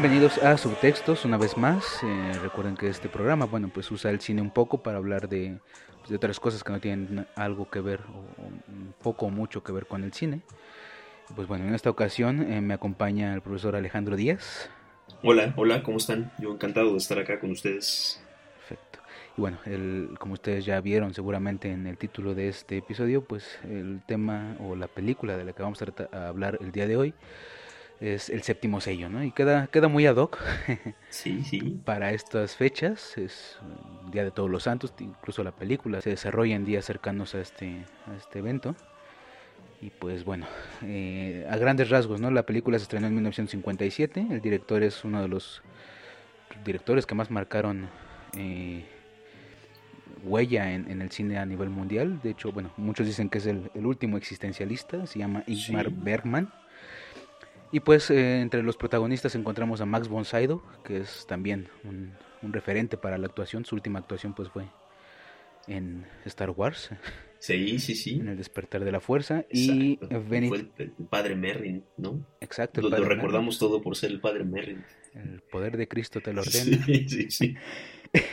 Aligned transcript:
Bienvenidos 0.00 0.38
a 0.38 0.56
Subtextos 0.56 1.26
una 1.26 1.36
vez 1.36 1.58
más. 1.58 2.02
Eh, 2.02 2.32
recuerden 2.40 2.74
que 2.74 2.88
este 2.88 3.10
programa, 3.10 3.44
bueno, 3.44 3.68
pues 3.68 3.90
usa 3.90 4.10
el 4.10 4.18
cine 4.22 4.40
un 4.40 4.50
poco 4.50 4.82
para 4.82 4.96
hablar 4.96 5.28
de, 5.28 5.58
de 6.08 6.16
otras 6.16 6.40
cosas 6.40 6.64
que 6.64 6.72
no 6.72 6.80
tienen 6.80 7.26
algo 7.36 7.68
que 7.68 7.82
ver 7.82 8.00
o, 8.08 8.42
o 8.42 8.46
un 8.46 8.94
poco 9.02 9.26
o 9.26 9.28
mucho 9.28 9.62
que 9.62 9.72
ver 9.72 9.84
con 9.84 10.02
el 10.02 10.14
cine. 10.14 10.40
Pues 11.36 11.46
bueno, 11.46 11.66
en 11.66 11.74
esta 11.74 11.90
ocasión 11.90 12.50
eh, 12.50 12.62
me 12.62 12.72
acompaña 12.72 13.34
el 13.34 13.42
profesor 13.42 13.76
Alejandro 13.76 14.16
Díaz. 14.16 14.70
Hola, 15.22 15.52
hola, 15.58 15.82
¿cómo 15.82 15.98
están? 15.98 16.32
Yo 16.38 16.50
encantado 16.50 16.92
de 16.92 16.96
estar 16.96 17.18
acá 17.18 17.38
con 17.38 17.50
ustedes. 17.50 18.24
Perfecto. 18.56 19.00
Y 19.36 19.40
bueno, 19.42 19.58
el, 19.66 20.16
como 20.18 20.32
ustedes 20.32 20.64
ya 20.64 20.80
vieron 20.80 21.12
seguramente 21.12 21.70
en 21.70 21.86
el 21.86 21.98
título 21.98 22.34
de 22.34 22.48
este 22.48 22.78
episodio, 22.78 23.22
pues 23.22 23.58
el 23.64 24.00
tema 24.06 24.56
o 24.60 24.76
la 24.76 24.88
película 24.88 25.36
de 25.36 25.44
la 25.44 25.52
que 25.52 25.62
vamos 25.62 25.82
a, 25.82 26.16
a 26.16 26.28
hablar 26.28 26.56
el 26.62 26.72
día 26.72 26.86
de 26.86 26.96
hoy 26.96 27.14
es 28.00 28.30
el 28.30 28.42
séptimo 28.42 28.80
sello, 28.80 29.08
¿no? 29.10 29.22
Y 29.22 29.30
queda, 29.30 29.66
queda 29.66 29.88
muy 29.88 30.06
ad 30.06 30.16
hoc 30.16 30.38
Sí, 31.10 31.42
sí. 31.44 31.80
para 31.84 32.12
estas 32.12 32.56
fechas, 32.56 33.16
es 33.18 33.58
el 34.06 34.10
Día 34.10 34.24
de 34.24 34.30
Todos 34.30 34.48
los 34.50 34.62
Santos, 34.62 34.94
incluso 35.00 35.44
la 35.44 35.52
película 35.52 36.00
se 36.00 36.10
desarrolla 36.10 36.56
en 36.56 36.64
días 36.64 36.84
cercanos 36.86 37.34
a 37.34 37.40
este, 37.40 37.84
a 38.06 38.16
este 38.16 38.38
evento. 38.38 38.74
Y 39.82 39.88
pues 39.90 40.24
bueno, 40.24 40.46
eh, 40.82 41.46
a 41.48 41.56
grandes 41.56 41.88
rasgos, 41.88 42.20
¿no? 42.20 42.30
La 42.30 42.44
película 42.44 42.78
se 42.78 42.82
estrenó 42.82 43.06
en 43.06 43.14
1957, 43.14 44.26
el 44.30 44.40
director 44.42 44.82
es 44.82 45.04
uno 45.04 45.22
de 45.22 45.28
los 45.28 45.62
directores 46.64 47.06
que 47.06 47.14
más 47.14 47.30
marcaron 47.30 47.88
eh, 48.36 48.84
huella 50.22 50.72
en, 50.72 50.90
en 50.90 51.00
el 51.00 51.10
cine 51.10 51.38
a 51.38 51.46
nivel 51.46 51.70
mundial. 51.70 52.20
De 52.22 52.30
hecho, 52.30 52.52
bueno, 52.52 52.70
muchos 52.76 53.06
dicen 53.06 53.30
que 53.30 53.38
es 53.38 53.46
el, 53.46 53.70
el 53.74 53.86
último 53.86 54.18
existencialista, 54.18 55.06
se 55.06 55.18
llama 55.18 55.44
Ingmar 55.46 55.86
Sí. 55.88 55.94
Bergman. 55.96 56.52
Y 57.72 57.80
pues 57.80 58.10
eh, 58.10 58.40
entre 58.40 58.62
los 58.62 58.76
protagonistas 58.76 59.34
encontramos 59.34 59.80
a 59.80 59.86
Max 59.86 60.08
von 60.08 60.24
Sydow, 60.24 60.62
que 60.84 60.98
es 60.98 61.24
también 61.28 61.68
un, 61.84 62.12
un 62.42 62.52
referente 62.52 62.96
para 62.96 63.16
la 63.18 63.26
actuación. 63.26 63.64
Su 63.64 63.76
última 63.76 63.98
actuación 64.00 64.34
pues 64.34 64.48
fue 64.48 64.64
en 65.68 66.06
Star 66.24 66.50
Wars, 66.50 66.90
Sí, 67.38 67.78
sí, 67.78 67.94
sí. 67.94 68.18
en 68.20 68.28
El 68.28 68.36
despertar 68.36 68.84
de 68.84 68.92
la 68.92 69.00
fuerza. 69.00 69.44
Y 69.50 69.92
Exacto. 69.94 70.20
Benit- 70.28 70.48
Fue 70.48 70.58
el, 70.58 70.72
el 70.78 70.90
padre 71.06 71.36
Merrin, 71.36 71.84
¿no? 71.96 72.26
exacto, 72.40 72.80
el, 72.80 72.84
Lo, 72.84 72.90
lo 72.90 72.96
padre 72.96 73.04
Merrin. 73.06 73.18
recordamos 73.18 73.58
todo 73.58 73.80
por 73.80 73.96
ser 73.96 74.10
el 74.10 74.20
padre 74.20 74.44
Merrin. 74.44 74.84
el 75.14 75.40
poder 75.50 75.76
de 75.78 75.88
Cristo 75.88 76.20
te 76.20 76.32
lo 76.34 76.42
ordena. 76.42 76.84
Sí, 76.84 77.08
sí, 77.08 77.30
sí. 77.30 77.54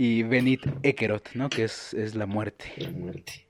Y 0.00 0.22
Benit 0.22 0.60
Ekerot, 0.84 1.30
¿no? 1.34 1.48
que 1.50 1.64
es, 1.64 1.92
es 1.92 2.14
la 2.14 2.24
muerte. 2.26 2.66
La 2.78 2.90
muerte. 2.90 3.46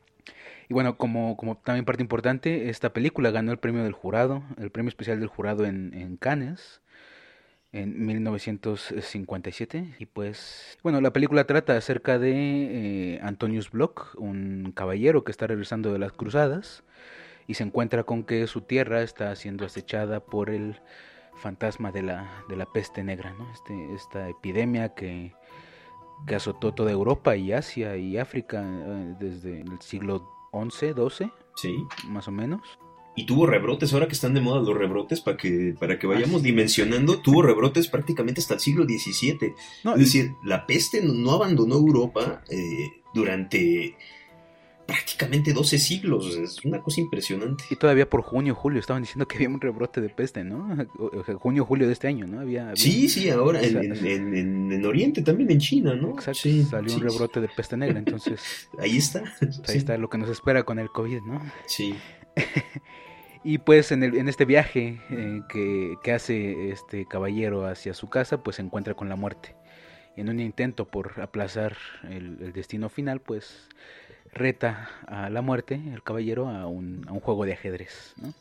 Y 0.68 0.74
bueno, 0.74 0.98
como, 0.98 1.36
como 1.36 1.56
también 1.56 1.84
parte 1.84 2.02
importante, 2.02 2.68
esta 2.68 2.92
película 2.92 3.30
ganó 3.30 3.52
el 3.52 3.58
premio 3.58 3.82
del 3.82 3.92
jurado, 3.92 4.42
el 4.58 4.70
premio 4.70 4.88
especial 4.88 5.18
del 5.18 5.28
jurado 5.28 5.64
en, 5.64 5.94
en 5.94 6.16
Cannes 6.16 6.82
en 7.72 8.06
1957. 8.06 9.94
Y 9.98 10.06
pues, 10.06 10.78
bueno, 10.82 11.00
la 11.00 11.12
película 11.12 11.44
trata 11.44 11.76
acerca 11.76 12.18
de 12.18 12.32
eh, 13.14 13.20
Antonius 13.22 13.70
Block, 13.70 14.14
un 14.18 14.72
caballero 14.74 15.24
que 15.24 15.30
está 15.30 15.46
regresando 15.46 15.92
de 15.92 15.98
las 15.98 16.12
cruzadas 16.12 16.82
y 17.46 17.54
se 17.54 17.64
encuentra 17.64 18.04
con 18.04 18.24
que 18.24 18.46
su 18.46 18.60
tierra 18.62 19.02
está 19.02 19.34
siendo 19.36 19.64
acechada 19.64 20.20
por 20.20 20.50
el 20.50 20.80
fantasma 21.36 21.92
de 21.92 22.02
la, 22.02 22.44
de 22.48 22.56
la 22.56 22.66
peste 22.66 23.04
negra, 23.04 23.32
¿no? 23.38 23.50
Este, 23.52 23.94
esta 23.94 24.28
epidemia 24.28 24.94
que, 24.94 25.32
que 26.26 26.34
azotó 26.34 26.74
toda 26.74 26.90
Europa 26.90 27.36
y 27.36 27.52
Asia 27.52 27.96
y 27.96 28.18
África 28.18 28.62
eh, 28.62 29.14
desde 29.20 29.60
el 29.60 29.80
siglo 29.80 30.37
XI, 30.52 30.92
XII, 30.94 31.30
Sí. 31.56 31.76
más 32.06 32.28
o 32.28 32.30
menos. 32.32 32.60
Y 33.16 33.26
tuvo 33.26 33.46
rebrotes, 33.46 33.92
ahora 33.92 34.06
que 34.06 34.12
están 34.14 34.32
de 34.34 34.40
moda 34.40 34.60
los 34.60 34.76
rebrotes, 34.76 35.20
para 35.20 35.36
que, 35.36 35.74
para 35.78 35.98
que 35.98 36.06
vayamos 36.06 36.36
Ah, 36.36 36.38
sí. 36.38 36.44
dimensionando, 36.44 37.20
tuvo 37.20 37.42
rebrotes 37.42 37.88
prácticamente 37.88 38.40
hasta 38.40 38.54
el 38.54 38.60
siglo 38.60 38.84
XVII. 38.84 39.54
No, 39.82 39.94
Es 39.94 39.98
decir, 40.00 40.34
la 40.44 40.66
peste 40.66 41.02
no, 41.02 41.14
no 41.14 41.32
abandonó 41.32 41.74
Europa 41.74 42.42
eh, 42.48 43.02
durante 43.14 43.96
prácticamente 44.88 45.52
12 45.52 45.78
siglos. 45.78 46.34
Es 46.34 46.64
una 46.64 46.82
cosa 46.82 47.00
impresionante. 47.00 47.62
y 47.70 47.76
todavía 47.76 48.08
por 48.08 48.22
junio, 48.22 48.54
julio 48.54 48.80
estaban 48.80 49.02
diciendo 49.02 49.28
que 49.28 49.36
había 49.36 49.50
un 49.50 49.60
rebrote 49.60 50.00
de 50.00 50.08
peste, 50.08 50.42
¿no? 50.44 50.66
O- 50.98 51.18
o 51.18 51.24
sea, 51.24 51.34
junio, 51.36 51.64
julio 51.64 51.86
de 51.86 51.92
este 51.92 52.08
año, 52.08 52.26
¿no? 52.26 52.40
Había, 52.40 52.62
había- 52.70 52.76
Sí, 52.76 53.08
sí, 53.08 53.28
ahora 53.30 53.60
en, 53.62 53.76
en- 53.76 54.06
en- 54.06 54.34
en- 54.34 54.72
en 54.72 54.84
Oriente, 54.86 55.22
también 55.22 55.50
en 55.50 55.58
China, 55.58 55.94
¿no? 55.94 56.08
Exacto, 56.10 56.40
Sí, 56.40 56.64
salió 56.64 56.92
un 56.94 57.00
sí, 57.00 57.06
rebrote 57.06 57.40
de 57.40 57.48
peste 57.48 57.76
negra, 57.76 57.98
entonces 57.98 58.68
Ahí 58.78 58.96
está. 58.96 59.22
pues, 59.38 59.60
ahí 59.68 59.76
está 59.76 59.96
lo 59.98 60.08
que 60.08 60.18
nos 60.18 60.30
espera 60.30 60.62
con 60.64 60.78
el 60.78 60.88
COVID, 60.90 61.20
¿no? 61.20 61.40
Sí, 61.66 61.94
Y 63.44 63.58
pues 63.58 63.92
en, 63.92 64.02
el, 64.02 64.16
en 64.16 64.28
este 64.28 64.44
viaje 64.44 65.00
eh, 65.10 65.40
que, 65.48 65.94
que 66.02 66.12
hace 66.12 66.70
este 66.70 67.06
caballero 67.06 67.66
hacia 67.66 67.94
su 67.94 68.08
casa, 68.10 68.42
pues 68.42 68.56
se 68.56 68.62
encuentra 68.62 68.94
con 68.94 69.08
la 69.08 69.16
muerte. 69.16 69.54
En 70.16 70.28
un 70.28 70.40
intento 70.40 70.88
por 70.88 71.20
aplazar 71.20 71.76
el, 72.10 72.38
el 72.42 72.52
destino 72.52 72.88
final, 72.88 73.20
pues 73.20 73.68
reta 74.32 74.88
a 75.06 75.30
la 75.30 75.42
muerte, 75.42 75.80
el 75.92 76.02
caballero, 76.02 76.48
a 76.48 76.66
un, 76.66 77.04
a 77.08 77.12
un 77.12 77.20
juego 77.20 77.44
de 77.44 77.52
ajedrez. 77.54 78.14
¿no? 78.20 78.32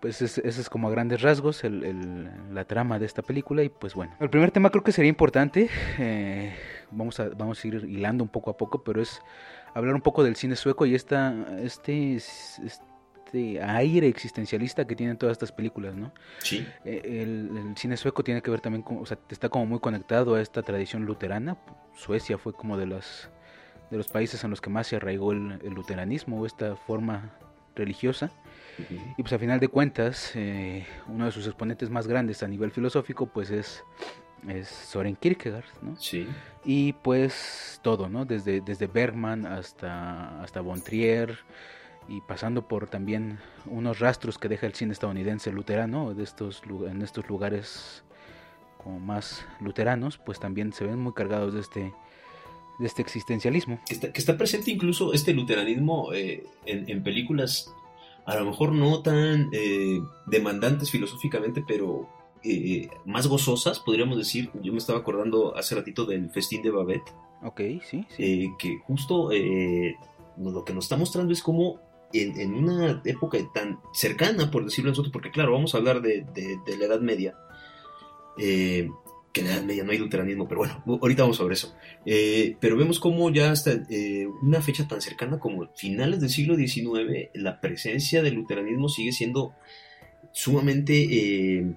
Pues 0.00 0.22
es- 0.22 0.38
ese 0.38 0.60
es 0.62 0.70
como 0.70 0.88
a 0.88 0.90
grandes 0.90 1.20
rasgos 1.20 1.62
el- 1.62 1.84
el- 1.84 2.54
la 2.54 2.64
trama 2.64 2.98
de 2.98 3.04
esta 3.06 3.20
película. 3.22 3.62
Y 3.62 3.68
pues 3.68 3.94
bueno, 3.94 4.14
el 4.20 4.30
primer 4.30 4.50
tema 4.50 4.70
creo 4.70 4.82
que 4.82 4.92
sería 4.92 5.10
importante. 5.10 5.68
eh, 5.98 6.54
vamos, 6.90 7.20
a, 7.20 7.28
vamos 7.28 7.62
a 7.62 7.68
ir 7.68 7.74
hilando 7.86 8.24
un 8.24 8.30
poco 8.30 8.50
a 8.50 8.56
poco, 8.56 8.82
pero 8.82 9.02
es 9.02 9.20
hablar 9.74 9.94
un 9.94 10.00
poco 10.00 10.24
del 10.24 10.36
cine 10.36 10.56
sueco 10.56 10.86
y 10.86 10.94
esta, 10.94 11.34
este, 11.62 12.16
este 12.16 13.62
aire 13.62 14.08
existencialista 14.08 14.86
que 14.86 14.96
tienen 14.96 15.16
todas 15.18 15.32
estas 15.34 15.52
películas, 15.52 15.94
¿no? 15.94 16.12
sí, 16.38 16.66
Eh, 16.84 17.02
El, 17.22 17.56
el 17.56 17.76
cine 17.76 17.96
sueco 17.96 18.24
tiene 18.24 18.42
que 18.42 18.50
ver 18.50 18.60
también 18.60 18.82
con, 18.82 18.98
o 18.98 19.06
sea, 19.06 19.18
está 19.28 19.48
como 19.50 19.66
muy 19.66 19.78
conectado 19.80 20.34
a 20.34 20.40
esta 20.40 20.62
tradición 20.62 21.04
luterana. 21.04 21.56
Suecia 21.94 22.38
fue 22.38 22.52
como 22.54 22.76
de 22.78 22.86
los, 22.86 23.28
de 23.90 23.96
los 23.96 24.08
países 24.08 24.42
en 24.44 24.50
los 24.50 24.60
que 24.60 24.70
más 24.70 24.86
se 24.86 24.96
arraigó 24.96 25.32
el, 25.32 25.60
el 25.62 25.74
luteranismo 25.74 26.40
o 26.40 26.46
esta 26.46 26.76
forma 26.76 27.32
religiosa. 27.74 28.30
Y 29.16 29.22
pues 29.22 29.32
a 29.34 29.38
final 29.38 29.60
de 29.60 29.68
cuentas, 29.68 30.32
eh, 30.34 30.86
uno 31.06 31.26
de 31.26 31.32
sus 31.32 31.46
exponentes 31.46 31.90
más 31.90 32.06
grandes 32.06 32.42
a 32.42 32.48
nivel 32.48 32.70
filosófico 32.70 33.26
pues 33.26 33.50
es, 33.50 33.84
es 34.48 34.68
Soren 34.68 35.16
Kierkegaard, 35.16 35.66
¿no? 35.82 35.96
sí, 35.96 36.26
Y 36.64 36.94
pues 36.94 37.78
todo, 37.82 38.08
¿no? 38.08 38.24
Desde, 38.24 38.62
desde 38.62 38.86
Bergman 38.86 39.44
hasta, 39.44 40.40
hasta 40.42 40.62
Von 40.62 40.80
Trier 40.80 41.38
y 42.08 42.22
pasando 42.22 42.66
por 42.66 42.86
también 42.86 43.38
unos 43.66 43.98
rastros 43.98 44.38
que 44.38 44.48
deja 44.48 44.66
el 44.66 44.74
cine 44.74 44.92
estadounidense 44.92 45.52
luterano 45.52 46.14
de 46.14 46.22
estos, 46.24 46.62
en 46.88 47.02
estos 47.02 47.28
lugares 47.28 48.02
como 48.78 48.98
más 48.98 49.44
luteranos, 49.60 50.16
pues 50.16 50.40
también 50.40 50.72
se 50.72 50.86
ven 50.86 50.98
muy 50.98 51.12
cargados 51.12 51.52
de 51.52 51.60
este, 51.60 51.92
de 52.80 52.86
este 52.86 53.02
existencialismo. 53.02 53.78
Que 53.86 53.94
está, 53.94 54.12
que 54.12 54.18
está 54.18 54.36
presente 54.36 54.70
incluso 54.72 55.12
este 55.12 55.32
luteranismo 55.34 56.12
eh, 56.12 56.42
en, 56.66 56.88
en 56.90 57.02
películas 57.04 57.72
a 58.26 58.36
lo 58.36 58.44
mejor 58.44 58.72
no 58.72 59.00
tan 59.02 59.48
eh, 59.52 59.98
demandantes 60.26 60.90
filosóficamente, 60.90 61.64
pero 61.66 62.08
eh, 62.44 62.88
más 63.04 63.26
gozosas, 63.26 63.80
podríamos 63.80 64.16
decir. 64.18 64.50
Yo 64.62 64.72
me 64.72 64.78
estaba 64.78 64.98
acordando 65.00 65.56
hace 65.56 65.74
ratito 65.74 66.04
del 66.04 66.30
Festín 66.30 66.62
de 66.62 66.70
Babette, 66.70 67.12
Ok, 67.42 67.60
sí, 67.88 68.04
sí. 68.08 68.22
eh, 68.22 68.48
que 68.58 68.78
justo 68.86 69.32
eh, 69.32 69.96
lo 70.38 70.64
que 70.64 70.74
nos 70.74 70.84
está 70.84 70.96
mostrando 70.96 71.32
es 71.32 71.42
cómo 71.42 71.80
en, 72.12 72.38
en 72.40 72.54
una 72.54 73.00
época 73.04 73.38
tan 73.54 73.78
cercana, 73.94 74.50
por 74.50 74.64
decirlo 74.64 74.90
nosotros, 74.90 75.12
porque 75.12 75.30
claro, 75.30 75.52
vamos 75.52 75.74
a 75.74 75.78
hablar 75.78 76.00
de, 76.02 76.22
de- 76.34 76.58
de 76.66 76.76
la 76.78 76.84
Edad 76.84 77.00
Media, 77.00 77.34
eh, 78.38 78.88
que 79.32 79.42
en 79.42 79.46
la 79.46 79.54
Edad 79.54 79.64
Media 79.64 79.84
no 79.84 79.92
hay 79.92 79.98
luteranismo, 79.98 80.48
pero 80.48 80.60
bueno, 80.60 80.82
ahorita 80.86 81.22
vamos 81.22 81.36
sobre 81.36 81.54
eso. 81.54 81.74
Eh, 82.04 82.56
pero 82.60 82.76
vemos 82.76 82.98
cómo 82.98 83.30
ya 83.30 83.52
hasta 83.52 83.72
eh, 83.88 84.26
una 84.42 84.60
fecha 84.60 84.88
tan 84.88 85.00
cercana 85.00 85.38
como 85.38 85.68
finales 85.74 86.20
del 86.20 86.30
siglo 86.30 86.56
XIX, 86.56 87.28
la 87.34 87.60
presencia 87.60 88.22
del 88.22 88.34
luteranismo 88.34 88.88
sigue 88.88 89.12
siendo 89.12 89.54
sumamente 90.32 91.06
eh, 91.10 91.74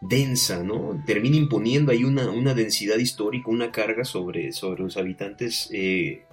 densa, 0.00 0.62
¿no? 0.62 1.02
Termina 1.06 1.36
imponiendo 1.36 1.92
ahí 1.92 2.04
una, 2.04 2.30
una 2.30 2.54
densidad 2.54 2.96
histórica, 2.96 3.50
una 3.50 3.70
carga 3.70 4.04
sobre, 4.04 4.52
sobre 4.52 4.82
los 4.82 4.96
habitantes 4.96 5.68
de, 5.70 6.24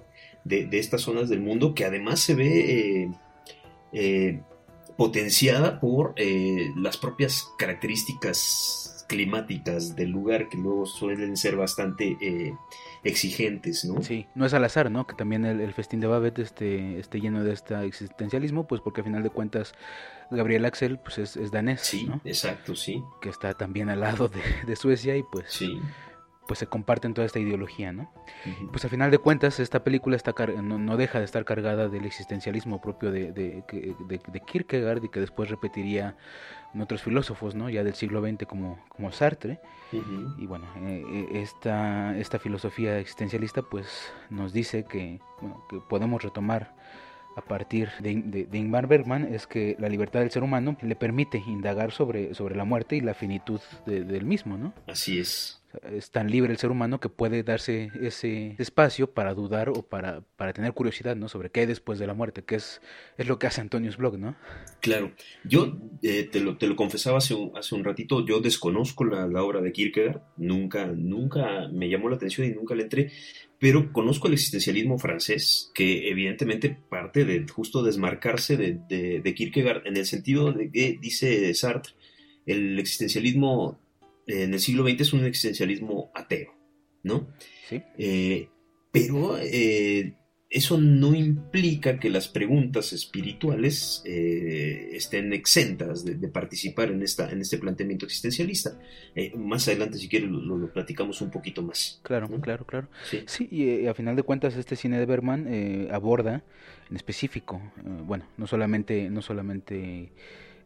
estas 0.44 1.02
zonas 1.02 1.28
del 1.28 1.40
mundo 1.40 1.74
que 1.74 1.84
además 1.84 2.20
se 2.20 2.34
ve 2.34 3.10
potenciada 4.96 5.80
por 5.80 6.14
las 6.76 6.96
propias 6.96 7.46
características 7.58 8.89
climáticas 9.10 9.96
del 9.96 10.10
lugar 10.10 10.48
que 10.48 10.56
luego 10.56 10.86
suelen 10.86 11.36
ser 11.36 11.56
bastante 11.56 12.16
eh, 12.20 12.54
exigentes, 13.02 13.84
¿no? 13.84 14.00
Sí, 14.02 14.26
no 14.36 14.46
es 14.46 14.54
al 14.54 14.64
azar, 14.64 14.88
¿no? 14.88 15.04
Que 15.08 15.16
también 15.16 15.44
el, 15.44 15.60
el 15.60 15.72
festín 15.74 15.98
de 15.98 16.06
Babette 16.06 16.38
esté, 16.38 16.98
esté 17.00 17.20
lleno 17.20 17.42
de 17.42 17.52
este 17.52 17.74
existencialismo, 17.84 18.68
pues 18.68 18.80
porque 18.80 19.00
a 19.00 19.04
final 19.04 19.24
de 19.24 19.30
cuentas 19.30 19.74
Gabriel 20.30 20.64
Axel 20.64 20.98
pues 21.00 21.18
es, 21.18 21.36
es 21.36 21.50
danés, 21.50 21.80
Sí, 21.80 22.04
¿no? 22.06 22.20
exacto, 22.24 22.76
sí, 22.76 23.02
Que 23.20 23.28
está 23.30 23.52
también 23.54 23.88
al 23.88 24.00
lado 24.00 24.28
de, 24.28 24.40
de 24.66 24.76
Suecia 24.76 25.16
y 25.16 25.24
pues 25.24 25.46
sí. 25.48 25.80
pues 26.46 26.60
se 26.60 26.68
comparten 26.68 27.12
toda 27.14 27.26
esta 27.26 27.40
ideología, 27.40 27.92
¿no? 27.92 28.12
Pues 28.70 28.84
al 28.84 28.90
final 28.90 29.10
de 29.10 29.18
cuentas 29.18 29.58
esta 29.58 29.82
película 29.82 30.14
está 30.16 30.32
no, 30.62 30.96
deja 30.96 31.18
de 31.18 31.24
estar 31.24 31.44
cargada 31.44 31.88
del 31.88 32.04
existencialismo 32.04 32.80
propio 32.80 33.10
de, 33.10 33.32
de, 33.32 33.64
de, 34.08 34.40
Kierkegaard 34.40 35.04
y 35.04 35.08
que 35.08 35.20
después 35.20 35.50
repetiría 35.50 36.16
en 36.74 36.80
otros 36.80 37.02
filósofos, 37.02 37.54
¿no? 37.54 37.68
Ya 37.68 37.84
del 37.84 37.94
siglo 37.94 38.20
XX 38.20 38.46
como, 38.46 38.78
como 38.88 39.12
Sartre. 39.12 39.60
Y 40.38 40.46
bueno, 40.46 40.66
eh, 40.82 41.04
eh, 41.08 41.28
esta, 41.42 42.16
esta 42.16 42.38
filosofía 42.38 42.98
existencialista 42.98 43.62
pues 43.62 43.86
nos 44.28 44.52
dice 44.52 44.84
que, 44.84 45.20
que 45.68 45.80
podemos 45.88 46.22
retomar 46.22 46.74
a 47.36 47.42
partir 47.42 47.90
de, 48.00 48.46
de, 48.48 48.58
Ingmar 48.58 48.86
Bergman 48.86 49.32
es 49.32 49.46
que 49.46 49.76
la 49.78 49.88
libertad 49.88 50.20
del 50.20 50.30
ser 50.30 50.42
humano 50.42 50.76
le 50.82 50.96
permite 50.96 51.38
indagar 51.46 51.92
sobre, 51.92 52.34
sobre 52.34 52.56
la 52.56 52.64
muerte 52.64 52.96
y 52.96 53.00
la 53.00 53.14
finitud 53.14 53.60
del 53.86 54.24
mismo, 54.24 54.56
¿no? 54.56 54.74
Así 54.86 55.18
es 55.18 55.59
es 55.82 56.10
tan 56.10 56.30
libre 56.30 56.52
el 56.52 56.58
ser 56.58 56.70
humano 56.70 57.00
que 57.00 57.08
puede 57.08 57.42
darse 57.42 57.90
ese 58.00 58.56
espacio 58.58 59.12
para 59.12 59.34
dudar 59.34 59.68
o 59.68 59.82
para, 59.82 60.22
para 60.36 60.52
tener 60.52 60.72
curiosidad 60.72 61.16
¿no? 61.16 61.28
sobre 61.28 61.50
qué 61.50 61.60
hay 61.60 61.66
después 61.66 61.98
de 61.98 62.06
la 62.06 62.14
muerte, 62.14 62.42
que 62.42 62.56
es, 62.56 62.80
es 63.16 63.28
lo 63.28 63.38
que 63.38 63.46
hace 63.46 63.60
Antonius 63.60 63.96
Blog, 63.96 64.18
¿no? 64.18 64.36
Claro, 64.80 65.12
yo 65.44 65.78
eh, 66.02 66.24
te, 66.24 66.40
lo, 66.40 66.56
te, 66.56 66.66
lo, 66.66 66.74
confesaba 66.74 67.18
hace 67.18 67.34
un, 67.34 67.56
hace 67.56 67.74
un 67.74 67.84
ratito, 67.84 68.26
yo 68.26 68.40
desconozco 68.40 69.04
la, 69.04 69.26
la, 69.26 69.42
obra 69.42 69.60
de 69.60 69.72
Kierkegaard, 69.72 70.22
nunca, 70.36 70.86
nunca 70.86 71.68
me 71.72 71.88
llamó 71.88 72.08
la 72.08 72.16
atención 72.16 72.46
y 72.46 72.50
nunca 72.50 72.74
le 72.74 72.84
entré, 72.84 73.12
pero 73.58 73.92
conozco 73.92 74.26
el 74.26 74.34
existencialismo 74.34 74.98
francés, 74.98 75.70
que 75.74 76.08
evidentemente 76.10 76.76
parte 76.88 77.24
de 77.24 77.46
justo 77.46 77.82
desmarcarse 77.82 78.56
de, 78.56 78.80
de, 78.88 79.20
de 79.20 79.34
Kierkegaard 79.34 79.86
en 79.86 79.96
el 79.96 80.06
sentido 80.06 80.52
de 80.52 80.70
que, 80.70 80.98
dice 81.00 81.52
Sartre, 81.54 81.92
el 82.46 82.78
existencialismo 82.78 83.78
en 84.30 84.54
el 84.54 84.60
siglo 84.60 84.86
XX 84.88 85.00
es 85.00 85.12
un 85.12 85.24
existencialismo 85.24 86.10
ateo, 86.14 86.54
¿no? 87.02 87.28
Sí. 87.68 87.82
Eh, 87.98 88.48
pero 88.92 89.38
eh, 89.38 90.14
eso 90.48 90.78
no 90.78 91.14
implica 91.14 91.98
que 91.98 92.10
las 92.10 92.26
preguntas 92.26 92.92
espirituales 92.92 94.02
eh, 94.04 94.90
estén 94.92 95.32
exentas 95.32 96.04
de, 96.04 96.28
participar 96.28 96.90
en, 96.90 97.02
esta, 97.02 97.30
en 97.30 97.40
este 97.40 97.58
planteamiento 97.58 98.06
existencialista. 98.06 98.78
más 99.36 99.68
adelante, 99.68 99.98
si 99.98 100.08
quieres, 100.08 100.28
lo, 100.28 100.72
platicamos 100.72 101.20
un 101.20 101.30
poquito 101.30 101.62
más. 101.62 102.00
Claro, 102.02 102.28
claro, 102.40 102.66
claro. 102.66 102.88
Sí, 103.26 103.48
y 103.50 103.86
a 103.86 103.94
final 103.94 104.16
de 104.16 104.24
cuentas, 104.24 104.56
este 104.56 104.74
cine 104.74 104.98
de 104.98 105.06
Berman 105.06 105.88
aborda 105.92 106.42
en 106.90 106.96
específico, 106.96 107.62
bueno, 108.04 108.26
no 108.36 108.48
solamente, 108.48 109.08
no 109.08 109.22
solamente 109.22 110.10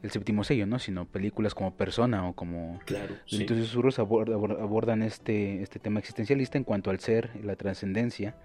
el 0.04 0.10
séptimo 0.10 0.44
sello, 0.44 0.66
¿no? 0.66 0.78
Sino 0.78 1.06
películas 1.06 1.54
como 1.54 1.74
Persona 1.74 2.28
o 2.28 2.34
como 2.34 2.78
claro, 2.84 3.16
Entonces 3.30 3.68
Susurros 3.68 3.98
abordan 3.98 5.02
este, 5.02 5.62
este 5.62 5.78
tema 5.78 5.98
existencialista 5.98 6.58
en 6.58 6.64
cuanto 6.64 6.90
al 6.90 7.00
ser, 7.00 7.30
la 7.42 7.56
trascendencia 7.56 8.36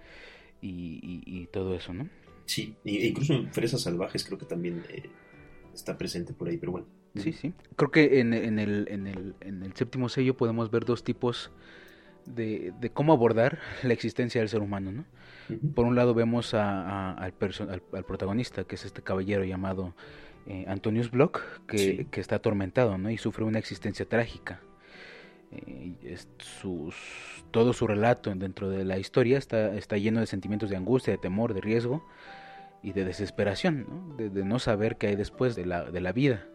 y, 0.62 1.46
todo 1.52 1.74
eso, 1.74 1.92
¿no? 1.92 2.08
Sí, 2.46 2.74
e 2.84 3.08
incluso 3.08 3.34
en 3.34 3.52
Fresas 3.52 3.82
Salvajes 3.82 4.24
creo 4.24 4.38
que 4.38 4.46
también 4.46 4.82
eh, 4.88 5.10
está 5.74 5.98
presente 5.98 6.32
por 6.32 6.48
ahí, 6.48 6.56
pero 6.56 6.72
bueno. 6.72 6.86
Sí, 7.16 7.32
sí. 7.32 7.52
Creo 7.76 7.90
que 7.90 8.20
en, 8.20 8.32
en, 8.32 8.58
el, 8.58 8.86
en, 8.88 9.06
el, 9.06 9.34
en 9.40 9.62
el 9.62 9.74
séptimo 9.74 10.08
sello 10.08 10.36
podemos 10.36 10.70
ver 10.70 10.84
dos 10.84 11.04
tipos 11.04 11.50
de, 12.24 12.72
de 12.80 12.90
cómo 12.90 13.12
abordar 13.12 13.58
la 13.82 13.92
existencia 13.92 14.40
del 14.40 14.48
ser 14.48 14.62
humano, 14.62 14.92
¿no? 14.92 15.04
Por 15.74 15.84
un 15.84 15.96
lado 15.96 16.14
vemos 16.14 16.54
a, 16.54 17.12
al, 17.12 17.34
al 17.92 18.04
protagonista, 18.04 18.64
que 18.64 18.76
es 18.76 18.84
este 18.84 19.02
caballero 19.02 19.42
llamado 19.42 19.94
eh, 20.50 20.64
Antonius 20.66 21.12
Block, 21.12 21.42
que, 21.68 22.08
está 22.12 22.36
atormentado 22.36 22.98
¿no? 22.98 23.08
y 23.08 23.18
sufre 23.18 23.44
una 23.44 23.60
existencia 23.60 24.04
trágica. 24.08 24.60
Eh, 25.52 26.16
sus, 26.38 26.96
todo 27.52 27.72
su 27.72 27.86
relato 27.86 28.34
dentro 28.34 28.68
de 28.68 28.84
la 28.84 28.98
historia 28.98 29.38
está, 29.38 29.76
está 29.76 29.96
lleno 29.96 30.18
de 30.18 30.26
sentimientos 30.26 30.68
de 30.68 30.76
angustia, 30.76 31.12
de 31.12 31.18
temor, 31.18 31.54
de 31.54 31.60
riesgo 31.60 32.04
y 32.82 32.90
de 32.94 33.04
desesperación, 33.04 33.86
¿no? 33.88 34.16
De, 34.16 34.44
no 34.44 34.58
saber 34.58 34.96
qué 34.96 35.06
hay 35.06 35.14
después 35.14 35.54
de 35.54 35.66
la, 35.66 35.88
de 35.88 36.00
la 36.00 36.10
vida. 36.10 36.48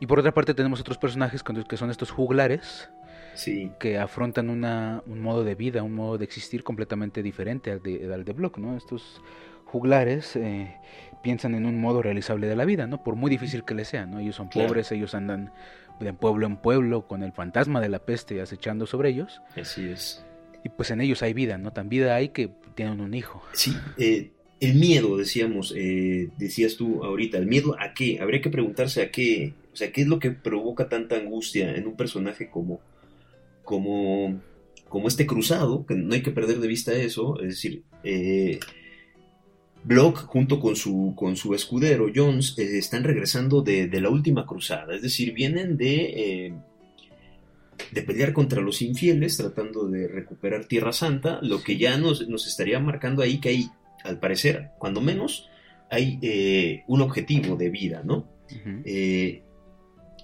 Y 0.00 0.06
por 0.06 0.18
otra 0.18 0.34
parte 0.34 0.52
tenemos 0.52 0.80
otros 0.80 0.98
personajes 0.98 1.44
que 1.44 1.76
son 1.76 1.90
estos 1.90 2.10
juglares, 2.10 2.90
sí. 3.34 3.70
que 3.78 3.96
afrontan 3.96 4.50
una, 4.50 5.04
un 5.06 5.20
modo 5.20 5.44
de 5.44 5.54
vida, 5.54 5.84
un 5.84 5.94
modo 5.94 6.18
de 6.18 6.24
existir 6.24 6.64
completamente 6.64 7.22
diferente 7.22 7.70
al 7.70 7.80
de, 7.80 8.12
al 8.12 8.24
de 8.24 8.32
Block, 8.32 8.58
¿no? 8.58 8.76
Estos 8.76 9.22
juglares 9.70 10.34
eh, 10.34 10.74
piensan 11.22 11.54
en 11.54 11.66
un 11.66 11.80
modo 11.80 12.02
realizable 12.02 12.46
de 12.46 12.56
la 12.56 12.64
vida, 12.64 12.86
¿no? 12.86 13.02
Por 13.02 13.16
muy 13.16 13.30
difícil 13.30 13.64
que 13.64 13.74
les 13.74 13.88
sea, 13.88 14.06
¿no? 14.06 14.18
Ellos 14.18 14.36
son 14.36 14.48
pobres, 14.48 14.90
ellos 14.92 15.14
andan 15.14 15.52
de 16.00 16.12
pueblo 16.12 16.46
en 16.46 16.56
pueblo 16.56 17.06
con 17.06 17.22
el 17.22 17.32
fantasma 17.32 17.80
de 17.80 17.88
la 17.88 17.98
peste 18.00 18.40
acechando 18.40 18.86
sobre 18.86 19.10
ellos. 19.10 19.42
Así 19.56 19.88
es. 19.88 20.24
Y 20.64 20.68
pues 20.70 20.90
en 20.90 21.00
ellos 21.00 21.22
hay 21.22 21.32
vida, 21.34 21.58
¿no? 21.58 21.72
Tan 21.72 21.88
vida 21.88 22.14
hay 22.14 22.30
que 22.30 22.50
tienen 22.74 23.00
un 23.00 23.14
hijo. 23.14 23.42
Sí, 23.52 23.76
eh, 23.98 24.30
el 24.60 24.74
miedo, 24.74 25.16
decíamos, 25.16 25.74
eh, 25.76 26.28
decías 26.38 26.76
tú 26.76 27.04
ahorita, 27.04 27.38
¿el 27.38 27.46
miedo 27.46 27.76
a 27.78 27.94
qué? 27.94 28.20
Habría 28.20 28.40
que 28.40 28.50
preguntarse 28.50 29.02
a 29.02 29.10
qué, 29.10 29.54
o 29.72 29.76
sea, 29.76 29.92
¿qué 29.92 30.02
es 30.02 30.06
lo 30.06 30.18
que 30.18 30.30
provoca 30.30 30.88
tanta 30.88 31.16
angustia 31.16 31.74
en 31.74 31.86
un 31.86 31.96
personaje 31.96 32.50
como, 32.50 32.80
como, 33.64 34.40
como 34.88 35.08
este 35.08 35.26
cruzado? 35.26 35.86
Que 35.86 35.94
no 35.94 36.14
hay 36.14 36.22
que 36.22 36.30
perder 36.30 36.60
de 36.60 36.68
vista 36.68 36.92
eso, 36.92 37.40
es 37.40 37.48
decir, 37.48 37.82
eh, 38.04 38.60
Block 39.82 40.26
junto 40.26 40.60
con 40.60 40.76
su, 40.76 41.14
con 41.16 41.36
su 41.36 41.54
escudero 41.54 42.08
Jones 42.14 42.54
eh, 42.58 42.78
están 42.78 43.04
regresando 43.04 43.62
de, 43.62 43.88
la 44.00 44.10
última 44.10 44.46
cruzada, 44.46 44.94
es 44.94 45.02
decir, 45.02 45.32
vienen 45.32 45.76
de, 45.76 46.46
eh, 46.46 46.54
de 47.90 48.02
pelear 48.02 48.32
contra 48.32 48.60
los 48.60 48.82
infieles 48.82 49.36
tratando 49.36 49.88
de 49.88 50.06
recuperar 50.06 50.66
Tierra 50.66 50.92
Santa, 50.92 51.38
lo 51.42 51.62
que 51.62 51.78
ya 51.78 51.96
nos, 51.96 52.20
estaría 52.46 52.78
marcando 52.78 53.22
ahí 53.22 53.38
que 53.38 53.48
hay, 53.48 53.70
al 54.04 54.18
parecer, 54.18 54.70
cuando 54.78 55.00
menos, 55.00 55.48
hay 55.90 56.18
eh, 56.22 56.84
un 56.86 57.00
objetivo 57.00 57.56
de 57.56 57.70
vida, 57.70 58.02
¿no? 58.04 58.26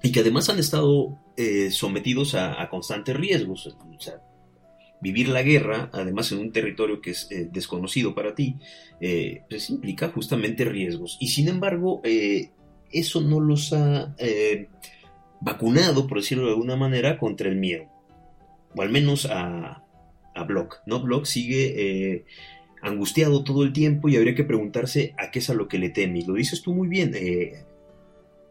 y 0.03 0.13
que 0.13 0.21
además 0.21 0.49
han 0.49 0.59
estado 0.59 1.19
sometidos 1.71 2.35
a, 2.35 2.61
a, 2.61 2.69
constantes 2.69 3.17
riesgos. 3.17 3.67
O 3.67 4.01
sea, 4.01 4.21
vivir 5.01 5.29
la 5.29 5.43
guerra, 5.43 5.91
además 5.93 6.33
en 6.33 6.39
un 6.39 6.53
territorio 6.53 7.01
que 7.01 7.11
es 7.11 7.29
eh, 7.31 7.49
desconocido 7.53 8.15
para 8.15 8.35
ti, 8.35 8.57
eh, 9.01 9.43
pues 9.49 9.71
implica 9.71 10.09
justamente 10.09 10.65
riesgos. 10.65 11.19
Y 11.21 11.29
sin 11.29 11.49
embargo, 11.49 12.01
eh, 12.05 12.51
eso 12.91 13.21
no 13.21 13.41
los 13.41 13.73
ha 13.73 14.15
vacunado, 15.41 16.07
por 16.07 16.19
decirlo 16.19 16.47
de 16.47 16.53
alguna 16.53 16.77
manera, 16.77 17.19
contra 17.19 17.49
el 17.49 17.57
miedo. 17.57 17.85
O 18.75 18.83
al 18.83 18.91
menos 18.91 19.27
a, 19.27 19.85
a 20.35 20.45
Block. 20.45 20.81
¿no? 20.87 21.01
Block 21.01 21.27
sigue 21.27 22.25
angustiado 22.83 23.43
todo 23.43 23.65
el 23.65 23.73
tiempo 23.73 24.09
y 24.09 24.17
habría 24.17 24.35
que 24.35 24.45
preguntarse 24.45 25.15
a 25.19 25.31
qué 25.31 25.41
es 25.41 25.51
a 25.51 25.55
lo 25.55 25.69
que 25.69 25.79
le 25.79 25.91
teme. 25.91 26.21
Y 26.21 26.27
lo 26.27 26.35
dices 26.35 26.63
tú 26.63 26.75
muy 26.75 26.89
bien 26.89 27.13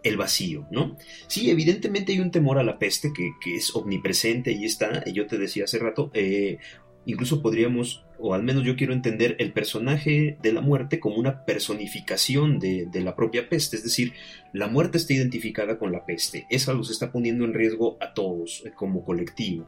el 0.06 0.18
vacío, 0.18 0.68
¿no? 0.70 0.96
Sí, 1.28 1.50
evidentemente 1.50 2.14
hay 2.14 2.20
un 2.20 2.30
temor 2.30 2.60
a 2.60 2.64
la 2.64 2.78
peste 2.78 3.12
que, 3.12 3.56
es 3.56 3.76
omnipresente 3.76 4.52
y 4.52 4.66
está, 4.66 5.04
y 5.06 5.14
yo 5.14 5.26
te 5.26 5.38
decía 5.40 5.64
hace 5.64 5.80
rato, 5.80 6.12
eh, 6.14 6.60
incluso 7.06 7.42
podríamos, 7.42 8.06
o 8.20 8.36
al 8.36 8.44
menos 8.44 8.64
yo 8.64 8.76
quiero 8.76 8.94
entender 8.94 9.36
el 9.40 9.52
personaje 9.52 10.38
de 10.42 10.54
la 10.54 10.62
muerte 10.62 11.00
como 11.00 11.16
una 11.16 11.44
personificación 11.44 12.60
de, 12.60 12.88
la 12.94 13.16
propia 13.16 13.50
peste, 13.50 13.78
es 13.78 13.84
decir, 13.84 14.14
la 14.54 14.68
muerte 14.68 15.00
está 15.00 15.14
identificada 15.14 15.80
con 15.80 15.92
la 15.92 16.06
peste, 16.06 16.46
esa 16.52 16.74
los 16.74 16.92
está 16.92 17.12
poniendo 17.12 17.44
en 17.44 17.56
riesgo 17.56 17.98
a 18.00 18.14
todos 18.14 18.64
eh, 18.66 18.72
como 18.76 19.04
colectivo. 19.04 19.68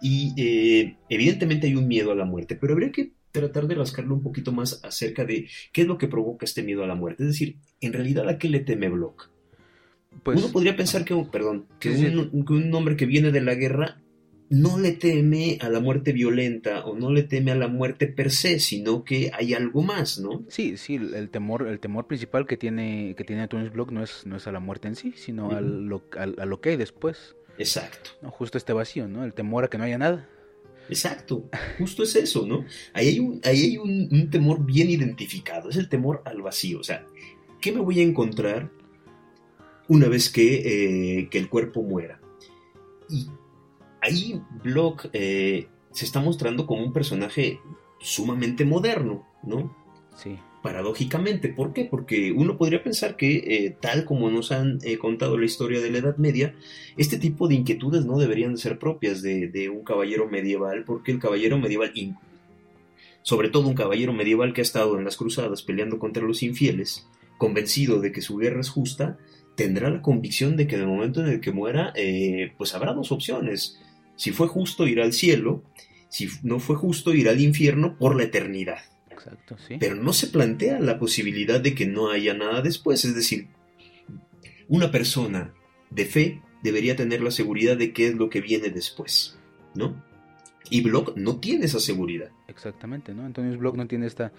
Y 0.00 0.32
eh, 0.38 0.96
evidentemente 1.10 1.66
hay 1.66 1.74
un 1.74 1.88
miedo 1.88 2.12
a 2.12 2.14
la 2.14 2.24
muerte, 2.24 2.56
pero 2.56 2.72
habría 2.72 2.92
que 2.92 3.12
tratar 3.32 3.66
de 3.66 3.74
rascarlo 3.74 4.14
un 4.14 4.22
poquito 4.22 4.50
más 4.52 4.82
acerca 4.82 5.26
de 5.26 5.46
qué 5.72 5.82
es 5.82 5.86
lo 5.86 5.98
que 5.98 6.08
provoca 6.08 6.46
este 6.46 6.62
miedo 6.62 6.84
a 6.84 6.86
la 6.86 6.94
muerte, 6.94 7.24
es 7.24 7.30
decir, 7.30 7.58
en 7.82 7.92
realidad 7.92 8.28
a 8.30 8.38
qué 8.38 8.48
le 8.48 8.60
teme 8.60 8.88
Block. 8.88 9.30
Pues, 10.22 10.38
Uno 10.38 10.52
podría 10.52 10.76
pensar 10.76 11.04
que, 11.04 11.14
perdón, 11.30 11.66
que, 11.78 11.90
un, 11.90 12.74
hombre 12.74 12.96
que 12.96 13.06
viene 13.06 13.30
de 13.30 13.40
la 13.40 13.54
guerra 13.54 14.00
no 14.50 14.78
le 14.78 14.92
teme 14.92 15.58
a 15.60 15.68
la 15.68 15.80
muerte 15.80 16.12
violenta 16.12 16.84
o 16.86 16.96
no 16.96 17.12
le 17.12 17.22
teme 17.22 17.50
a 17.50 17.54
la 17.54 17.68
muerte 17.68 18.06
per 18.06 18.30
se, 18.30 18.60
sino 18.60 19.04
que 19.04 19.30
hay 19.34 19.52
algo 19.52 19.82
más, 19.82 20.18
¿no? 20.18 20.44
Sí, 20.48 20.76
sí, 20.76 20.94
el 20.94 21.28
temor, 21.28 21.68
el 21.68 21.80
temor 21.80 22.06
principal 22.06 22.46
que 22.46 22.56
tiene, 22.56 23.14
que 23.16 23.24
tiene 23.24 23.46
Tony 23.48 23.68
Block 23.68 23.90
no 23.90 24.02
es, 24.02 24.26
no 24.26 24.36
es 24.36 24.46
a 24.46 24.52
la 24.52 24.60
muerte 24.60 24.88
en 24.88 24.96
sí, 24.96 25.12
sino 25.16 25.50
a, 25.50 25.60
lo, 25.60 26.02
a, 26.18 26.26
lo, 26.26 26.60
que 26.60 26.70
hay 26.70 26.76
después. 26.76 27.36
Exacto. 27.58 28.10
¿no? 28.22 28.30
Justo 28.30 28.56
este 28.56 28.72
vacío, 28.72 29.06
¿no? 29.06 29.24
El 29.24 29.34
temor 29.34 29.64
a 29.64 29.68
que 29.68 29.78
no 29.78 29.84
haya 29.84 29.98
nada. 29.98 30.28
Exacto, 30.88 31.50
justo 31.78 32.02
es 32.02 32.16
eso, 32.16 32.46
¿no? 32.46 32.64
Ahí 32.94 33.08
hay, 33.08 33.18
un, 33.18 33.40
ahí 33.44 33.62
hay 33.62 33.76
un 33.76 34.30
temor 34.30 34.64
bien 34.64 34.88
identificado, 34.88 35.68
es 35.68 35.76
el 35.76 35.90
temor 35.90 36.22
al 36.24 36.40
vacío, 36.40 36.80
o 36.80 36.82
sea, 36.82 37.04
¿qué 37.60 37.72
me 37.72 37.80
voy 37.80 38.00
a 38.00 38.02
encontrar 38.02 38.70
una 39.88 40.08
vez 40.08 40.30
que, 40.30 41.18
eh, 41.20 41.28
que 41.30 41.38
el 41.38 41.48
cuerpo 41.48 41.82
muera. 41.82 42.20
Y 43.08 43.28
ahí 44.00 44.40
Block 44.62 45.08
eh, 45.12 45.68
se 45.92 46.04
está 46.04 46.20
mostrando 46.20 46.66
como 46.66 46.84
un 46.84 46.92
personaje 46.92 47.60
sumamente 48.00 48.64
moderno, 48.64 49.26
¿no? 49.42 49.76
Sí. 50.16 50.36
paradójicamente. 50.62 51.48
¿Por 51.48 51.72
qué? 51.72 51.84
Porque 51.84 52.32
uno 52.32 52.58
podría 52.58 52.82
pensar 52.82 53.14
que, 53.14 53.36
eh, 53.36 53.76
tal 53.80 54.04
como 54.04 54.28
nos 54.30 54.50
han 54.50 54.80
eh, 54.82 54.98
contado 54.98 55.38
la 55.38 55.46
historia 55.46 55.80
de 55.80 55.90
la 55.90 55.98
Edad 55.98 56.16
Media, 56.16 56.56
este 56.96 57.18
tipo 57.18 57.46
de 57.46 57.54
inquietudes 57.54 58.04
no 58.04 58.18
deberían 58.18 58.54
de 58.54 58.60
ser 58.60 58.80
propias 58.80 59.22
de, 59.22 59.70
un 59.72 59.84
caballero 59.84 60.28
medieval, 60.28 60.82
porque 60.84 61.12
el 61.12 61.20
caballero 61.20 61.58
medieval, 61.58 61.92
sobre 63.22 63.48
todo 63.48 63.68
un 63.68 63.74
caballero 63.74 64.12
medieval 64.12 64.52
que 64.52 64.60
ha 64.60 64.62
estado 64.62 64.98
en 64.98 65.04
las 65.04 65.16
cruzadas 65.16 65.62
peleando 65.62 66.00
contra 66.00 66.24
los 66.24 66.42
infieles, 66.42 67.06
convencido 67.38 68.00
de 68.00 68.10
que 68.10 68.20
su 68.20 68.36
guerra 68.36 68.60
es 68.60 68.68
justa, 68.68 69.16
tendrá 69.58 69.90
la 69.90 70.00
convicción 70.00 70.56
de 70.56 70.68
que 70.68 70.76
en 70.76 70.82
el 70.82 70.86
momento 70.86 71.20
en 71.20 71.26
el 71.26 71.40
que 71.40 71.50
muera, 71.50 71.92
eh, 71.96 72.52
pues 72.56 72.76
habrá 72.76 72.92
dos 72.92 73.10
opciones. 73.10 73.80
Si 74.14 74.30
fue 74.30 74.46
justo, 74.46 74.86
ir 74.86 75.00
al 75.00 75.12
cielo, 75.12 75.64
si 76.08 76.28
no 76.44 76.60
fue 76.60 76.76
justo, 76.76 77.12
ir 77.12 77.28
al 77.28 77.40
infierno 77.40 77.98
por 77.98 78.14
la 78.14 78.22
eternidad. 78.22 78.78
Pero 79.80 79.96
no 79.96 80.12
se 80.12 80.28
plantea 80.28 80.78
la 80.78 81.00
posibilidad 81.00 81.60
de 81.60 81.74
que 81.74 81.86
no 81.86 82.08
haya 82.08 82.34
nada 82.34 82.62
después. 82.62 83.04
Es 83.04 83.16
decir, 83.16 83.48
una 84.68 84.92
persona 84.92 85.52
de 85.90 86.04
fe 86.04 86.40
debería 86.62 86.94
tener 86.94 87.20
la 87.20 87.32
seguridad 87.32 87.76
de 87.76 87.92
qué 87.92 88.06
es 88.06 88.14
lo 88.14 88.30
que 88.30 88.40
viene 88.40 88.68
después, 88.68 89.40
¿no? 89.74 90.04
Y 90.70 90.82
Block 90.82 91.16
no 91.16 91.40
tiene 91.40 91.64
esa 91.64 91.80
seguridad. 91.80 92.30
Exactamente, 92.46 93.12
¿no? 93.12 93.24
Antonio 93.24 93.58
Block 93.58 93.74
no 93.74 93.88
tiene 93.88 94.06
esta, 94.06 94.30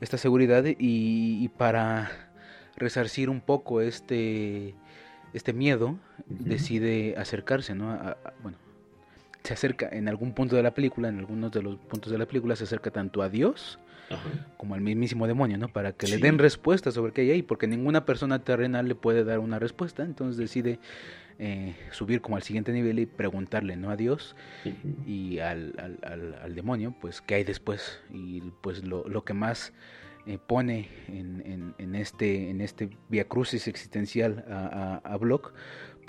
esta 0.00 0.16
seguridad 0.16 0.64
y, 0.64 1.48
para 1.58 2.29
resarcir 2.80 3.30
un 3.30 3.40
poco 3.40 3.80
este, 3.80 4.74
este 5.32 5.52
miedo, 5.52 5.98
decide 6.26 7.14
acercarse, 7.16 7.74
¿no? 7.74 8.16
bueno, 8.42 8.58
se 9.44 9.54
acerca 9.54 9.88
en 9.90 10.08
algún 10.08 10.32
punto 10.32 10.56
de 10.56 10.62
la 10.62 10.72
película, 10.72 11.08
en 11.08 11.18
algunos 11.18 11.52
de 11.52 11.62
los 11.62 11.76
puntos 11.76 12.10
de 12.10 12.18
la 12.18 12.26
película, 12.26 12.56
se 12.56 12.64
acerca 12.64 12.90
tanto 12.90 13.22
a 13.22 13.28
Dios 13.28 13.78
como 14.56 14.74
al 14.74 14.80
mismísimo 14.80 15.28
demonio, 15.28 15.56
¿no? 15.56 15.68
Para 15.68 15.92
que 15.92 16.08
le 16.08 16.18
den 16.18 16.38
respuesta 16.38 16.90
sobre 16.90 17.12
qué 17.12 17.20
hay 17.20 17.30
ahí, 17.30 17.42
porque 17.42 17.68
ninguna 17.68 18.04
persona 18.04 18.40
terrenal 18.40 18.88
le 18.88 18.96
puede 18.96 19.22
dar 19.22 19.38
una 19.38 19.60
respuesta, 19.60 20.02
entonces 20.02 20.36
decide 20.36 20.80
eh, 21.38 21.76
subir 21.92 22.20
como 22.20 22.36
al 22.36 22.42
siguiente 22.42 22.72
nivel 22.72 22.98
y 22.98 23.06
preguntarle, 23.06 23.76
¿no? 23.76 23.90
A 23.90 23.96
Dios 23.96 24.34
y 25.06 25.38
al, 25.38 25.74
al, 26.02 26.34
al, 26.42 26.54
demonio, 26.56 26.92
pues, 27.00 27.20
qué 27.20 27.36
hay 27.36 27.44
después, 27.44 28.00
y 28.12 28.40
pues 28.62 28.84
lo, 28.84 29.08
lo 29.08 29.24
que 29.24 29.34
más... 29.34 29.72
Eh, 30.30 30.38
pone 30.38 30.88
en, 31.08 31.42
en, 31.44 31.74
en, 31.78 31.94
este 31.96 32.50
en 32.50 32.60
este 32.60 32.88
via 33.08 33.26
crucis 33.26 33.66
existencial 33.66 34.44
a, 34.48 35.00
a, 35.04 35.14
a 35.14 35.16
Block 35.16 35.52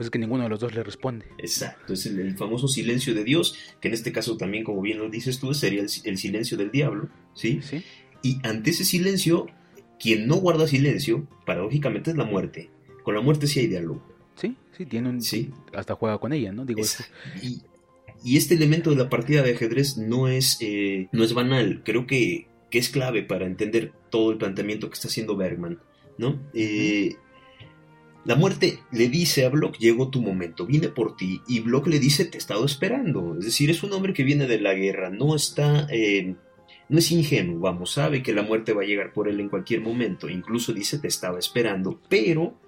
pues 0.02 0.08
es 0.08 0.10
que 0.12 0.20
ninguno 0.20 0.44
de 0.44 0.50
los 0.50 0.60
dos 0.60 0.74
le 0.74 0.84
responde. 0.84 1.26
Exacto, 1.38 1.94
es 1.94 2.06
el, 2.08 2.36
famoso 2.36 2.68
silencio 2.68 3.14
de 3.14 3.24
Dios, 3.24 3.56
que 3.80 3.88
en 3.88 3.94
este 3.94 4.12
caso 4.12 4.38
también, 4.38 4.64
como 4.64 4.82
bien 4.82 4.98
lo 4.98 5.10
dices 5.10 5.40
tú, 5.40 5.54
sería 5.54 5.82
el, 5.82 6.18
silencio 6.18 6.58
del 6.58 6.72
diablo, 6.72 7.10
¿sí? 7.36 7.60
Sí. 7.62 7.84
Y 8.24 8.40
ante 8.44 8.72
ese 8.72 8.84
silencio, 8.84 9.48
quien 10.00 10.28
no 10.28 10.38
guarda 10.38 10.68
silencio, 10.68 11.28
paradójicamente 11.46 12.10
es 12.10 12.18
la 12.18 12.26
muerte. 12.26 12.72
Con 13.04 13.14
la 13.16 13.22
muerte 13.22 13.46
sí 13.46 13.60
hay 13.60 13.68
diálogo. 13.68 14.04
Sí, 14.36 14.56
sí, 14.76 14.86
tiene 14.88 15.10
un... 15.10 15.22
Sí. 15.22 15.52
Hasta 15.76 15.96
juega 15.96 16.18
con 16.18 16.34
ella, 16.34 16.52
¿no? 16.52 16.66
Digo, 16.66 16.82
y, 17.42 17.62
y, 18.24 18.38
este 18.38 18.56
elemento 18.56 18.90
de 18.90 18.96
la 18.96 19.10
partida 19.10 19.44
de 19.44 19.54
ajedrez 19.54 19.98
no 19.98 20.28
es, 20.28 20.58
eh, 20.62 21.10
no 21.12 21.24
es 21.24 21.34
banal, 21.34 21.84
creo 21.84 22.08
que, 22.08 22.48
que, 22.72 22.80
es 22.80 22.90
clave 22.90 23.24
para 23.24 23.46
entender 23.46 23.92
todo 24.10 24.32
el 24.32 24.38
planteamiento 24.38 24.90
que 24.90 24.96
está 24.96 25.08
haciendo 25.08 25.36
Bergman, 25.36 25.80
¿no? 26.18 26.40
Eh, 26.54 27.16
la 28.24 28.36
muerte 28.36 28.80
le 28.92 29.10
dice 29.10 29.46
a 29.46 29.50
Block, 29.50 29.78
llegó 29.78 30.10
tu 30.10 30.22
momento, 30.22 30.68
vine 30.68 30.90
por 30.90 31.16
ti, 31.16 31.42
y 31.48 31.60
Block 31.60 31.88
le 31.88 32.00
dice, 32.00 32.26
te 32.26 32.38
he 32.38 32.40
estado 32.40 32.66
esperando. 32.66 33.36
Es 33.40 33.46
decir, 33.46 33.70
es 33.72 33.82
un 33.82 33.94
hombre 33.94 34.14
que 34.14 34.24
viene 34.24 34.46
de 34.46 34.60
la 34.60 34.74
guerra, 34.74 35.10
no 35.10 35.36
está, 35.36 35.88
eh, 35.90 36.36
no 36.90 37.00
es 37.00 37.12
ingenuo, 37.12 37.60
vamos, 37.60 37.94
sabe 37.94 38.22
que 38.22 38.34
la 38.34 38.44
muerte 38.44 38.74
va 38.74 38.84
a 38.84 38.86
llegar 38.86 39.12
por 39.12 39.28
él 39.28 39.40
en 39.40 39.50
cualquier 39.50 39.82
momento, 39.82 40.30
incluso 40.30 40.72
dice, 40.72 41.00
te 41.00 41.08
estaba 41.08 41.40
esperando, 41.40 42.00
pero 42.10 42.60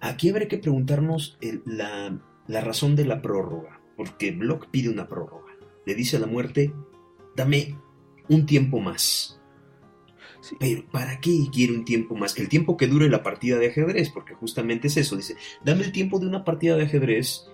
aquí 0.00 0.28
habría 0.30 0.48
que 0.48 0.58
preguntarnos 0.58 1.38
la, 1.64 2.20
la 2.46 2.60
razón 2.60 2.94
de 2.94 3.04
la 3.04 3.20
prórroga, 3.20 3.80
porque 3.96 4.30
Block 4.30 4.68
pide 4.70 4.90
una 4.90 5.08
prórroga, 5.08 5.52
le 5.86 5.94
dice 5.94 6.18
a 6.18 6.20
la 6.20 6.26
muerte, 6.26 6.72
dame 7.34 7.76
un 8.34 8.46
tiempo 8.46 8.80
más. 8.80 9.38
Pero 10.58 10.84
¿para 10.90 11.20
qué 11.20 11.46
quiere 11.52 11.72
un 11.72 11.84
tiempo 11.84 12.16
más? 12.16 12.36
El 12.36 12.48
tiempo 12.48 12.76
que 12.76 12.88
dure 12.88 13.08
la 13.08 13.22
partida 13.22 13.58
de 13.58 13.68
ajedrez, 13.68 14.10
porque 14.10 14.34
justamente 14.34 14.88
es 14.88 14.96
eso. 14.96 15.16
Dice, 15.16 15.36
dame 15.64 15.84
el 15.84 15.92
tiempo 15.92 16.18
de 16.18 16.26
una 16.26 16.44
partida 16.44 16.76
de 16.76 16.84
ajedrez. 16.84 17.46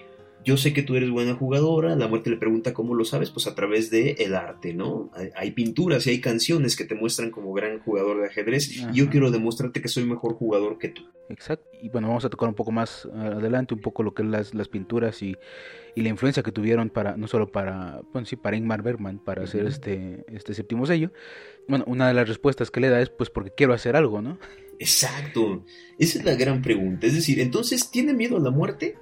Yo 0.48 0.56
sé 0.56 0.72
que 0.72 0.82
tú 0.82 0.96
eres 0.96 1.10
buena 1.10 1.34
jugadora. 1.34 1.94
La 1.94 2.08
muerte 2.08 2.30
le 2.30 2.38
pregunta 2.38 2.72
cómo 2.72 2.94
lo 2.94 3.04
sabes, 3.04 3.28
pues 3.28 3.46
a 3.46 3.54
través 3.54 3.90
de 3.90 4.12
el 4.12 4.34
arte, 4.34 4.72
¿no? 4.72 5.10
Hay, 5.36 5.50
pinturas 5.50 6.06
y 6.06 6.10
hay 6.10 6.22
canciones 6.22 6.74
que 6.74 6.86
te 6.86 6.94
muestran 6.94 7.30
como 7.30 7.52
gran 7.52 7.80
jugador 7.80 8.22
de 8.22 8.28
ajedrez. 8.28 8.70
Y 8.70 8.86
yo 8.94 9.10
quiero 9.10 9.30
demostrarte 9.30 9.82
que 9.82 9.88
soy 9.88 10.06
mejor 10.06 10.36
jugador 10.36 10.78
que 10.78 10.88
tú. 10.88 11.02
Exacto. 11.28 11.68
Y 11.82 11.90
bueno, 11.90 12.08
vamos 12.08 12.24
a 12.24 12.30
tocar 12.30 12.48
un 12.48 12.54
poco 12.54 12.72
más 12.72 13.04
adelante 13.14 13.74
un 13.74 13.82
poco 13.82 14.02
lo 14.02 14.14
que 14.14 14.22
es 14.22 14.28
las, 14.30 14.54
las 14.54 14.68
pinturas 14.68 15.22
y, 15.22 15.36
y 15.94 16.00
la 16.00 16.08
influencia 16.08 16.42
que 16.42 16.50
tuvieron 16.50 16.88
para 16.88 17.18
no 17.18 17.28
solo 17.28 17.52
para 17.52 18.00
bueno, 18.14 18.24
sí, 18.24 18.36
para 18.36 18.56
Ingmar 18.56 18.80
Bergman 18.80 19.18
para 19.18 19.42
hacer 19.42 19.66
este 19.66 20.24
este 20.32 20.54
séptimo 20.54 20.86
sello 20.86 21.12
bueno 21.66 21.84
una 21.86 22.08
de 22.08 22.14
las 22.14 22.28
respuestas 22.28 22.70
que 22.70 22.80
le 22.80 22.88
da 22.88 23.00
es 23.00 23.10
pues 23.10 23.30
porque 23.30 23.52
quiero 23.56 23.74
hacer 23.74 23.96
algo 23.96 24.22
no 24.22 24.38
exacto 24.78 25.64
esa 25.98 26.18
es 26.18 26.24
la 26.24 26.34
gran 26.34 26.62
pregunta 26.62 27.06
es 27.06 27.14
decir 27.14 27.40
entonces 27.40 27.90
tiene 27.90 28.14
miedo 28.14 28.36
a 28.36 28.40
la 28.40 28.50
muerte 28.50 28.96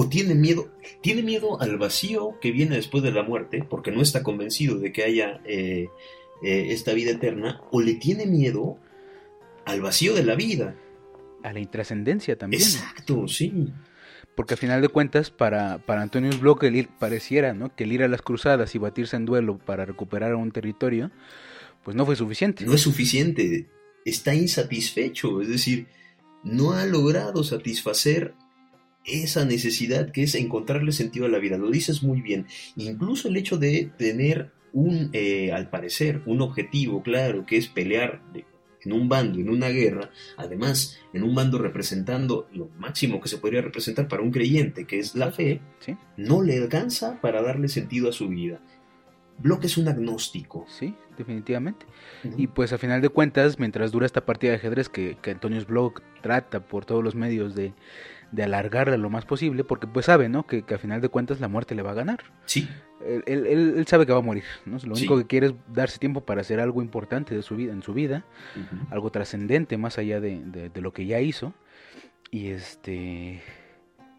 o 0.00 0.08
tiene 0.08 0.36
miedo 0.36 0.70
tiene 1.00 1.24
miedo 1.24 1.60
al 1.60 1.76
vacío 1.76 2.38
que 2.40 2.52
viene 2.52 2.76
después 2.76 3.02
de 3.02 3.10
la 3.10 3.24
muerte 3.24 3.66
porque 3.68 3.90
no 3.90 4.00
está 4.00 4.22
convencido 4.22 4.78
de 4.78 4.92
que 4.92 5.02
haya 5.02 5.40
eh, 5.44 5.88
eh, 6.44 6.66
esta 6.70 6.92
vida 6.92 7.10
eterna 7.10 7.60
o 7.72 7.80
le 7.80 7.94
tiene 7.94 8.24
miedo 8.24 8.78
al 9.64 9.80
vacío 9.80 10.14
de 10.14 10.22
la 10.22 10.36
vida 10.36 10.76
a 11.42 11.52
la 11.52 11.58
intrascendencia 11.58 12.38
también 12.38 12.62
exacto 12.62 13.26
sí 13.26 13.72
porque 14.36 14.54
al 14.54 14.58
final 14.58 14.80
de 14.80 14.88
cuentas 14.88 15.32
para, 15.32 15.78
para 15.78 16.00
Antonio 16.00 16.30
Bloch 16.38 16.62
el 16.62 16.76
ir, 16.76 16.88
pareciera 17.00 17.54
¿no? 17.54 17.74
que 17.74 17.82
el 17.82 17.90
ir 17.92 18.04
a 18.04 18.08
las 18.08 18.22
cruzadas 18.22 18.72
y 18.76 18.78
batirse 18.78 19.16
en 19.16 19.24
duelo 19.24 19.58
para 19.58 19.84
recuperar 19.84 20.36
un 20.36 20.52
territorio, 20.52 21.10
pues 21.82 21.96
no 21.96 22.06
fue 22.06 22.14
suficiente. 22.14 22.64
No 22.64 22.72
es 22.72 22.82
suficiente, 22.82 23.68
está 24.04 24.36
insatisfecho, 24.36 25.42
es 25.42 25.48
decir, 25.48 25.88
no 26.44 26.70
ha 26.70 26.86
logrado 26.86 27.42
satisfacer 27.42 28.36
esa 29.08 29.44
necesidad 29.44 30.10
que 30.12 30.22
es 30.22 30.34
encontrarle 30.34 30.92
sentido 30.92 31.26
a 31.26 31.28
la 31.28 31.38
vida. 31.38 31.58
Lo 31.58 31.70
dices 31.70 32.02
muy 32.02 32.20
bien. 32.20 32.46
Incluso 32.76 33.28
el 33.28 33.36
hecho 33.36 33.58
de 33.58 33.90
tener 33.98 34.52
un, 34.72 35.10
eh, 35.12 35.52
al 35.52 35.70
parecer, 35.70 36.22
un 36.26 36.40
objetivo 36.42 37.02
claro, 37.02 37.46
que 37.46 37.56
es 37.56 37.68
pelear 37.68 38.22
en 38.84 38.92
un 38.92 39.08
bando, 39.08 39.40
en 39.40 39.50
una 39.50 39.68
guerra, 39.68 40.10
además 40.36 40.98
en 41.12 41.22
un 41.22 41.34
bando 41.34 41.58
representando 41.58 42.48
lo 42.52 42.68
máximo 42.78 43.20
que 43.20 43.28
se 43.28 43.38
podría 43.38 43.62
representar 43.62 44.08
para 44.08 44.22
un 44.22 44.30
creyente, 44.30 44.86
que 44.86 44.98
es 44.98 45.14
la 45.14 45.32
fe, 45.32 45.60
no 46.16 46.42
le 46.42 46.58
alcanza 46.58 47.20
para 47.20 47.42
darle 47.42 47.68
sentido 47.68 48.08
a 48.08 48.12
su 48.12 48.28
vida. 48.28 48.60
Block 49.40 49.64
es 49.64 49.76
un 49.78 49.86
agnóstico. 49.86 50.66
Sí, 50.68 50.96
definitivamente. 51.16 51.86
Y 52.36 52.48
pues 52.48 52.72
a 52.72 52.78
final 52.78 53.00
de 53.00 53.08
cuentas, 53.08 53.58
mientras 53.60 53.92
dura 53.92 54.04
esta 54.04 54.26
partida 54.26 54.50
de 54.50 54.56
ajedrez 54.56 54.88
que, 54.88 55.16
que 55.22 55.30
Antonio 55.30 55.64
Block 55.64 56.02
trata 56.22 56.66
por 56.66 56.84
todos 56.84 57.04
los 57.04 57.14
medios 57.14 57.54
de, 57.54 57.72
de 58.32 58.42
alargarla 58.42 58.96
lo 58.96 59.10
más 59.10 59.24
posible, 59.24 59.64
porque 59.64 59.86
pues 59.86 60.06
sabe, 60.06 60.28
¿no? 60.28 60.46
Que, 60.46 60.62
que, 60.62 60.74
a 60.74 60.78
final 60.78 61.00
de 61.00 61.08
cuentas 61.08 61.40
la 61.40 61.48
muerte 61.48 61.74
le 61.74 61.82
va 61.82 61.92
a 61.92 61.94
ganar. 61.94 62.20
Sí. 62.44 62.68
Él, 63.26 63.46
él, 63.46 63.86
sabe 63.86 64.06
que 64.06 64.12
va 64.12 64.18
a 64.18 64.22
morir, 64.22 64.44
¿no? 64.66 64.76
Lo 64.84 64.94
único 64.94 65.16
que 65.16 65.26
quiere 65.26 65.46
es 65.48 65.54
darse 65.72 65.98
tiempo 65.98 66.22
para 66.22 66.40
hacer 66.40 66.60
algo 66.60 66.82
importante 66.82 67.34
de 67.34 67.42
su 67.42 67.56
vida, 67.56 67.72
en 67.72 67.82
su 67.82 67.94
vida, 67.94 68.24
algo 68.90 69.10
trascendente 69.10 69.78
más 69.78 69.98
allá 69.98 70.20
de, 70.20 70.40
de, 70.44 70.80
lo 70.80 70.92
que 70.92 71.06
ya 71.06 71.20
hizo. 71.20 71.54
Y 72.30 72.48
este 72.48 73.40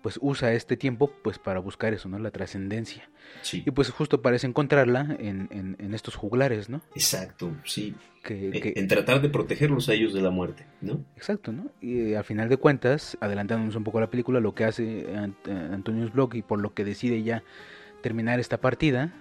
pues 0.02 0.18
usa 0.22 0.54
este 0.54 0.78
tiempo 0.78 1.12
pues 1.24 1.40
para 1.40 1.60
buscar 1.60 1.94
eso, 1.94 2.08
¿no? 2.10 2.20
La 2.20 2.32
trascendencia. 2.32 3.10
Y 3.54 3.72
pues 3.72 3.90
justo 3.92 4.22
parece 4.22 4.48
encontrarla 4.48 5.16
en, 5.20 5.50
en, 5.52 5.94
estos 5.94 6.16
juglares, 6.16 6.70
¿no? 6.70 6.82
Exacto, 6.96 7.52
sí. 7.66 7.96
Que, 8.24 8.74
en, 8.76 8.88
tratar 8.88 9.22
de 9.22 9.30
protegerlos 9.30 9.88
a 9.90 9.94
ellos 9.94 10.14
de 10.14 10.22
la 10.22 10.30
muerte, 10.30 10.66
¿no? 10.82 11.04
Exacto, 11.16 11.52
¿no? 11.52 11.72
Y 11.82 12.12
eh, 12.12 12.18
al 12.18 12.24
final 12.24 12.50
de 12.50 12.58
cuentas, 12.58 13.18
adelantándonos 13.22 13.76
un 13.76 13.84
poco 13.84 14.00
la 14.00 14.10
película, 14.10 14.40
lo 14.40 14.54
que 14.56 14.66
hace 14.66 15.08
Antonio 15.46 16.10
Block 16.10 16.36
y 16.36 16.42
por 16.42 16.60
lo 16.60 16.74
que 16.74 16.84
decide 16.84 17.24
ya 17.24 17.44
terminar 18.02 18.40
esta 18.40 18.60
partida, 18.60 19.14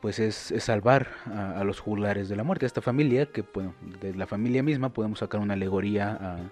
pues 0.00 0.18
es, 0.18 0.54
salvar 0.58 1.08
a, 1.26 1.62
los 1.64 1.78
juglares 1.80 2.28
de 2.28 2.36
la 2.36 2.42
muerte, 2.42 2.66
a 2.66 2.68
esta 2.68 2.80
familia, 2.80 3.26
que 3.26 3.44
bueno, 3.54 3.74
de 4.00 4.14
la 4.14 4.26
familia 4.26 4.62
misma 4.62 4.92
podemos 4.92 5.18
sacar 5.18 5.40
una 5.40 5.54
alegoría 5.54 6.10
a 6.20 6.50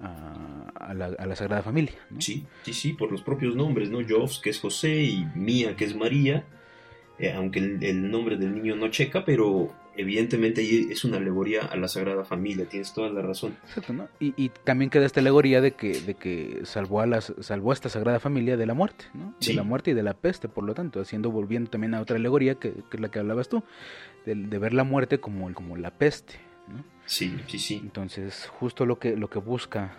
a, 0.00 0.94
la, 0.94 1.36
Sagrada 1.36 1.62
Familia. 1.62 1.94
Sí, 2.18 2.44
sí, 2.62 2.72
sí, 2.72 2.92
por 2.92 3.10
los 3.10 3.22
propios 3.22 3.56
nombres, 3.56 3.90
¿no? 3.90 3.98
Jobs, 4.06 4.38
que 4.38 4.50
es 4.50 4.60
José, 4.60 5.02
y 5.02 5.26
Mía, 5.34 5.76
que 5.76 5.84
es 5.84 5.96
María, 5.96 6.44
eh, 7.18 7.32
aunque 7.32 7.60
el, 7.60 8.10
nombre 8.10 8.36
del 8.36 8.54
niño 8.54 8.76
no 8.76 8.88
checa, 8.88 9.24
pero 9.24 9.72
evidentemente 9.96 10.62
es 10.90 11.04
una 11.04 11.18
alegoría 11.18 11.62
a 11.62 11.76
la 11.76 11.86
Sagrada 11.86 12.24
Familia, 12.24 12.66
tienes 12.68 12.92
toda 12.92 13.08
la 13.10 13.22
razón. 13.22 13.56
¿no? 13.88 14.08
Y, 14.18 14.48
también 14.64 14.90
queda 14.90 15.06
esta 15.06 15.20
alegoría 15.20 15.60
de 15.60 15.72
que, 15.72 16.00
de 16.00 16.14
que 16.14 16.60
salvó, 16.64 17.00
a 17.00 17.06
las, 17.06 17.32
salvó 17.40 17.70
a 17.70 17.74
esta 17.74 17.88
Sagrada 17.88 18.18
Familia 18.18 18.56
de 18.56 18.66
la 18.66 18.74
muerte, 18.74 19.04
¿no? 19.14 19.34
De 19.40 19.54
la 19.54 19.62
muerte 19.62 19.92
y 19.92 19.94
de 19.94 20.02
la 20.02 20.14
peste, 20.14 20.48
por 20.48 20.64
lo 20.64 20.74
tanto, 20.74 21.00
haciendo, 21.00 21.30
volviendo 21.30 21.70
también 21.70 21.94
a 21.94 22.00
otra 22.00 22.16
alegoría, 22.16 22.56
que, 22.56 22.74
es 22.92 23.00
la 23.00 23.10
que 23.10 23.20
hablabas 23.20 23.48
tú, 23.48 23.62
de, 24.26 24.34
ver 24.58 24.74
la 24.74 24.84
muerte 24.84 25.20
como, 25.20 25.52
como 25.54 25.76
la 25.76 25.92
peste, 25.92 26.34
¿no? 26.68 26.84
Sí, 27.06 27.36
sí, 27.48 27.58
sí. 27.58 27.80
Entonces, 27.82 28.48
justo 28.58 28.86
lo 28.86 28.98
que, 28.98 29.16
lo 29.16 29.28
que 29.28 29.38
busca 29.38 29.96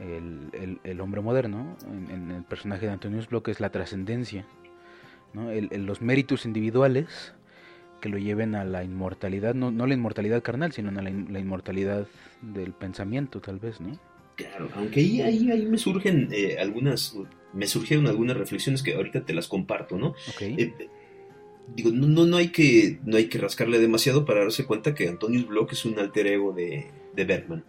el, 0.00 0.78
el, 0.84 1.00
hombre 1.00 1.20
moderno 1.20 1.76
en, 1.86 2.30
el 2.30 2.42
personaje 2.44 2.86
de 2.86 2.92
Antonius 2.92 3.28
Block 3.28 3.48
es 3.48 3.60
la 3.60 3.70
trascendencia, 3.70 4.44
¿no? 5.32 5.50
los 5.52 6.02
méritos 6.02 6.44
individuales 6.44 7.34
que 8.00 8.08
lo 8.08 8.18
lleven 8.18 8.54
a 8.54 8.64
la 8.64 8.84
inmortalidad, 8.84 9.54
no, 9.54 9.70
no 9.70 9.86
la 9.86 9.94
inmortalidad 9.94 10.42
carnal, 10.42 10.72
sino 10.72 10.90
a 10.90 11.02
la, 11.02 11.10
inmortalidad 11.10 12.06
del 12.42 12.72
pensamiento, 12.72 13.40
tal 13.40 13.58
vez, 13.58 13.80
¿no? 13.80 13.98
Claro, 14.36 14.68
aunque 14.74 15.00
ahí, 15.00 15.22
ahí, 15.22 15.50
ahí 15.50 15.64
me 15.64 15.78
surgen 15.78 16.28
eh, 16.30 16.58
algunas, 16.60 17.16
me 17.54 17.66
surgieron 17.66 18.06
algunas 18.06 18.36
reflexiones 18.36 18.82
que 18.82 18.94
ahorita 18.94 19.24
te 19.24 19.32
las 19.32 19.48
comparto, 19.48 19.96
¿no? 19.96 20.14
Eh, 20.40 20.74
digo, 21.74 21.90
no, 21.90 22.24
no, 22.24 22.36
hay 22.36 22.48
que, 22.48 22.98
no 23.04 23.16
hay 23.16 23.26
que 23.26 23.38
rascarle 23.38 23.78
demasiado 23.78 24.24
para 24.24 24.40
darse 24.40 24.64
cuenta 24.64 24.94
que 24.94 25.08
Antonius 25.08 25.46
Block 25.46 25.72
es 25.72 25.84
un 25.84 25.98
alter 25.98 26.26
ego 26.26 26.52
de, 26.52 26.86
de 27.14 27.24
Bergman. 27.24 27.64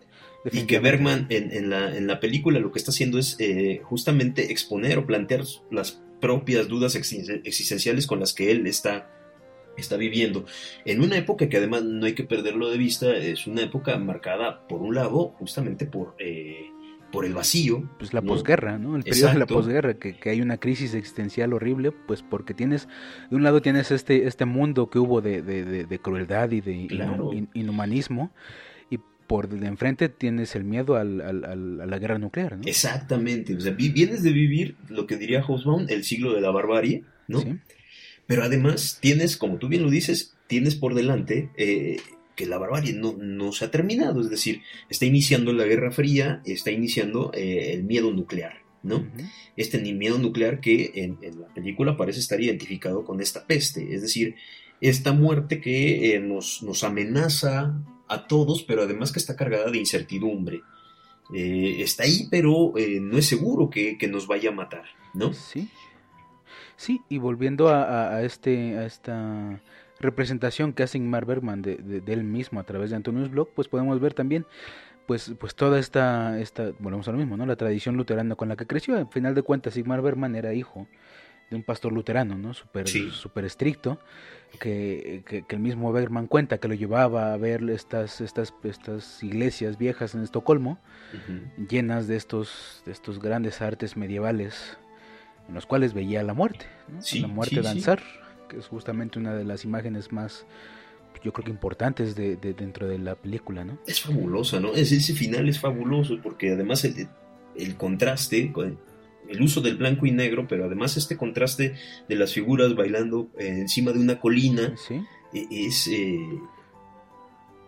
Y 0.51 0.61
que 0.61 0.79
Bergman 0.79 1.27
en, 1.29 1.51
en, 1.51 1.69
la, 1.69 1.95
en, 1.95 2.07
la, 2.07 2.19
película 2.19 2.59
lo 2.59 2.71
que 2.71 2.79
está 2.79 2.91
haciendo 2.91 3.19
es 3.19 3.35
eh, 3.39 3.81
justamente 3.83 4.51
exponer 4.51 4.97
o 4.97 5.05
plantear 5.05 5.43
las 5.71 6.01
propias 6.21 6.67
dudas 6.67 6.95
existenciales 6.95 8.07
con 8.07 8.19
las 8.19 8.33
que 8.33 8.51
él 8.51 8.65
está 8.65 9.11
está 9.77 9.95
viviendo 9.95 10.45
en 10.85 11.01
una 11.01 11.17
época 11.17 11.49
que 11.49 11.57
además 11.57 11.83
no 11.83 12.07
hay 12.07 12.13
que 12.13 12.23
perderlo 12.23 12.69
de 12.69 12.79
vista, 12.79 13.15
es 13.15 13.45
una 13.45 13.61
época 13.61 13.95
marcada 13.97 14.67
por 14.67 14.81
un 14.81 14.95
lado 14.95 15.35
justamente 15.37 15.85
por, 15.85 16.15
eh, 16.17 16.71
por 17.11 17.25
el 17.25 17.33
vacío. 17.33 17.89
Pues 17.99 18.13
la 18.13 18.21
posguerra, 18.21 18.77
¿no? 18.77 18.95
El 18.95 19.03
periodo 19.03 19.33
de 19.33 19.39
la 19.39 19.45
posguerra, 19.45 19.93
que, 19.95 20.17
que, 20.17 20.29
hay 20.29 20.41
una 20.41 20.57
crisis 20.57 20.93
existencial 20.93 21.53
horrible, 21.53 21.91
pues 21.91 22.21
porque 22.21 22.53
tienes, 22.53 22.87
de 23.29 23.35
un 23.35 23.43
lado 23.43 23.61
tienes 23.61 23.91
este, 23.91 24.27
este 24.27 24.45
mundo 24.45 24.89
que 24.89 24.99
hubo 24.99 25.21
de, 25.21 25.41
de, 25.41 25.99
crueldad 25.99 26.51
y 26.51 26.61
de 26.61 27.47
inhumanismo, 27.53 28.31
y 28.89 28.99
por 29.27 29.47
de 29.49 29.67
enfrente 29.67 30.09
tienes 30.09 30.55
el 30.55 30.63
miedo 30.63 30.95
al, 30.95 31.21
al, 31.21 31.81
a 31.81 31.85
la 31.85 31.99
guerra 31.99 32.17
nuclear, 32.19 32.57
¿no? 32.57 32.63
Exactamente, 32.65 33.55
o 33.55 33.59
sea, 33.59 33.71
vienes 33.71 34.23
de 34.23 34.31
vivir 34.31 34.75
lo 34.89 35.07
que 35.07 35.17
diría 35.17 35.43
Hobsbawm, 35.43 35.87
el 35.89 36.03
siglo 36.03 36.33
de 36.33 36.41
la 36.41 36.51
barbarie, 36.51 37.03
¿no? 37.27 37.41
¿Sí? 37.41 37.57
Pero 38.25 38.43
además 38.43 38.99
tienes, 39.01 39.37
como 39.37 39.57
tú 39.57 39.69
bien 39.69 39.83
lo 39.83 39.89
dices, 39.89 40.35
tienes 40.47 40.75
por 40.75 40.93
delante 40.93 41.49
eh, 41.55 41.97
que 42.37 42.45
la 42.45 42.59
barbarie 42.59 42.93
no, 42.93 43.15
no, 43.17 43.51
se 43.51 43.65
ha 43.65 43.71
terminado, 43.71 44.21
es 44.21 44.29
decir, 44.29 44.61
está 44.89 45.05
iniciando 45.05 45.51
la 45.51 45.65
Guerra 45.65 45.91
Fría, 45.91 46.41
está 46.45 46.71
iniciando 46.71 47.31
eh, 47.33 47.73
el 47.73 47.83
miedo 47.83 48.11
nuclear, 48.11 48.61
¿no? 48.83 49.05
Este 49.57 49.79
miedo 49.79 50.19
nuclear 50.19 50.61
que 50.61 50.91
en, 50.93 51.17
la 51.41 51.47
película 51.47 51.97
parece 51.97 52.19
estar 52.19 52.39
identificado 52.39 53.03
con 53.03 53.21
esta 53.21 53.47
peste, 53.47 53.93
es 53.93 54.03
decir, 54.03 54.35
esta 54.79 55.13
muerte 55.13 55.59
que 55.59 56.13
eh, 56.13 56.19
nos, 56.19 56.61
nos, 56.61 56.83
amenaza 56.83 57.81
a 58.07 58.27
todos, 58.27 58.61
pero 58.61 58.83
además 58.83 59.11
que 59.11 59.19
está 59.19 59.35
cargada 59.35 59.71
de 59.71 59.79
incertidumbre. 59.79 60.61
está 61.33 62.03
ahí, 62.03 62.27
pero 62.29 62.73
no 63.01 63.17
es 63.17 63.25
seguro 63.25 63.71
que, 63.71 63.97
que, 63.97 64.07
nos 64.07 64.27
vaya 64.27 64.51
a 64.51 64.53
matar, 64.53 64.85
¿no? 65.15 65.33
Sí. 65.33 65.67
Sí, 66.75 67.01
y 67.09 67.17
volviendo 67.17 67.69
a, 67.69 68.21
este, 68.21 68.77
a 68.77 68.85
esta 68.85 69.59
representación 69.99 70.73
que 70.73 70.83
hace 70.83 70.97
Ingmar 70.97 71.25
Bergman 71.25 71.61
de, 71.61 71.77
de, 71.77 72.13
él 72.13 72.23
mismo 72.23 72.59
a 72.59 72.63
través 72.63 72.89
de 72.89 72.95
Antonius 72.95 73.31
Block, 73.31 73.49
pues 73.55 73.67
podemos 73.67 73.99
ver 73.99 74.13
también 74.13 74.45
pues, 75.07 75.31
pues 75.39 75.55
toda 75.55 75.79
esta, 75.79 76.39
esta, 76.39 76.71
volvemos 76.79 77.07
a 77.07 77.11
lo 77.13 77.17
mismo, 77.17 77.37
¿no? 77.37 77.45
La 77.45 77.55
tradición 77.55 77.95
luterana 77.95 78.35
con 78.35 78.49
la 78.49 78.57
que 78.57 78.67
creció. 78.67 78.97
Al 78.97 79.07
final 79.07 79.33
de 79.35 79.41
cuentas, 79.41 79.77
Ingmar 79.77 80.01
Bergman 80.01 80.35
era 80.35 80.53
hijo 80.53 80.87
de 81.49 81.55
un 81.55 81.63
pastor 81.63 81.93
luterano, 81.93 82.37
¿no? 82.37 82.53
Súper 82.53 82.87
super 82.87 83.45
estricto, 83.45 83.99
que, 84.59 85.23
que, 85.25 85.45
el 85.47 85.59
mismo 85.59 85.91
Bergman 85.93 86.27
cuenta 86.27 86.57
que 86.57 86.67
lo 86.67 86.73
llevaba 86.73 87.33
a 87.33 87.37
ver 87.37 87.69
estas, 87.69 88.19
estas, 88.19 88.53
estas 88.63 89.23
iglesias 89.23 89.77
viejas 89.77 90.13
en 90.13 90.23
Estocolmo, 90.23 90.77
llenas 91.69 92.07
de 92.07 92.17
estos, 92.17 92.81
de 92.85 92.91
estos 92.91 93.19
grandes 93.19 93.61
artes 93.61 93.95
medievales 93.95 94.77
en 95.47 95.53
los 95.53 95.65
cuales 95.65 95.93
veía 95.93 96.21
la 96.23 96.33
muerte, 96.33 96.65
la 97.13 97.27
muerte 97.27 97.61
danzar, 97.61 98.01
que 98.47 98.57
es 98.57 98.67
justamente 98.67 99.19
una 99.19 99.33
de 99.33 99.43
las 99.43 99.65
imágenes 99.65 100.11
más, 100.11 100.45
yo 101.23 101.33
creo 101.33 101.45
que 101.45 101.51
importantes 101.51 102.15
de, 102.15 102.35
dentro 102.37 102.87
de 102.87 102.99
la 102.99 103.15
película, 103.15 103.63
¿no? 103.63 103.77
Es 103.87 104.01
fabulosa, 104.01 104.59
¿no? 104.59 104.73
ese 104.73 105.13
final 105.13 105.49
es 105.49 105.59
fabuloso 105.59 106.19
porque 106.21 106.51
además 106.51 106.85
el, 106.85 107.77
contraste, 107.77 108.53
el 109.29 109.41
uso 109.41 109.61
del 109.61 109.77
blanco 109.77 110.05
y 110.05 110.11
negro, 110.11 110.47
pero 110.47 110.65
además 110.65 110.97
este 110.97 111.17
contraste 111.17 111.75
de 112.07 112.15
las 112.15 112.33
figuras 112.33 112.75
bailando 112.75 113.29
eh, 113.37 113.47
encima 113.47 113.91
de 113.91 113.99
una 113.99 114.19
colina, 114.19 114.73
e, 115.33 115.47
es... 115.49 115.87
Eh, 115.87 116.19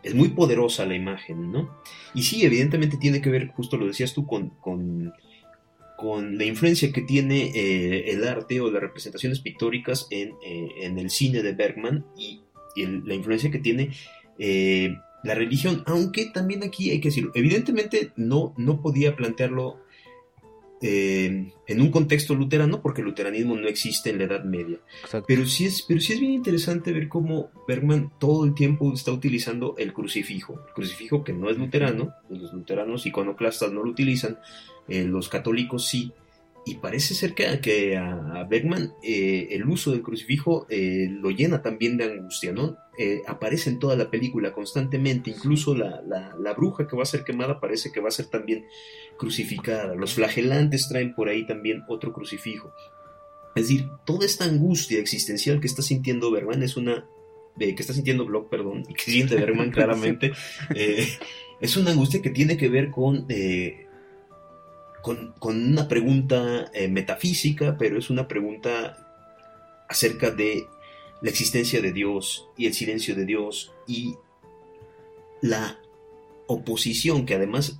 es 0.01 0.15
muy 0.15 0.29
poderosa 0.29 0.85
la 0.85 0.95
imagen, 0.95 1.51
¿no? 1.51 1.69
Y 2.13 2.23
sí, 2.23 2.45
evidentemente 2.45 2.95
tiene 2.95 3.19
que 3.19 3.29
ver, 3.29 3.49
justo 3.49 3.75
lo 3.75 3.85
decías 3.85 4.13
tú, 4.13 4.25
con 4.25 4.51
con 4.61 5.11
la 6.03 6.45
influencia 6.45 6.91
que 6.91 7.01
tiene 7.01 7.51
eh, 7.53 8.11
el 8.11 8.27
arte 8.27 8.61
o 8.61 8.71
las 8.71 8.81
representaciones 8.81 9.39
pictóricas 9.39 10.07
en, 10.09 10.33
eh, 10.45 10.69
el 10.83 11.09
cine 11.09 11.41
de 11.41 11.53
Bergman 11.53 12.05
y, 12.17 12.41
la 12.75 13.13
influencia 13.13 13.51
que 13.51 13.59
tiene 13.59 13.89
eh, 14.37 14.95
la 15.23 15.35
religión, 15.35 15.83
aunque 15.85 16.27
también 16.27 16.63
aquí 16.63 16.91
hay 16.91 17.01
que 17.01 17.09
decirlo, 17.09 17.31
evidentemente 17.33 18.13
no, 18.15 18.53
no 18.55 18.81
podía 18.81 19.17
plantearlo 19.17 19.81
en 20.81 21.81
un 21.81 21.91
contexto 21.91 22.35
luterano 22.35 22.81
porque 22.81 23.01
el 23.01 23.07
luteranismo 23.07 23.57
no 23.57 23.67
existe 23.67 24.11
en 24.11 24.19
la 24.19 24.23
Edad 24.23 24.45
Media. 24.45 24.77
Pero 25.27 25.45
sí, 25.45 25.65
es, 25.65 25.81
pero 25.81 25.99
sí 25.99 26.13
es 26.13 26.21
bien 26.21 26.31
interesante 26.31 26.93
ver 26.93 27.09
cómo 27.09 27.51
Bergman 27.67 28.13
todo 28.17 28.45
el 28.45 28.53
tiempo 28.53 28.93
está 28.93 29.11
utilizando 29.11 29.75
el 29.77 29.91
crucifijo, 29.91 30.63
el 30.69 30.73
crucifijo 30.73 31.25
que 31.25 31.33
no 31.33 31.49
es 31.49 31.57
luterano, 31.57 32.13
los 32.29 32.53
luteranos 32.53 33.05
iconoclastas 33.05 33.73
no 33.73 33.83
lo 33.83 33.91
utilizan, 33.91 34.39
eh, 34.89 35.03
los 35.03 35.29
católicos 35.29 35.87
sí. 35.87 36.11
Y 36.65 36.75
parece 36.75 37.15
ser 37.15 37.33
que, 37.33 37.59
que 37.61 37.97
a 37.97 38.45
Bergman 38.47 38.93
eh, 39.01 39.47
el 39.51 39.67
uso 39.67 39.91
del 39.91 40.03
crucifijo 40.03 40.67
eh, 40.69 41.07
lo 41.09 41.31
llena 41.31 41.61
también 41.61 41.97
de 41.97 42.05
angustia, 42.05 42.51
¿no? 42.51 42.77
aparece 43.27 43.69
en 43.69 43.79
toda 43.79 43.95
la 43.95 44.11
película 44.11 44.51
constantemente, 44.51 45.29
incluso 45.29 45.73
la, 45.73 46.01
la, 46.05 46.53
bruja 46.53 46.85
que 46.85 46.97
va 46.97 47.03
a 47.03 47.05
ser 47.05 47.23
quemada 47.23 47.61
parece 47.61 47.93
que 47.93 48.01
va 48.01 48.09
a 48.09 48.11
ser 48.11 48.25
también 48.25 48.65
crucificada. 49.17 49.95
Los 49.95 50.15
flagelantes 50.15 50.89
traen 50.89 51.15
por 51.15 51.29
ahí 51.29 51.47
también 51.47 51.83
otro 51.87 52.11
crucifijo. 52.11 52.73
Es 53.55 53.69
decir, 53.69 53.87
toda 54.05 54.25
esta 54.25 54.43
angustia 54.43 54.99
existencial 54.99 55.61
que 55.61 55.67
está 55.67 55.81
sintiendo 55.81 56.29
Bergman 56.29 56.61
es 56.61 56.75
una 56.75 57.07
que 57.57 57.73
está 57.77 57.93
sintiendo 57.93 58.25
Block, 58.25 58.49
perdón, 58.49 58.83
y 58.89 58.93
que 58.93 59.11
siente 59.11 59.35
Bergman 59.37 59.71
claramente, 59.71 60.33
es 60.75 61.77
una 61.77 61.91
angustia 61.91 62.21
que 62.21 62.31
tiene 62.31 62.57
que 62.57 62.67
ver 62.67 62.91
con 62.91 63.27
con, 65.01 65.33
una 65.41 65.87
pregunta 65.87 66.69
eh, 66.73 66.87
metafísica, 66.87 67.77
pero 67.77 67.97
es 67.97 68.09
una 68.09 68.27
pregunta 68.27 68.97
acerca 69.87 70.31
de 70.31 70.67
la 71.21 71.29
existencia 71.29 71.81
de 71.81 71.91
Dios 71.91 72.47
y 72.57 72.67
el 72.67 72.73
silencio 72.73 73.15
de 73.15 73.25
Dios 73.25 73.73
y 73.87 74.15
la 75.41 75.79
oposición, 76.47 77.25
que 77.25 77.35
además 77.35 77.79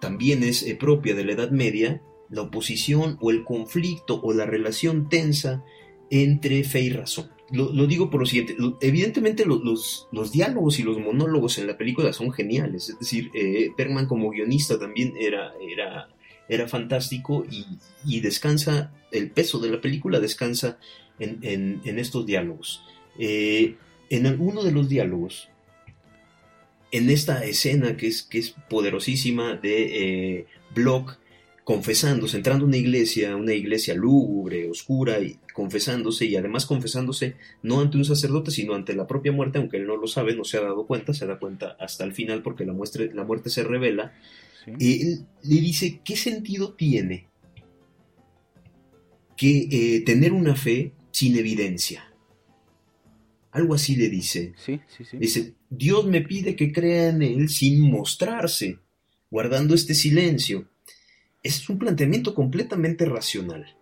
también 0.00 0.42
es 0.42 0.62
eh, 0.62 0.74
propia 0.74 1.14
de 1.14 1.24
la 1.24 1.32
Edad 1.32 1.50
Media, 1.50 2.02
la 2.30 2.42
oposición 2.42 3.18
o 3.20 3.30
el 3.30 3.44
conflicto 3.44 4.20
o 4.22 4.32
la 4.32 4.46
relación 4.46 5.08
tensa 5.08 5.64
entre 6.10 6.64
fe 6.64 6.80
y 6.80 6.90
razón. 6.90 7.30
Lo, 7.50 7.86
digo 7.86 8.10
por 8.10 8.20
lo 8.20 8.26
siguiente, 8.26 8.56
evidentemente 8.80 9.44
los, 9.44 10.08
diálogos 10.32 10.78
y 10.78 10.82
los 10.82 10.98
monólogos 10.98 11.58
en 11.58 11.66
la 11.66 11.76
película 11.76 12.12
son 12.12 12.32
geniales, 12.32 12.88
es 12.88 12.98
decir, 12.98 13.30
eh, 13.34 13.70
Bergman 13.76 14.06
como 14.06 14.30
guionista 14.30 14.78
también 14.78 15.14
era, 15.16 15.52
era 15.60 16.08
era 16.48 16.68
fantástico 16.68 17.46
y, 18.04 18.20
descansa, 18.20 18.92
el 19.10 19.30
peso 19.30 19.58
de 19.58 19.70
la 19.70 19.80
película 19.80 20.20
descansa 20.20 20.78
en, 21.18 21.80
estos 21.84 22.26
diálogos. 22.26 22.82
Eh, 23.18 23.76
en 24.10 24.26
alguno 24.26 24.62
de 24.62 24.72
los 24.72 24.88
diálogos, 24.88 25.48
en 26.92 27.10
esta 27.10 27.44
escena 27.44 27.96
que 27.96 28.08
es, 28.08 28.22
que 28.22 28.38
es 28.38 28.54
poderosísima 28.68 29.56
de 29.56 30.38
eh, 30.38 30.46
Block 30.74 31.18
confesándose, 31.64 32.36
entrando 32.36 32.66
a 32.66 32.68
una 32.68 32.76
iglesia, 32.76 33.36
una 33.36 33.54
iglesia 33.54 33.94
lúgubre, 33.94 34.68
oscura, 34.68 35.18
y 35.20 35.38
confesándose, 35.54 36.26
y 36.26 36.36
además 36.36 36.66
confesándose 36.66 37.36
no 37.62 37.80
ante 37.80 37.96
un 37.96 38.04
sacerdote, 38.04 38.50
sino 38.50 38.74
ante 38.74 38.94
la 38.94 39.06
propia 39.06 39.32
muerte, 39.32 39.58
aunque 39.58 39.78
él 39.78 39.86
no 39.86 39.96
lo 39.96 40.06
sabe, 40.06 40.36
no 40.36 40.44
se 40.44 40.58
ha 40.58 40.60
dado 40.60 40.86
cuenta, 40.86 41.14
se 41.14 41.26
da 41.26 41.38
cuenta 41.38 41.74
hasta 41.80 42.04
el 42.04 42.12
final 42.12 42.42
porque 42.42 42.66
la, 42.66 42.74
la 43.14 43.24
muerte 43.24 43.48
se 43.48 43.64
revela, 43.64 44.12
y 44.78 45.02
él 45.02 45.26
le 45.42 45.60
dice, 45.60 46.00
¿qué 46.04 46.16
sentido 46.16 46.74
tiene 46.74 47.28
que 49.36 49.68
eh, 49.70 50.00
tener 50.02 50.32
una 50.32 50.54
fe 50.54 50.92
sin 51.10 51.36
evidencia? 51.36 52.14
Algo 53.54 53.74
así 53.74 53.94
le 53.94 54.08
dice. 54.08 54.52
Dice, 55.12 55.54
Dios 55.70 56.06
me 56.06 56.22
pide 56.22 56.56
que 56.56 56.72
crea 56.72 57.10
en 57.10 57.22
Él 57.22 57.48
sin 57.48 57.80
mostrarse, 57.80 58.80
guardando 59.30 59.76
este 59.76 59.94
silencio. 59.94 60.68
Es 61.40 61.68
un 61.68 61.78
planteamiento 61.78 62.34
completamente 62.34 63.04
racional. 63.04 63.76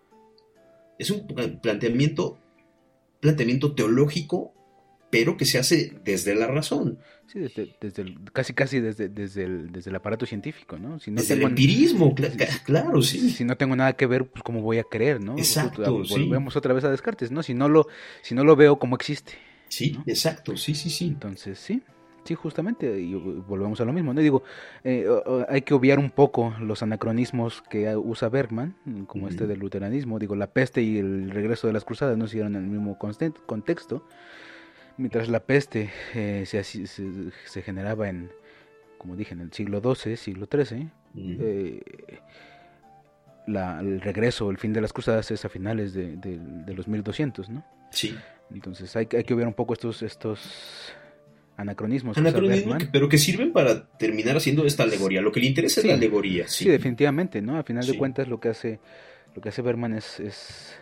Es 0.99 1.11
un 1.11 1.27
planteamiento, 1.63 2.39
planteamiento 3.21 3.75
teológico 3.75 4.53
pero 5.13 5.37
que 5.37 5.45
se 5.45 5.59
hace 5.59 5.93
desde 6.07 6.35
la 6.35 6.47
razón. 6.47 6.99
Sí, 7.27 7.39
desde, 7.39 7.77
desde 7.79 8.15
casi 8.33 8.55
casi 8.55 8.81
desde, 8.81 9.11
desde, 9.11 9.45
el, 9.45 9.71
desde 9.71 9.91
el 9.91 9.97
aparato 9.97 10.25
científico, 10.25 10.79
¿no? 10.79 10.99
Si 11.01 11.11
no 11.11 11.21
desde 11.21 11.35
el 11.35 11.43
empirismo, 11.43 12.15
claro, 12.65 13.03
sí. 13.03 13.29
Si 13.29 13.45
no 13.45 13.59
tengo 13.59 13.77
nada 13.77 13.93
que 13.93 14.07
ver, 14.07 14.25
pues 14.25 14.43
cómo 14.43 14.63
voy 14.63 14.79
a 14.79 14.85
creer, 14.85 15.21
¿no? 15.21 15.37
Exacto, 15.37 15.83
Volvemos 16.09 16.57
otra 16.57 16.73
vez 16.73 16.85
a 16.85 16.91
Descartes, 16.91 17.31
¿no? 17.31 17.43
Si 17.43 17.53
no 17.53 17.69
lo, 17.69 17.89
si 18.23 18.35
no 18.35 18.43
lo 18.43 18.57
veo, 18.57 18.79
¿cómo 18.79 18.97
existe? 18.97 19.35
Sí, 19.69 19.99
exacto, 20.07 20.57
sí, 20.57 20.75
sí, 20.75 20.89
sí. 20.89 21.09
Entonces, 21.09 21.59
sí, 21.59 21.83
sí, 22.25 22.35
justamente, 22.35 22.99
y 22.99 23.13
volvemos 23.13 23.83
a 23.83 23.85
lo 23.85 23.93
mismo, 23.93 24.15
¿no? 24.15 24.21
Digo, 24.23 24.45
eh, 24.83 25.07
hay 25.47 25.61
que 25.61 25.75
obviar 25.75 25.99
un 25.99 26.09
poco 26.09 26.55
los 26.59 26.83
anacronismos 26.83 27.63
que 27.69 27.95
usa 27.97 28.31
Bergman, 28.31 28.77
como 29.07 29.29
este 29.29 29.47
del 29.47 29.59
luteranismo, 29.59 30.19
digo, 30.19 30.37
la 30.37 30.47
peste 30.47 30.81
y 30.81 30.97
el 30.97 31.31
regreso 31.33 31.67
de 31.67 31.75
las 31.75 31.85
cruzadas 31.85 32.17
no 32.17 32.27
se 32.29 32.37
dieron 32.37 32.57
en 32.57 32.65
el 32.65 32.71
mismo 32.71 32.99
contexto, 32.99 34.07
mientras 35.03 35.29
la 35.29 35.41
peste 35.41 35.91
eh, 36.15 36.45
se, 36.47 36.63
se, 36.65 37.63
generaba 37.63 38.09
en, 38.09 38.31
como 38.99 39.17
dije, 39.17 39.35
en 39.35 39.41
el 39.41 39.53
siglo 39.53 39.81
XII, 39.81 40.17
siglo 40.17 40.49
XIII, 40.51 40.89
eh, 41.17 41.81
la, 43.49 43.81
el 43.81 44.01
regreso, 44.01 44.51
el 44.51 44.59
fin 44.59 44.73
de 44.73 44.81
las 44.81 44.93
cruzadas 44.93 45.31
es 45.33 45.45
a 45.45 45.49
finales 45.49 45.93
de, 45.93 46.17
de, 46.17 46.75
los 46.75 46.87
1200, 46.87 47.49
¿no? 47.49 47.65
Sí. 47.91 48.17
Entonces 48.55 48.95
hay, 48.95 49.09
hay, 49.13 49.25
que 49.25 49.35
ver 49.35 49.47
un 49.47 49.55
poco 49.55 49.75
estos, 49.75 50.03
estos 50.03 50.93
anacronismos. 51.57 52.17
Anacronismos, 52.17 52.85
pero 52.93 53.09
que 53.09 53.19
sirven 53.19 53.53
para 53.53 53.89
terminar 53.99 54.37
haciendo 54.37 54.65
esta 54.65 54.85
alegoría. 54.85 55.21
Lo 55.21 55.33
que 55.33 55.41
le 55.41 55.47
interesa 55.47 55.81
es 55.81 55.87
la 55.87 55.95
alegoría. 55.95 56.47
Sí. 56.47 56.65
sí, 56.65 56.71
definitivamente, 56.71 57.43
¿no? 57.43 57.59
A 57.59 57.65
final 57.65 57.85
de 57.85 57.99
cuentas 57.99 58.29
lo 58.29 58.39
que 58.39 58.51
hace, 58.51 58.79
lo 59.35 59.43
que 59.43 59.49
hace 59.49 59.63
Berman 59.63 59.95
es, 59.95 60.21
es, 60.21 60.77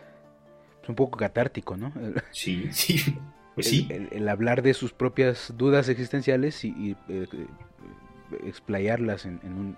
un 0.87 0.95
poco 0.95 1.17
catártico, 1.17 1.75
¿no? 1.75 1.91
Sí, 2.31 2.67
sí. 2.71 3.15
Pues 3.55 3.67
sí. 3.67 3.87
El, 3.89 4.29
hablar 4.29 4.61
de 4.61 4.73
sus 4.73 4.93
propias 4.93 5.53
dudas 5.57 5.89
existenciales 5.89 6.63
y, 6.63 6.95
eh, 7.09 7.27
explayarlas 8.45 9.25
en, 9.25 9.39
un, 9.43 9.77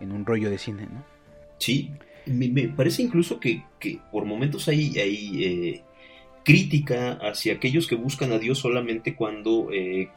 en 0.00 0.12
un 0.12 0.26
rollo 0.26 0.50
de 0.50 0.58
cine, 0.58 0.88
¿no? 0.92 1.04
Sí, 1.58 1.90
me, 2.26 2.68
parece 2.68 3.02
incluso 3.02 3.40
que, 3.40 3.64
que, 3.78 4.00
por 4.12 4.24
momentos 4.24 4.68
hay, 4.68 4.98
hay 4.98 5.44
eh, 5.44 5.82
crítica 6.44 7.12
hacia 7.22 7.54
aquellos 7.54 7.86
que 7.86 7.94
buscan 7.94 8.32
a 8.32 8.38
Dios 8.38 8.58
solamente 8.58 9.14
cuando 9.14 9.70
eh, 9.72 10.08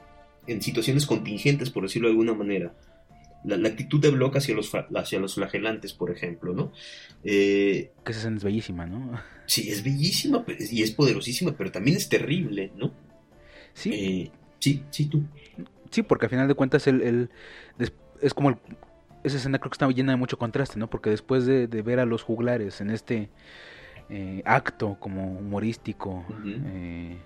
en 0.47 0.61
situaciones 0.61 1.05
contingentes, 1.05 1.69
por 1.69 1.83
decirlo 1.83 2.07
de 2.07 2.13
alguna 2.13 2.33
manera. 2.33 2.73
La, 3.43 3.67
actitud 3.67 3.99
de 3.99 4.11
Block 4.11 4.37
hacia 4.37 4.55
los, 4.55 4.71
hacia 4.95 5.19
los 5.19 5.35
flagelantes, 5.35 5.93
por 5.93 6.11
ejemplo, 6.11 6.53
¿no? 6.53 6.71
que 7.23 7.91
esa 8.05 8.29
es 8.29 8.43
bellísima, 8.43 8.85
¿no? 8.85 9.19
Sí, 9.45 9.69
es 9.69 9.83
bellísima 9.83 10.45
y 10.47 10.81
es 10.81 10.91
poderosísima, 10.91 11.51
pero 11.57 11.71
también 11.71 11.97
es 11.97 12.07
terrible, 12.07 12.71
¿no? 12.77 12.93
Sí. 13.73 13.91
Eh, 13.93 14.31
sí, 14.59 14.83
sí, 14.91 15.07
tú. 15.07 15.23
Sí, 15.89 16.03
porque 16.03 16.27
al 16.27 16.29
final 16.29 16.47
de 16.47 16.55
cuentas 16.55 16.87
el, 16.87 17.29
es 18.21 18.33
como 18.33 18.57
esa 19.23 19.37
escena 19.37 19.59
creo 19.59 19.69
que 19.69 19.75
está 19.75 19.89
llena 19.89 20.13
de 20.13 20.17
mucho 20.17 20.37
contraste, 20.37 20.79
¿no? 20.79 20.89
Porque 20.89 21.09
después 21.09 21.45
de, 21.45 21.67
ver 21.67 21.99
a 21.99 22.05
los 22.05 22.23
juglares 22.23 22.81
en 22.81 22.89
este 22.91 23.29
eh, 24.09 24.41
acto 24.45 24.97
como 24.99 25.37
humorístico, 25.37 26.25
eh, 26.45 27.17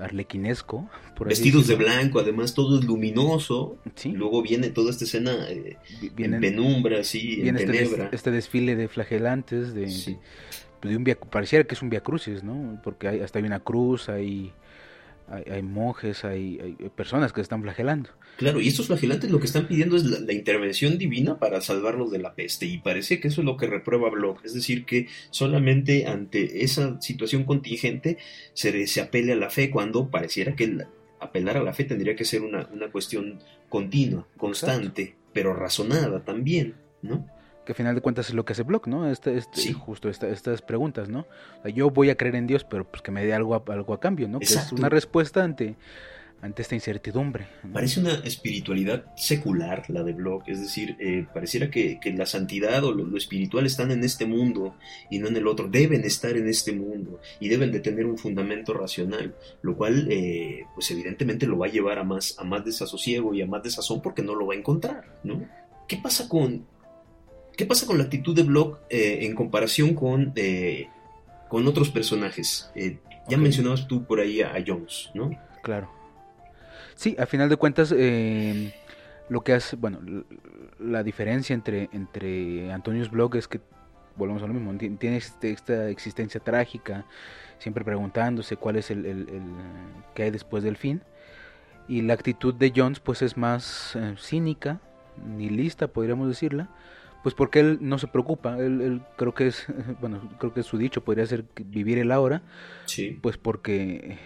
arlequinesco. 0.00 0.88
Vestidos 1.24 1.66
de 1.66 1.74
blanco, 1.76 2.20
además 2.20 2.54
todo 2.54 2.78
es 2.78 2.84
luminoso. 2.84 3.78
Luego 4.04 4.42
viene 4.42 4.70
toda 4.70 4.90
esta 4.90 5.04
escena 5.04 5.48
en 5.50 6.40
penumbra, 6.40 7.00
así, 7.00 7.46
en 7.48 7.56
este, 7.56 8.08
este, 8.12 8.30
desfile 8.30 8.76
de 8.76 8.88
flagelantes, 8.88 9.74
de, 9.74 10.16
de 10.82 10.96
un 10.96 11.04
via, 11.04 11.18
pareciera 11.18 11.64
que 11.64 11.74
es 11.74 11.82
un 11.82 11.90
via 11.90 12.00
crucis, 12.00 12.42
¿no? 12.42 12.80
Porque 12.82 13.08
hay, 13.08 13.20
hasta 13.20 13.38
hay 13.38 13.44
una 13.44 13.60
cruz, 13.60 14.08
hay, 14.08 14.52
hay, 15.28 15.62
monjes, 15.62 16.24
hay, 16.24 16.76
personas 16.96 17.32
que 17.32 17.40
se 17.40 17.42
están 17.42 17.62
flagelando. 17.62 18.10
Claro, 18.40 18.58
y 18.58 18.68
estos 18.68 18.86
flagelantes 18.86 19.30
lo 19.30 19.38
que 19.38 19.44
están 19.44 19.68
pidiendo 19.68 19.96
es 19.96 20.04
la, 20.04 20.32
intervención 20.32 20.96
divina 20.96 21.38
para 21.38 21.60
salvarlos 21.60 22.10
de 22.10 22.20
la 22.20 22.34
peste, 22.34 22.64
y 22.64 22.78
parece 22.78 23.20
que 23.20 23.28
eso 23.28 23.42
es 23.42 23.44
lo 23.44 23.58
que 23.58 23.66
reprueba 23.66 24.08
Bloch, 24.08 24.42
es 24.42 24.54
decir, 24.54 24.86
que 24.86 25.08
solamente 25.28 26.06
ante 26.06 26.64
esa 26.64 26.98
situación 27.02 27.44
contingente 27.44 28.16
se, 28.54 28.86
se 28.86 29.02
apele 29.02 29.34
a 29.34 29.36
la 29.36 29.50
fe, 29.50 29.68
cuando 29.70 30.08
pareciera 30.08 30.56
que 30.56 30.74
apelar 31.20 31.58
a 31.58 31.62
la 31.62 31.74
fe 31.74 31.84
tendría 31.84 32.16
que 32.16 32.24
ser 32.24 32.40
una, 32.40 32.66
una 32.72 32.90
cuestión 32.90 33.40
continua, 33.68 34.26
constante, 34.38 35.16
pero 35.34 35.52
razonada 35.52 36.24
también, 36.24 36.76
¿no? 37.02 37.26
que 37.66 37.72
al 37.72 37.76
final 37.76 37.94
de 37.94 38.00
cuentas 38.00 38.30
es 38.30 38.34
lo 38.34 38.46
que 38.46 38.54
hace 38.54 38.62
Block, 38.62 38.86
¿no? 38.86 39.10
Este, 39.10 39.36
este, 39.36 39.74
Justo 39.74 40.08
estas 40.08 40.62
preguntas, 40.62 41.10
¿no? 41.10 41.26
yo 41.74 41.90
voy 41.90 42.08
a 42.08 42.16
creer 42.16 42.36
en 42.36 42.46
Dios, 42.46 42.64
pero 42.64 42.90
pues 42.90 43.02
que 43.02 43.10
me 43.10 43.22
dé 43.22 43.34
algo 43.34 43.54
a, 43.54 43.62
algo 43.70 43.92
a 43.92 44.00
cambio, 44.00 44.28
¿no? 44.28 44.38
Que 44.38 44.46
es 44.46 44.72
una 44.72 44.88
respuesta 44.88 45.44
ante, 45.44 45.76
ante 46.42 46.62
esta 46.62 46.74
incertidumbre. 46.74 47.46
Parece 47.72 48.00
una 48.00 48.14
espiritualidad 48.24 49.04
secular 49.16 49.84
la 49.88 50.02
de 50.02 50.12
Block, 50.12 50.48
es 50.48 50.60
decir, 50.60 50.96
eh, 50.98 51.26
pareciera 51.32 51.70
que, 51.70 51.98
la 52.16 52.26
santidad 52.26 52.82
o 52.84 52.92
lo, 52.92 53.16
espiritual 53.16 53.66
están 53.66 53.90
en 53.90 54.02
este 54.04 54.26
mundo 54.26 54.76
y 55.10 55.18
no 55.18 55.28
en 55.28 55.36
el 55.36 55.46
otro, 55.46 55.68
deben 55.68 56.04
estar 56.04 56.36
en 56.36 56.48
este 56.48 56.72
mundo 56.72 57.20
y 57.38 57.48
deben 57.48 57.72
de 57.72 57.80
tener 57.80 58.06
un 58.06 58.18
fundamento 58.18 58.72
racional, 58.72 59.34
lo 59.62 59.76
cual 59.76 60.08
eh, 60.10 60.64
pues 60.74 60.90
evidentemente 60.90 61.46
lo 61.46 61.58
va 61.58 61.66
a 61.66 61.70
llevar 61.70 61.98
a 61.98 62.04
más, 62.04 62.36
a 62.38 62.44
más 62.44 62.64
desasosiego 62.64 63.34
y 63.34 63.42
a 63.42 63.46
más 63.46 63.62
desazón 63.62 64.02
porque 64.02 64.22
no 64.22 64.34
lo 64.34 64.46
va 64.46 64.54
a 64.54 64.58
encontrar, 64.58 65.18
¿no? 65.22 65.46
¿Qué 65.86 65.96
pasa 65.96 66.28
con, 66.28 66.66
¿Qué 67.60 67.66
pasa 67.66 67.86
con 67.86 67.98
la 67.98 68.04
actitud 68.04 68.34
de 68.34 68.42
Block 68.42 68.80
eh, 68.88 69.18
en 69.26 69.34
comparación 69.34 69.94
con, 69.94 70.32
eh, 70.34 70.88
con 71.48 71.66
otros 71.66 71.90
personajes? 71.90 72.70
Eh, 72.74 72.98
ya 73.28 73.36
mencionabas 73.36 73.86
tú 73.86 74.04
por 74.04 74.18
ahí 74.18 74.40
a, 74.40 74.54
Jones, 74.66 75.10
¿no? 75.12 75.30
Claro. 75.62 75.90
Sí, 77.00 77.16
a 77.18 77.24
final 77.24 77.48
de 77.48 77.56
cuentas, 77.56 77.92
lo 77.92 79.40
que 79.40 79.54
hace, 79.54 79.74
bueno, 79.76 80.00
la 80.78 81.02
diferencia 81.02 81.54
entre, 81.54 81.88
entre 81.94 82.70
Antonius 82.74 83.10
Block 83.10 83.36
es 83.36 83.48
que, 83.48 83.58
volvemos 84.16 84.42
a 84.42 84.46
lo 84.46 84.52
mismo, 84.52 84.76
tiene 84.76 85.16
este, 85.16 85.50
esta 85.50 85.88
existencia 85.88 86.42
trágica, 86.42 87.06
siempre 87.58 87.86
preguntándose 87.86 88.58
cuál 88.58 88.76
es 88.76 88.90
el, 88.90 89.06
el, 89.06 89.26
que 90.14 90.24
hay 90.24 90.30
después 90.30 90.62
del 90.62 90.76
fin. 90.76 91.00
Y 91.88 92.02
la 92.02 92.12
actitud 92.12 92.52
de 92.52 92.70
Jones, 92.76 93.00
pues 93.00 93.22
es 93.22 93.34
más 93.38 93.96
cínica, 94.18 94.78
ni 95.26 95.48
lista, 95.48 95.88
podríamos 95.88 96.28
decirla 96.28 96.68
pues 97.22 97.34
porque 97.34 97.60
él 97.60 97.78
no 97.80 97.98
se 97.98 98.06
preocupa, 98.06 98.56
él, 98.58 99.02
creo 99.16 99.34
que 99.34 99.46
es, 99.46 99.66
bueno, 100.00 100.20
creo 100.38 100.54
que 100.54 100.62
su 100.62 100.78
dicho 100.78 101.02
podría 101.02 101.26
ser 101.26 101.44
vivir 101.66 101.98
el 101.98 102.12
ahora, 102.12 102.42
sí. 102.86 103.18
pues 103.20 103.36
porque 103.36 104.18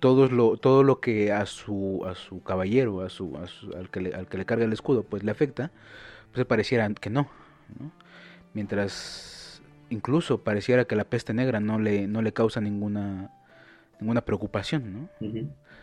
todo 0.00 0.28
lo, 0.28 0.56
todo 0.56 0.82
lo 0.82 1.00
que 1.00 1.32
a 1.32 1.46
su, 1.46 2.04
a 2.06 2.14
su 2.14 2.42
caballero, 2.42 3.00
a 3.00 3.08
su, 3.08 3.36
al, 3.76 3.90
que 3.90 4.00
le, 4.00 4.14
al 4.14 4.28
que 4.28 4.38
le 4.38 4.44
carga 4.44 4.64
el 4.64 4.72
escudo, 4.72 5.02
pues 5.02 5.22
le 5.24 5.30
afecta, 5.30 5.70
pues 6.32 6.46
pareciera 6.46 6.88
que 6.94 7.10
no, 7.10 7.28
mientras 8.54 9.62
incluso 9.90 10.42
pareciera 10.42 10.84
que 10.84 10.96
la 10.96 11.04
peste 11.04 11.32
negra 11.32 11.60
no 11.60 11.78
le, 11.78 12.06
no 12.06 12.22
le 12.22 12.32
causa 12.32 12.60
ninguna, 12.60 13.30
ninguna 14.00 14.22
preocupación, 14.22 14.92
¿no? 14.92 15.08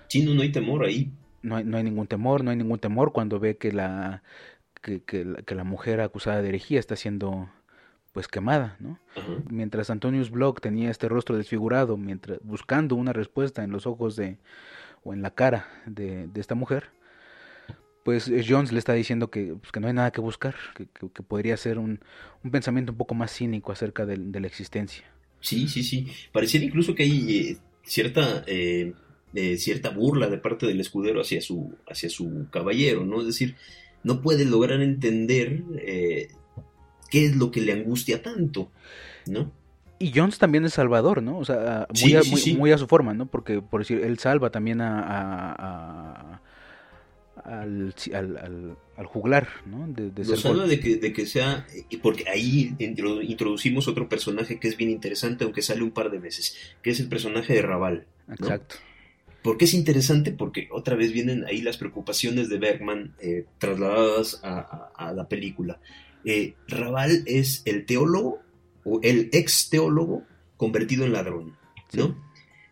Sí, 0.08 0.24
no, 0.24 0.34
no 0.34 0.42
hay 0.42 0.52
temor 0.52 0.86
ahí. 0.86 1.12
No 1.42 1.58
hay, 1.58 1.66
no 1.66 1.78
hay 1.78 1.84
ningún 1.84 2.08
temor, 2.08 2.44
no 2.44 2.52
hay 2.52 2.58
ningún 2.58 2.80
temor 2.80 3.12
cuando 3.12 3.40
ve 3.40 3.58
que 3.58 3.72
la 3.72 4.24
que, 4.84 5.56
la, 5.56 5.64
mujer 5.64 6.02
acusada 6.02 6.42
de 6.42 6.50
herejía 6.50 6.80
está 6.80 6.96
siendo 6.96 7.50
pues 8.14 8.28
quemada, 8.28 8.78
¿no? 8.80 9.00
Mientras 9.50 9.90
Antonius 9.90 10.30
Block 10.30 10.62
tenía 10.62 10.92
este 10.92 11.10
rostro 11.10 11.36
desfigurado, 11.36 11.98
mientras 11.98 12.40
buscando 12.44 12.96
una 12.96 13.12
respuesta 13.12 13.64
en 13.64 13.72
los 13.72 13.88
ojos 13.88 14.16
de 14.16 14.38
o 15.04 15.14
en 15.14 15.24
la 15.24 15.32
cara 15.32 15.68
de, 15.88 16.30
esta 16.36 16.54
mujer, 16.54 16.92
pues 18.06 18.28
eh, 18.28 18.46
Jones 18.48 18.72
le 18.72 18.80
está 18.80 18.94
diciendo 18.94 19.32
que, 19.32 19.56
pues, 19.60 19.72
que 19.72 19.80
no 19.80 19.88
hay 19.88 19.94
nada 19.94 20.12
que 20.12 20.22
buscar, 20.22 20.56
que, 20.76 20.88
que, 21.10 21.24
podría 21.24 21.58
ser 21.58 21.80
un, 21.80 22.00
un, 22.44 22.52
pensamiento 22.52 22.92
un 22.92 23.00
poco 23.00 23.16
más 23.16 23.34
cínico 23.34 23.72
acerca 23.72 24.06
de, 24.06 24.18
la 24.18 24.48
existencia. 24.48 25.04
Sí, 25.42 25.68
sí, 25.68 25.84
sí. 25.84 26.08
Pareciera 26.32 26.66
incluso 26.66 26.94
que 26.94 27.04
hay 27.04 27.38
eh, 27.38 27.58
cierta 27.82 28.44
eh, 28.46 28.94
cierta 29.58 29.90
burla 29.90 30.30
de 30.30 30.38
parte 30.38 30.68
del 30.68 30.80
escudero 30.80 31.22
hacia 31.22 31.42
su 31.42 31.76
hacia 31.90 32.10
su 32.10 32.48
caballero, 32.52 33.04
¿no? 33.04 33.22
Es 33.22 33.26
decir, 33.26 33.56
no 34.04 34.22
puede 34.22 34.46
lograr 34.46 34.82
entender 34.82 35.64
qué 37.14 37.28
es 37.28 37.36
lo 37.36 37.52
que 37.52 37.62
le 37.62 37.74
angustia 37.74 38.24
tanto, 38.24 38.72
¿no? 39.28 39.52
Y 40.00 40.12
Jones 40.16 40.40
también 40.40 40.66
es 40.66 40.74
salvador, 40.74 41.22
¿no? 41.22 41.38
O 41.38 41.46
sea, 41.46 41.86
muy, 42.02 42.16
a, 42.16 42.22
muy, 42.58 42.72
a 42.72 42.80
su 42.80 42.88
forma, 42.88 43.14
¿no? 43.14 43.28
Porque, 43.28 43.62
por 43.62 43.82
decir, 43.82 44.00
él 44.04 44.18
salva 44.18 44.50
también 44.50 44.82
a, 44.82 46.42
al, 47.44 47.94
al, 48.98 49.06
juglar, 49.06 49.48
¿no? 49.68 49.88
De, 49.88 50.10
de 50.10 50.26
salva 50.36 50.66
de 50.66 50.80
que, 50.80 50.96
de 50.96 51.14
que 51.14 51.28
sea, 51.28 51.68
porque 52.02 52.26
ahí 52.28 52.76
introducimos 52.80 53.88
otro 53.88 54.10
personaje 54.10 54.60
que 54.60 54.68
es 54.68 54.76
bien 54.76 54.90
interesante, 54.90 55.44
aunque 55.44 55.62
sale 55.62 55.84
un 55.84 55.92
par 55.92 56.10
de 56.10 56.18
veces, 56.18 56.58
que 56.82 56.90
es 56.90 57.00
el 57.00 57.10
personaje 57.10 57.54
de 57.54 57.62
Raval. 57.62 58.08
Exacto. 58.28 58.78
¿Por 59.44 59.58
qué 59.58 59.66
es 59.66 59.76
interesante? 59.76 60.32
Porque 60.32 60.68
otra 60.72 60.96
vez 60.96 61.12
vienen 61.12 61.46
ahí 61.46 61.62
las 61.62 61.78
preocupaciones 61.78 62.50
de 62.50 62.58
Bergman 62.58 63.14
eh, 63.20 63.46
trasladadas 63.60 64.40
a, 64.42 65.14
la 65.14 65.28
película. 65.28 65.80
Eh, 66.26 66.56
Raval 66.68 67.24
es 67.26 67.62
el 67.66 67.86
teólogo 67.86 68.42
o 68.84 69.00
el 69.02 69.30
ex 69.32 69.70
teólogo 69.70 70.24
convertido 70.58 71.06
en 71.06 71.14
ladrón, 71.14 71.58
¿no? 71.94 72.16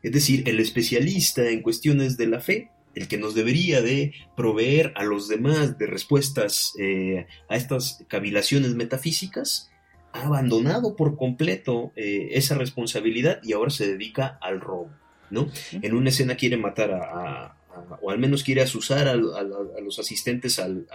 Es 0.04 0.12
decir, 0.12 0.48
el 0.48 0.60
especialista 0.60 1.50
en 1.50 1.62
cuestiones 1.62 2.18
de 2.18 2.28
la 2.28 2.40
fe, 2.40 2.72
el 2.96 3.08
que 3.08 3.18
nos 3.18 3.36
debería 3.36 3.82
de 3.82 4.14
proveer 4.36 4.94
a 4.96 5.04
los 5.04 5.28
demás 5.28 5.78
de 5.78 5.88
respuestas 5.88 6.74
eh, 6.80 7.28
a 7.50 7.56
estas 7.56 8.04
cavilaciones 8.08 8.76
metafísicas, 8.76 9.70
ha 10.14 10.26
abandonado 10.26 10.96
por 10.96 11.16
completo 11.16 11.94
eh, 11.96 12.30
esa 12.32 12.56
responsabilidad 12.56 13.40
y 13.44 13.54
ahora 13.54 13.72
se 13.72 13.88
dedica 13.88 14.38
al 14.42 14.60
robo, 14.60 14.90
¿no? 15.30 15.50
En 15.72 15.94
una 15.94 16.10
escena 16.10 16.36
quiere 16.36 16.58
matar 16.58 16.92
a, 16.92 17.56
o 18.02 18.12
al 18.12 18.20
menos 18.20 18.44
quiere 18.44 18.62
asusar 18.62 19.08
a, 19.08 19.16
los 19.16 20.00
asistentes 20.00 20.60
al, 20.60 20.86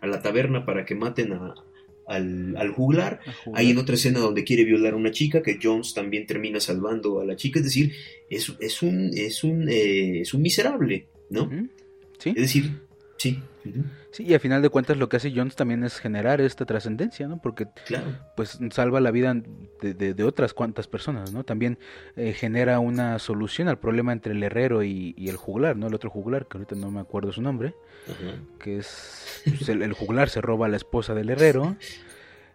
a 0.00 0.06
la 0.06 0.22
taberna 0.22 0.64
para 0.64 0.84
que 0.84 0.94
maten 0.94 1.32
al, 2.08 2.56
al 2.56 2.72
juglar. 2.72 3.20
Hay 3.54 3.70
en 3.70 3.78
otra 3.78 3.94
escena 3.94 4.18
donde 4.20 4.44
quiere 4.44 4.64
violar 4.64 4.94
a 4.94 4.96
una 4.96 5.10
chica, 5.10 5.42
que 5.42 5.58
Jones 5.62 5.94
también 5.94 6.26
termina 6.26 6.58
salvando 6.58 7.20
a 7.20 7.24
la 7.24 7.36
chica. 7.36 7.60
Es 7.60 7.66
decir, 7.66 7.92
es, 8.28 8.52
es 8.58 8.82
un, 8.82 9.10
es, 9.14 9.44
un, 9.44 9.68
eh, 9.68 10.22
es 10.22 10.34
un 10.34 10.42
miserable, 10.42 11.06
¿no? 11.30 11.50
Sí. 12.18 12.30
Es 12.30 12.42
decir, 12.42 12.70
sí. 13.16 13.38
Sí, 14.10 14.24
y 14.24 14.34
a 14.34 14.40
final 14.40 14.62
de 14.62 14.68
cuentas 14.68 14.96
lo 14.96 15.08
que 15.08 15.16
hace 15.16 15.32
Jones 15.34 15.56
también 15.56 15.84
es 15.84 15.98
generar 15.98 16.40
esta 16.40 16.64
trascendencia, 16.64 17.28
¿no? 17.28 17.40
Porque 17.40 17.66
pues 18.36 18.58
salva 18.70 19.00
la 19.00 19.10
vida 19.10 19.34
de, 19.80 20.24
otras 20.24 20.54
cuantas 20.54 20.86
personas, 20.86 21.32
¿no? 21.32 21.44
También 21.44 21.78
eh, 22.16 22.32
genera 22.32 22.80
una 22.80 23.18
solución 23.18 23.68
al 23.68 23.78
problema 23.78 24.12
entre 24.12 24.32
el 24.32 24.42
herrero 24.42 24.82
y, 24.82 25.14
el 25.28 25.36
juglar, 25.36 25.76
¿no? 25.76 25.86
El 25.88 25.94
otro 25.94 26.10
juglar, 26.10 26.46
que 26.46 26.58
ahorita 26.58 26.74
no 26.76 26.90
me 26.90 27.00
acuerdo 27.00 27.32
su 27.32 27.42
nombre, 27.42 27.74
que 28.58 28.78
es 28.78 29.42
pues, 29.44 29.68
el, 29.68 29.92
juglar 29.92 30.28
se 30.28 30.40
roba 30.40 30.66
a 30.66 30.68
la 30.68 30.76
esposa 30.76 31.14
del 31.14 31.30
herrero 31.30 31.76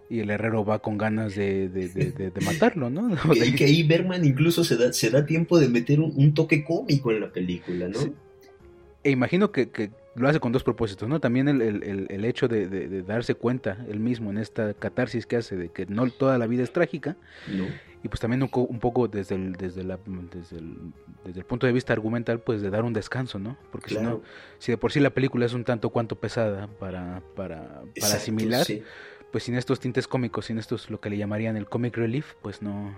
y 0.09 0.19
el 0.19 0.29
herrero 0.29 0.63
va 0.63 0.79
con 0.79 0.97
ganas 0.97 1.35
de, 1.35 2.31
matarlo, 2.45 2.89
¿no? 2.89 3.15
Y 3.33 3.55
que 3.55 3.65
ahí 3.65 3.83
Bergman 3.87 4.25
incluso 4.25 4.63
se 4.63 4.77
da, 4.77 4.93
se 4.93 5.09
da 5.09 5.25
tiempo 5.25 5.59
de 5.59 5.69
meter 5.69 5.99
un, 5.99 6.33
toque 6.33 6.63
cómico 6.63 7.11
en 7.11 7.21
la 7.21 7.31
película, 7.31 7.87
¿no? 7.87 7.99
E 9.03 9.11
imagino 9.11 9.51
que, 9.51 9.69
que, 9.69 9.91
lo 10.15 10.29
hace 10.29 10.39
con 10.39 10.51
dos 10.51 10.63
propósitos, 10.63 11.09
¿no? 11.09 11.19
También 11.19 11.47
el, 11.47 11.61
el, 11.61 12.07
el 12.09 12.25
hecho 12.25 12.47
de, 12.47 12.67
de, 12.67 13.01
darse 13.03 13.35
cuenta 13.35 13.77
él 13.89 13.99
mismo 13.99 14.29
en 14.29 14.37
esta 14.37 14.73
catarsis 14.73 15.25
que 15.25 15.37
hace 15.37 15.55
de 15.55 15.69
que 15.69 15.85
no 15.85 16.07
toda 16.09 16.37
la 16.37 16.47
vida 16.47 16.63
es 16.63 16.71
trágica. 16.71 17.15
Y 18.03 18.09
pues 18.09 18.19
también 18.19 18.43
un, 18.43 18.49
un, 18.51 18.79
poco 18.79 19.07
desde 19.07 19.35
el, 19.35 19.53
desde, 19.53 19.83
la, 19.83 19.97
desde, 20.31 20.57
el, 20.57 20.75
desde 21.23 21.39
el 21.39 21.45
punto 21.45 21.65
de 21.65 21.73
vista 21.73 21.93
argumental, 21.93 22.39
pues 22.39 22.61
de 22.61 22.69
dar 22.69 22.83
un 22.83 22.91
descanso, 22.91 23.39
¿no? 23.39 23.57
Porque 23.71 23.95
si 23.95 24.01
no, 24.01 24.21
si 24.59 24.73
de 24.73 24.77
por 24.77 24.91
sí 24.91 24.99
la 24.99 25.11
película 25.11 25.45
es 25.45 25.53
un 25.53 25.63
tanto 25.63 25.89
cuanto 25.89 26.15
pesada 26.17 26.67
para, 26.67 27.21
para, 27.33 27.81
para 27.99 28.15
asimilar, 28.15 28.67
pues 29.31 29.45
sin 29.45 29.55
estos 29.55 29.79
tintes 29.79 30.07
cómicos, 30.07 30.47
sin 30.47 30.59
estos 30.59 30.89
lo 30.89 30.99
que 30.99 31.09
le 31.09 31.17
llamarían 31.17 31.55
el 31.55 31.67
comic 31.67 31.95
relief, 31.95 32.33
pues 32.41 32.61
no 32.61 32.93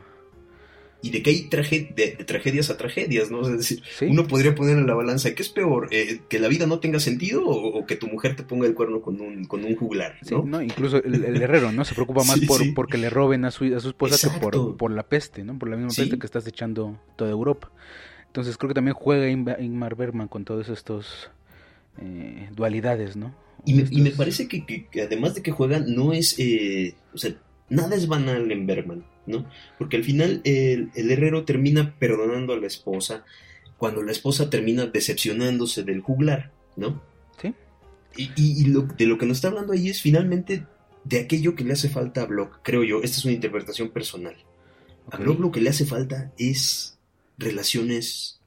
y 1.05 1.11
de 1.11 1.21
que 1.21 1.29
hay 1.29 1.49
de, 1.95 2.23
tragedias 2.25 2.71
a 2.71 2.77
tragedias, 2.77 3.29
¿no? 3.29 3.47
Es 3.47 3.55
decir, 3.55 3.83
uno 4.09 4.25
podría 4.25 4.55
poner 4.55 4.75
en 4.75 4.87
la 4.87 4.95
balanza, 4.95 5.35
¿qué 5.35 5.43
es 5.43 5.49
peor? 5.49 5.87
Eh, 5.91 6.21
¿Que 6.27 6.39
la 6.39 6.47
vida 6.47 6.65
no 6.65 6.79
tenga 6.79 6.99
sentido 6.99 7.45
o, 7.45 7.85
que 7.85 7.95
tu 7.95 8.07
mujer 8.07 8.35
te 8.35 8.41
ponga 8.41 8.65
el 8.65 8.73
cuerno 8.73 9.01
con 9.03 9.21
un, 9.21 9.45
con 9.45 9.63
un 9.63 9.75
juglar? 9.75 10.15
¿no? 10.23 10.41
Sí, 10.41 10.49
¿no? 10.49 10.63
Incluso 10.63 10.97
el, 10.97 11.39
herrero, 11.39 11.71
¿no? 11.71 11.85
Se 11.85 11.93
preocupa 11.93 12.23
más 12.23 12.39
por 12.47 12.73
porque 12.73 12.97
le 12.97 13.11
roben 13.11 13.45
a 13.45 13.51
su, 13.51 13.65
a 13.75 13.79
su 13.79 13.89
esposa 13.89 14.33
que 14.33 14.39
por, 14.39 14.77
por, 14.77 14.89
la 14.89 15.03
peste, 15.03 15.43
¿no? 15.43 15.59
Por 15.59 15.69
la 15.69 15.77
misma 15.77 15.91
peste 15.95 16.17
que 16.17 16.25
estás 16.25 16.47
echando 16.47 16.99
toda 17.15 17.29
Europa. 17.29 17.71
Entonces 18.25 18.57
creo 18.57 18.69
que 18.69 18.73
también 18.73 18.95
juega 18.95 19.29
Ingmar 19.29 19.95
Bergman 19.95 20.27
con 20.27 20.43
todos 20.43 20.69
estos 20.69 21.29
eh, 22.01 22.49
dualidades, 22.55 23.15
¿no? 23.15 23.35
Y 23.63 23.75
me, 23.75 23.85
y 23.91 24.01
me 24.01 24.09
parece 24.09 24.47
que, 24.47 24.65
que, 24.65 25.01
además 25.03 25.35
de 25.35 25.43
que 25.43 25.51
juegan, 25.51 25.93
no 25.93 26.13
es, 26.13 26.39
eh, 26.39 26.95
o 27.13 27.17
sea, 27.19 27.31
nada 27.69 27.95
es 27.95 28.07
banal 28.07 28.51
en 28.51 28.65
Bergman. 28.65 29.05
¿No? 29.25 29.49
Porque 29.77 29.97
al 29.97 30.03
final 30.03 30.41
el, 30.43 30.91
herrero 30.95 31.45
termina 31.45 31.95
perdonando 31.97 32.53
a 32.53 32.57
la 32.57 32.67
esposa 32.67 33.25
cuando 33.77 34.03
la 34.03 34.11
esposa 34.11 34.49
termina 34.49 34.85
decepcionándose 34.85 35.83
del 35.83 36.01
juglar, 36.01 36.51
¿no? 36.75 37.01
Sí. 37.41 37.53
Y, 38.17 38.63
de 38.63 39.05
lo 39.05 39.17
que 39.17 39.25
nos 39.25 39.38
está 39.38 39.49
hablando 39.49 39.73
ahí 39.73 39.89
es 39.89 40.01
finalmente 40.01 40.65
de 41.03 41.19
aquello 41.19 41.55
que 41.55 41.63
le 41.63 41.73
hace 41.73 41.89
falta 41.89 42.21
a 42.21 42.25
Block, 42.25 42.59
creo 42.63 42.83
yo, 42.83 43.01
esta 43.03 43.17
es 43.17 43.25
una 43.25 43.33
interpretación 43.33 43.89
personal. 43.89 44.35
A 45.11 45.17
Block 45.17 45.39
lo 45.39 45.51
que 45.51 45.61
le 45.61 45.69
hace 45.69 45.85
falta 45.85 46.31
es 46.38 46.97
relaciones 47.38 48.39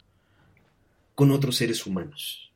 con 1.14 1.30
otros 1.30 1.56
seres 1.56 1.84
humanos. 1.86 2.47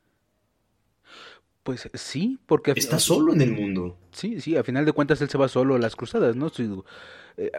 Pues 1.63 1.89
sí, 1.93 2.39
porque... 2.45 2.73
Está 2.75 2.99
solo 2.99 3.33
en 3.33 3.41
el 3.41 3.51
mundo. 3.51 3.97
Sí, 4.11 4.41
sí, 4.41 4.57
a 4.57 4.63
final 4.63 4.85
de 4.85 4.91
cuentas 4.91 5.21
él 5.21 5.29
se 5.29 5.37
va 5.37 5.47
solo 5.47 5.75
a 5.75 5.79
las 5.79 5.95
cruzadas, 5.95 6.35
¿no? 6.35 6.51
Eh, 7.37 7.51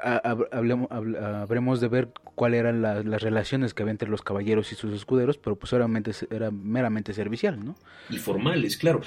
habremos 0.53 1.81
de 1.81 1.89
ver 1.89 2.11
cuáles 2.37 2.61
eran 2.61 2.83
las 2.83 3.23
relaciones 3.23 3.75
que 3.75 3.83
había 3.83 3.93
entre 3.93 4.09
los 4.09 4.23
caballeros 4.23 4.71
y 4.73 4.75
sus 4.77 4.93
escuderos, 4.95 5.39
pero 5.39 5.57
pues 5.57 5.73
era 5.73 5.89
meramente 5.89 7.13
servicial, 7.13 7.65
¿no? 7.65 7.75
Y 8.11 8.19
formales, 8.19 8.77
claro. 8.77 9.01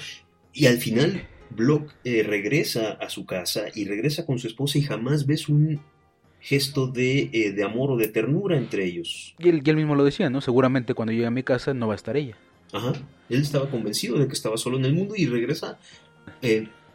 Y 0.52 0.66
al 0.66 0.78
final, 0.78 1.26
Block 1.50 1.92
eh, 2.04 2.22
regresa 2.22 2.92
a 2.92 3.08
su 3.08 3.26
casa 3.26 3.66
y 3.74 3.84
regresa 3.84 4.26
con 4.26 4.38
su 4.38 4.46
esposa 4.46 4.78
y 4.78 4.82
jamás 4.82 5.26
ves 5.26 5.48
un 5.48 5.80
gesto 6.40 6.86
de, 6.86 7.30
eh, 7.32 7.52
de 7.52 7.64
amor 7.64 7.92
o 7.92 7.96
de 7.96 8.08
ternura 8.08 8.56
entre 8.56 8.84
ellos. 8.84 9.34
Y 9.38 9.48
él, 9.48 9.76
mismo 9.76 9.94
lo 9.94 10.04
decía, 10.04 10.30
¿no? 10.30 10.40
Seguramente 10.40 10.94
cuando 10.94 11.12
llegue 11.12 11.26
a 11.26 11.30
mi 11.30 11.42
casa 11.42 11.74
no 11.74 11.88
va 11.88 11.94
a 11.94 11.96
estar 11.96 12.16
ella. 12.16 12.36
Ajá. 12.72 12.92
Él 13.28 13.42
estaba 13.42 13.70
convencido 13.70 14.18
de 14.18 14.26
que 14.26 14.32
estaba 14.32 14.56
solo 14.56 14.78
en 14.78 14.84
el 14.84 14.94
mundo 14.94 15.14
y 15.16 15.26
regresa 15.26 15.78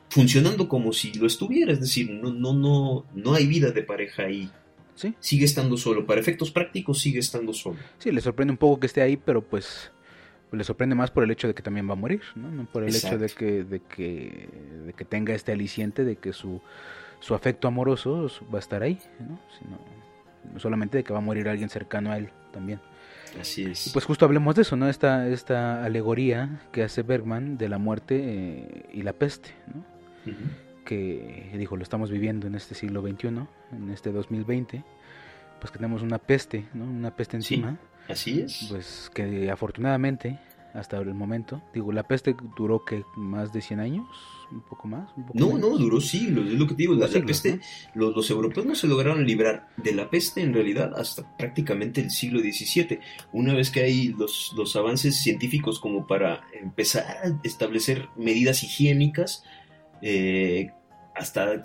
funcionando 0.09 0.67
como 0.67 0.93
si 0.93 1.13
lo 1.13 1.25
estuviera, 1.25 1.71
es 1.71 1.79
decir, 1.79 2.09
no, 2.09 2.31
no, 2.31 2.53
no, 2.53 3.05
no 3.15 3.33
hay 3.33 3.47
vida 3.47 3.71
de 3.71 3.83
pareja 3.83 4.23
ahí. 4.23 4.49
¿Sí? 4.95 5.15
Sigue 5.19 5.45
estando 5.45 5.75
solo, 5.75 6.05
para 6.05 6.21
efectos 6.21 6.51
prácticos 6.51 7.01
sigue 7.01 7.19
estando 7.19 7.51
solo. 7.51 7.77
Sí, 7.97 8.11
le 8.11 8.21
sorprende 8.21 8.51
un 8.51 8.57
poco 8.57 8.79
que 8.79 8.85
esté 8.85 9.01
ahí, 9.01 9.17
pero 9.17 9.41
pues 9.41 9.91
le 10.51 10.63
sorprende 10.63 10.95
más 10.95 11.09
por 11.09 11.23
el 11.23 11.31
hecho 11.31 11.47
de 11.47 11.55
que 11.55 11.63
también 11.63 11.89
va 11.89 11.93
a 11.93 11.95
morir, 11.95 12.21
¿no? 12.35 12.51
no 12.51 12.65
por 12.65 12.83
el 12.83 12.95
hecho 12.95 13.17
de 13.17 13.27
que, 13.29 13.63
de 13.63 13.79
que, 13.79 14.49
de 14.85 14.93
que 14.93 15.03
tenga 15.03 15.33
este 15.33 15.51
aliciente 15.51 16.03
de 16.03 16.15
que 16.15 16.31
su, 16.31 16.61
su 17.19 17.33
afecto 17.33 17.67
amoroso 17.67 18.29
va 18.53 18.57
a 18.57 18.59
estar 18.59 18.83
ahí, 18.83 18.99
¿no? 19.19 19.39
Sino, 19.57 20.59
solamente 20.59 20.97
de 20.97 21.03
que 21.03 21.13
va 21.13 21.19
a 21.19 21.23
morir 21.23 21.47
alguien 21.47 21.69
cercano 21.69 22.11
a 22.11 22.17
él 22.17 22.29
también. 22.51 22.79
Así 23.39 23.63
es. 23.63 23.87
Y 23.87 23.89
pues 23.91 24.05
justo 24.05 24.25
hablemos 24.25 24.55
de 24.55 24.61
eso, 24.61 24.75
¿no? 24.75 24.89
Esta, 24.89 25.27
esta 25.27 25.83
alegoría 25.83 26.61
que 26.71 26.83
hace 26.83 27.01
Bergman 27.01 27.57
de 27.57 27.69
la 27.69 27.77
muerte 27.77 28.21
eh, 28.23 28.85
y 28.93 29.01
la 29.03 29.13
peste, 29.13 29.51
¿no? 29.73 29.93
que 30.85 31.49
dijo, 31.57 31.77
lo 31.77 31.83
estamos 31.83 32.11
viviendo 32.11 32.47
en 32.47 32.55
este 32.55 32.75
siglo 32.75 33.01
XXI, 33.01 33.27
en 33.27 33.89
este 33.91 34.11
2020, 34.11 34.83
pues 35.59 35.71
que 35.71 35.77
tenemos 35.77 36.01
una 36.01 36.17
peste, 36.17 36.65
¿no? 36.73 36.85
Una 36.85 37.15
peste 37.15 37.37
encima. 37.37 37.77
así 38.07 38.41
es. 38.41 38.67
Pues 38.69 39.09
que 39.13 39.49
afortunadamente, 39.49 40.39
hasta 40.73 40.97
el 40.97 41.13
momento, 41.13 41.61
digo, 41.73 41.91
la 41.91 42.03
peste 42.03 42.35
duró 42.57 42.83
que 42.83 43.03
más 43.15 43.53
de 43.53 43.61
100 43.61 43.79
años, 43.79 44.07
un 44.51 44.61
poco 44.61 44.87
más. 44.87 45.09
no, 45.33 45.57
no, 45.57 45.77
duró 45.77 46.01
siglos, 46.01 46.47
es 46.47 46.53
lo 46.53 46.67
que 46.67 46.73
te 46.73 46.83
digo, 46.83 46.95
la, 46.95 47.07
peste, 47.07 47.59
los, 47.93 48.15
los, 48.15 48.29
europeos 48.29 48.65
no 48.65 48.75
se 48.75 48.87
lograron 48.87 49.25
librar 49.25 49.69
de 49.77 49.93
la 49.93 50.09
peste 50.09 50.41
en 50.41 50.53
realidad 50.53 50.93
hasta 50.97 51.37
prácticamente 51.37 52.01
el 52.01 52.09
siglo 52.09 52.39
XVII, 52.39 52.99
una 53.31 53.53
vez 53.53 53.69
que 53.69 53.81
hay 53.81 54.07
los, 54.09 54.53
los 54.55 54.75
avances 54.75 55.17
científicos 55.17 55.79
como 55.79 56.07
para 56.07 56.41
empezar 56.59 57.05
a 57.05 57.39
establecer 57.43 58.09
medidas 58.15 58.63
higiénicas, 58.63 59.43
eh, 60.01 60.71
hasta 61.15 61.61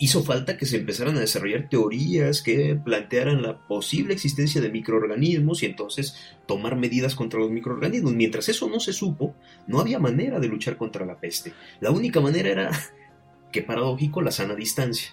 hizo 0.00 0.22
falta 0.24 0.56
que 0.56 0.64
se 0.64 0.78
empezaran 0.78 1.18
a 1.18 1.20
desarrollar 1.20 1.68
teorías 1.68 2.40
que 2.40 2.74
plantearan 2.74 3.42
la 3.42 3.58
posible 3.68 4.14
existencia 4.14 4.62
de 4.62 4.70
microorganismos 4.70 5.62
y 5.62 5.66
entonces 5.66 6.16
tomar 6.46 6.74
medidas 6.74 7.14
contra 7.14 7.38
los 7.38 7.50
microorganismos. 7.50 8.14
Mientras 8.14 8.48
eso 8.48 8.70
no 8.70 8.80
se 8.80 8.94
supo, 8.94 9.34
no 9.66 9.78
había 9.78 9.98
manera 9.98 10.40
de 10.40 10.48
luchar 10.48 10.78
contra 10.78 11.04
la 11.04 11.20
peste. 11.20 11.52
La 11.80 11.90
única 11.90 12.22
manera 12.22 12.48
era, 12.48 12.70
que 13.52 13.60
paradójico, 13.60 14.22
la 14.22 14.30
sana 14.30 14.54
distancia. 14.54 15.10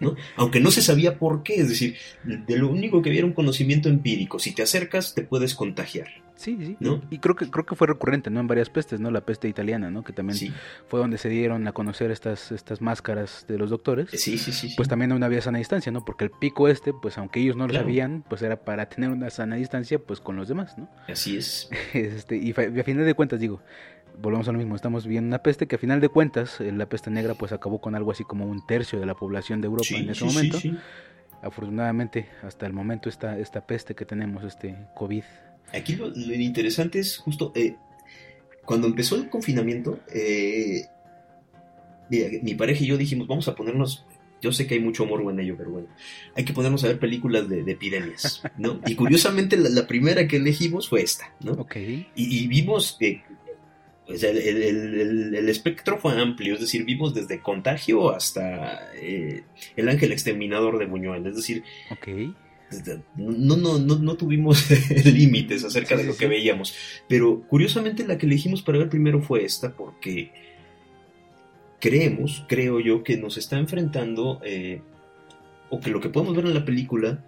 ¿No? 0.00 0.16
Aunque 0.36 0.60
no 0.60 0.70
se 0.70 0.82
sabía 0.82 1.18
por 1.18 1.42
qué, 1.42 1.56
es 1.56 1.68
decir, 1.68 1.96
de 2.24 2.56
lo 2.56 2.68
único 2.68 3.02
que 3.02 3.10
había 3.10 3.20
era 3.20 3.26
un 3.26 3.32
conocimiento 3.32 3.88
empírico. 3.88 4.38
Si 4.38 4.52
te 4.52 4.62
acercas, 4.62 5.14
te 5.14 5.22
puedes 5.22 5.54
contagiar. 5.54 6.08
Sí, 6.36 6.56
sí. 6.60 6.76
¿no? 6.80 7.02
Y 7.10 7.18
creo 7.18 7.34
que 7.34 7.50
creo 7.50 7.64
que 7.64 7.74
fue 7.74 7.86
recurrente, 7.86 8.30
¿no? 8.30 8.40
En 8.40 8.46
varias 8.46 8.68
pestes, 8.68 9.00
¿no? 9.00 9.10
La 9.10 9.22
peste 9.22 9.48
italiana, 9.48 9.90
¿no? 9.90 10.04
Que 10.04 10.12
también 10.12 10.54
fue 10.86 11.00
donde 11.00 11.16
se 11.16 11.30
dieron 11.30 11.66
a 11.66 11.72
conocer 11.72 12.10
estas 12.10 12.52
estas 12.52 12.82
máscaras 12.82 13.46
de 13.48 13.58
los 13.58 13.70
doctores. 13.70 14.10
Sí, 14.12 14.36
sí, 14.36 14.52
sí. 14.52 14.74
Pues 14.76 14.88
también 14.88 15.12
una 15.12 15.28
vía 15.28 15.40
sana 15.40 15.58
distancia, 15.58 15.90
¿no? 15.90 16.04
Porque 16.04 16.24
el 16.24 16.30
pico 16.30 16.68
este, 16.68 16.92
pues 16.92 17.16
aunque 17.16 17.40
ellos 17.40 17.56
no 17.56 17.66
lo 17.66 17.72
sabían, 17.72 18.22
pues 18.28 18.42
era 18.42 18.56
para 18.56 18.88
tener 18.88 19.10
una 19.10 19.30
sana 19.30 19.56
distancia, 19.56 19.98
pues 19.98 20.20
con 20.20 20.36
los 20.36 20.48
demás, 20.48 20.76
¿no? 20.76 20.90
Así 21.08 21.38
es. 21.38 21.70
este, 21.94 22.36
y 22.36 22.50
a 22.50 22.84
final 22.84 23.06
de 23.06 23.14
cuentas, 23.14 23.40
digo, 23.40 23.62
volvemos 24.20 24.48
a 24.48 24.52
lo 24.52 24.58
mismo, 24.58 24.76
estamos 24.76 25.06
viendo 25.06 25.28
una 25.28 25.42
peste 25.42 25.66
que 25.66 25.76
a 25.76 25.78
final 25.78 26.00
de 26.00 26.08
cuentas, 26.08 26.60
eh, 26.60 26.72
la 26.72 26.88
peste 26.88 27.10
negra 27.10 27.34
pues 27.34 27.52
acabó 27.52 27.80
con 27.80 27.94
algo 27.94 28.10
así 28.10 28.24
como 28.24 28.46
un 28.46 28.66
tercio 28.66 28.98
de 28.98 29.06
la 29.06 29.14
población 29.14 29.60
de 29.60 29.66
Europa 29.66 29.94
en 29.94 30.10
ese 30.10 30.24
momento. 30.24 30.58
Afortunadamente, 31.42 32.28
hasta 32.42 32.66
el 32.66 32.72
momento 32.72 33.08
esta, 33.08 33.38
esta 33.38 33.66
peste 33.66 33.94
que 33.94 34.04
tenemos, 34.04 34.42
este 34.42 34.76
COVID 34.94 35.22
Aquí 35.72 35.96
lo, 35.96 36.08
interesante 36.14 36.98
es 36.98 37.16
justo, 37.16 37.52
eh, 37.54 37.76
cuando 38.64 38.86
empezó 38.86 39.16
el 39.16 39.28
confinamiento, 39.28 40.00
eh, 40.12 40.86
mi 42.08 42.54
pareja 42.54 42.84
y 42.84 42.86
yo 42.86 42.96
dijimos, 42.96 43.26
vamos 43.26 43.48
a 43.48 43.54
ponernos 43.54 44.06
Yo 44.40 44.52
sé 44.52 44.66
que 44.66 44.74
hay 44.74 44.80
mucho 44.80 45.06
morbo 45.06 45.30
en 45.30 45.40
ello, 45.40 45.56
pero 45.56 45.70
bueno, 45.70 45.88
hay 46.34 46.44
que 46.44 46.52
ponernos 46.52 46.84
a 46.84 46.88
ver 46.88 46.98
películas 46.98 47.48
de, 47.48 47.60
epidemias, 47.60 48.42
¿no? 48.58 48.80
Y 48.86 48.94
curiosamente 48.94 49.56
la, 49.56 49.86
primera 49.86 50.28
que 50.28 50.36
elegimos 50.36 50.88
fue 50.88 51.02
esta, 51.02 51.32
¿no? 51.40 51.52
Ok. 51.52 51.76
Y, 52.14 52.46
vimos 52.46 52.96
que 52.98 53.22
pues, 54.06 54.22
el, 54.22 55.48
espectro 55.48 55.98
fue 55.98 56.20
amplio, 56.20 56.54
es 56.54 56.60
decir, 56.60 56.84
vimos 56.84 57.14
desde 57.14 57.40
contagio 57.40 58.10
hasta 58.10 58.92
eh, 58.94 59.44
el 59.76 59.88
ángel 59.88 60.12
exterminador 60.12 60.78
de 60.78 60.86
Buñuel, 60.86 61.26
es 61.26 61.36
decir, 61.36 61.64
okay. 61.90 62.34
no, 63.16 63.56
no, 63.56 63.78
no, 63.78 63.98
no 63.98 64.16
tuvimos 64.16 64.64
límites 65.04 65.64
acerca 65.64 65.96
de 65.96 66.04
lo 66.04 66.16
que 66.16 66.28
veíamos, 66.28 66.74
pero 67.08 67.42
curiosamente 67.42 68.06
la 68.06 68.16
que 68.18 68.26
elegimos 68.26 68.62
para 68.62 68.78
ver 68.78 68.88
primero 68.88 69.20
fue 69.20 69.44
esta 69.44 69.74
porque 69.74 70.30
creemos, 71.80 72.44
creo 72.48 72.80
yo, 72.80 73.02
que 73.02 73.16
nos 73.16 73.36
está 73.36 73.58
enfrentando, 73.58 74.40
eh, 74.44 74.82
o 75.70 75.80
que 75.80 75.90
lo 75.90 76.00
que 76.00 76.08
podemos 76.08 76.36
ver 76.36 76.46
en 76.46 76.54
la 76.54 76.64
película 76.64 77.24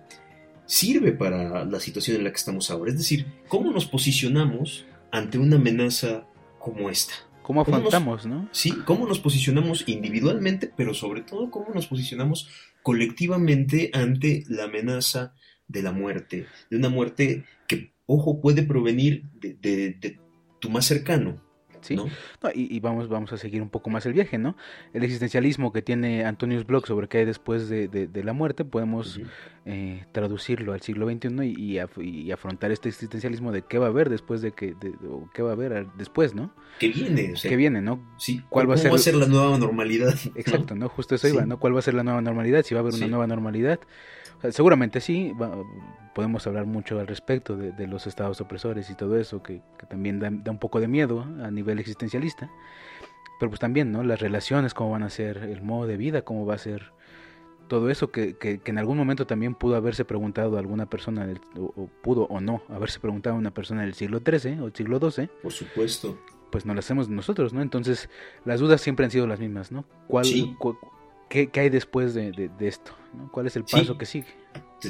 sirve 0.67 1.13
para 1.13 1.65
la 1.65 1.81
situación 1.81 2.19
en 2.19 2.25
la 2.25 2.31
que 2.31 2.37
estamos 2.37 2.71
ahora. 2.71 2.91
Es 2.91 2.99
decir, 2.99 3.27
cómo 3.49 3.73
nos 3.73 3.87
posicionamos 3.87 4.85
ante 5.11 5.39
una 5.39 5.57
amenaza 5.57 6.28
como 6.73 6.91
esta. 6.91 7.15
¿Cómo 7.43 7.63
afrontamos, 7.63 8.27
no? 8.27 8.49
Sí, 8.53 8.73
cómo 8.85 9.07
nos 9.07 9.21
posicionamos 9.21 9.85
individualmente, 9.89 10.71
pero 10.77 10.93
sobre 10.93 11.23
todo 11.23 11.51
cómo 11.51 11.69
nos 11.75 11.87
posicionamos 11.87 12.51
colectivamente 12.83 13.91
ante 13.95 14.45
la 14.49 14.65
amenaza 14.65 15.35
de 15.67 15.83
la 15.83 15.93
muerte, 15.93 16.47
de 16.71 16.77
una 16.77 16.91
muerte 16.91 17.45
que, 17.67 17.95
ojo, 18.07 18.41
puede 18.41 18.63
provenir 18.65 19.25
de 19.33 20.19
tu 20.61 20.69
más 20.69 20.85
cercano, 20.85 21.43
¿sí? 21.83 21.97
y, 22.55 22.81
vamos, 22.81 23.09
vamos 23.09 23.33
a 23.33 23.37
seguir 23.37 23.63
un 23.63 23.69
poco 23.69 23.91
más 23.91 24.07
el 24.07 24.13
viaje, 24.13 24.39
¿no? 24.39 24.57
El 24.93 25.05
existencialismo 25.05 25.73
que 25.73 25.83
tiene 25.83 26.25
Antonius 26.25 26.67
Bloch 26.67 26.87
sobre 26.87 27.09
qué 27.09 27.19
hay 27.19 27.25
después 27.25 27.69
de, 27.69 28.09
la 28.25 28.33
muerte, 28.33 28.65
podemos 28.65 29.21
eh, 29.65 30.05
traducirlo 30.13 30.73
al 30.73 30.81
siglo 30.83 31.09
XXI 31.09 31.45
y, 31.45 31.79
y, 32.03 32.31
afrontar 32.33 32.71
este 32.71 32.89
existencialismo 32.89 33.53
de 33.53 33.63
qué 33.63 33.79
va 33.79 33.87
a 33.87 33.89
haber 33.91 34.11
después 34.11 34.43
de 34.43 34.53
que, 34.53 34.75
o 35.09 35.29
qué 35.33 35.43
va 35.43 35.51
a 35.51 35.53
haber 35.53 35.87
después, 35.97 36.35
¿no? 36.35 36.53
¿Qué 36.79 36.89
viene? 36.89 37.35
¿Qué 37.41 37.57
viene, 37.57 37.81
no? 37.81 38.01
Sí, 38.19 38.43
¿cuál 38.49 38.71
va 38.71 38.75
a 38.75 38.79
ser? 38.79 38.91
va 38.91 38.97
a 38.97 38.99
ser 38.99 39.15
la 39.15 39.27
nueva 39.27 39.59
normalidad? 39.59 40.15
Exacto, 40.35 40.75
¿no? 40.75 40.89
Justo 40.89 41.15
eso 41.15 41.29
iba, 41.29 41.47
¿no? 41.47 41.59
¿Cuál 41.59 41.75
va 41.75 41.79
a 41.81 41.83
ser 41.83 41.95
la 41.95 42.05
nueva 42.05 42.21
normalidad? 42.21 42.65
Si 42.65 42.75
va 42.75 42.81
a 42.81 42.83
haber 42.83 42.95
una 42.95 43.09
nueva 43.09 43.27
normalidad 43.27 43.81
seguramente 44.51 45.01
sí, 45.01 45.35
podemos 46.15 46.47
hablar 46.47 46.67
mucho 46.67 46.99
al 46.99 47.07
respecto 47.07 47.57
de, 47.57 47.87
los 47.87 48.07
estados 48.07 48.41
opresores 48.41 48.91
y 48.91 48.95
todo 48.95 49.19
eso, 49.19 49.43
que, 49.43 49.63
también 49.89 50.19
da, 50.19 50.51
un 50.51 50.59
poco 50.59 50.81
de 50.81 50.89
miedo 50.89 51.25
a 51.43 51.51
nivel 51.51 51.79
existencialista, 51.79 52.51
pero 53.39 53.51
pues 53.51 53.61
también, 53.61 53.93
¿no? 53.93 54.03
Las 54.03 54.21
relaciones, 54.21 54.75
cómo 54.75 54.91
van 54.91 55.03
a 55.03 55.11
ser, 55.11 55.39
el 55.39 55.63
modo 55.63 55.87
de 55.87 55.97
vida, 55.97 56.23
cómo 56.23 56.45
va 56.45 56.55
a 56.55 56.59
ser 56.59 56.93
todo 57.69 57.91
eso 57.91 58.11
que, 58.11 58.37
que, 58.37 58.61
en 58.65 58.79
algún 58.79 58.97
momento 58.97 59.27
también 59.27 59.55
pudo 59.55 59.77
haberse 59.77 60.05
preguntado 60.05 60.57
a 60.57 60.61
alguna 60.61 60.87
persona, 60.87 61.29
o, 61.57 61.89
pudo 62.03 62.25
o 62.25 62.41
no 62.41 62.63
haberse 62.69 62.99
preguntado 62.99 63.37
a 63.37 63.39
una 63.39 63.53
persona 63.53 63.83
del 63.83 63.95
siglo 63.95 64.21
XIII 64.25 64.61
o 64.61 64.71
siglo 64.71 64.99
XII. 64.99 65.29
Por 65.43 65.53
supuesto. 65.53 66.19
Pues 66.51 66.65
no 66.65 66.75
las 66.75 66.87
hacemos 66.87 67.09
nosotros, 67.11 67.53
¿no? 67.53 67.61
Entonces, 67.61 68.09
las 68.45 68.59
dudas 68.59 68.81
siempre 68.81 69.05
han 69.05 69.11
sido 69.11 69.27
las 69.27 69.39
mismas, 69.39 69.71
¿no? 69.71 69.85
¿Cuál, 70.09 70.25
¿qué, 71.29 71.51
hay 71.55 71.71
después 71.71 72.15
de, 72.15 72.51
esto? 72.61 72.93
¿Cuál 73.31 73.47
es 73.47 73.57
el 73.57 73.65
paso 73.65 73.99
que 73.99 74.07
sigue? 74.07 74.27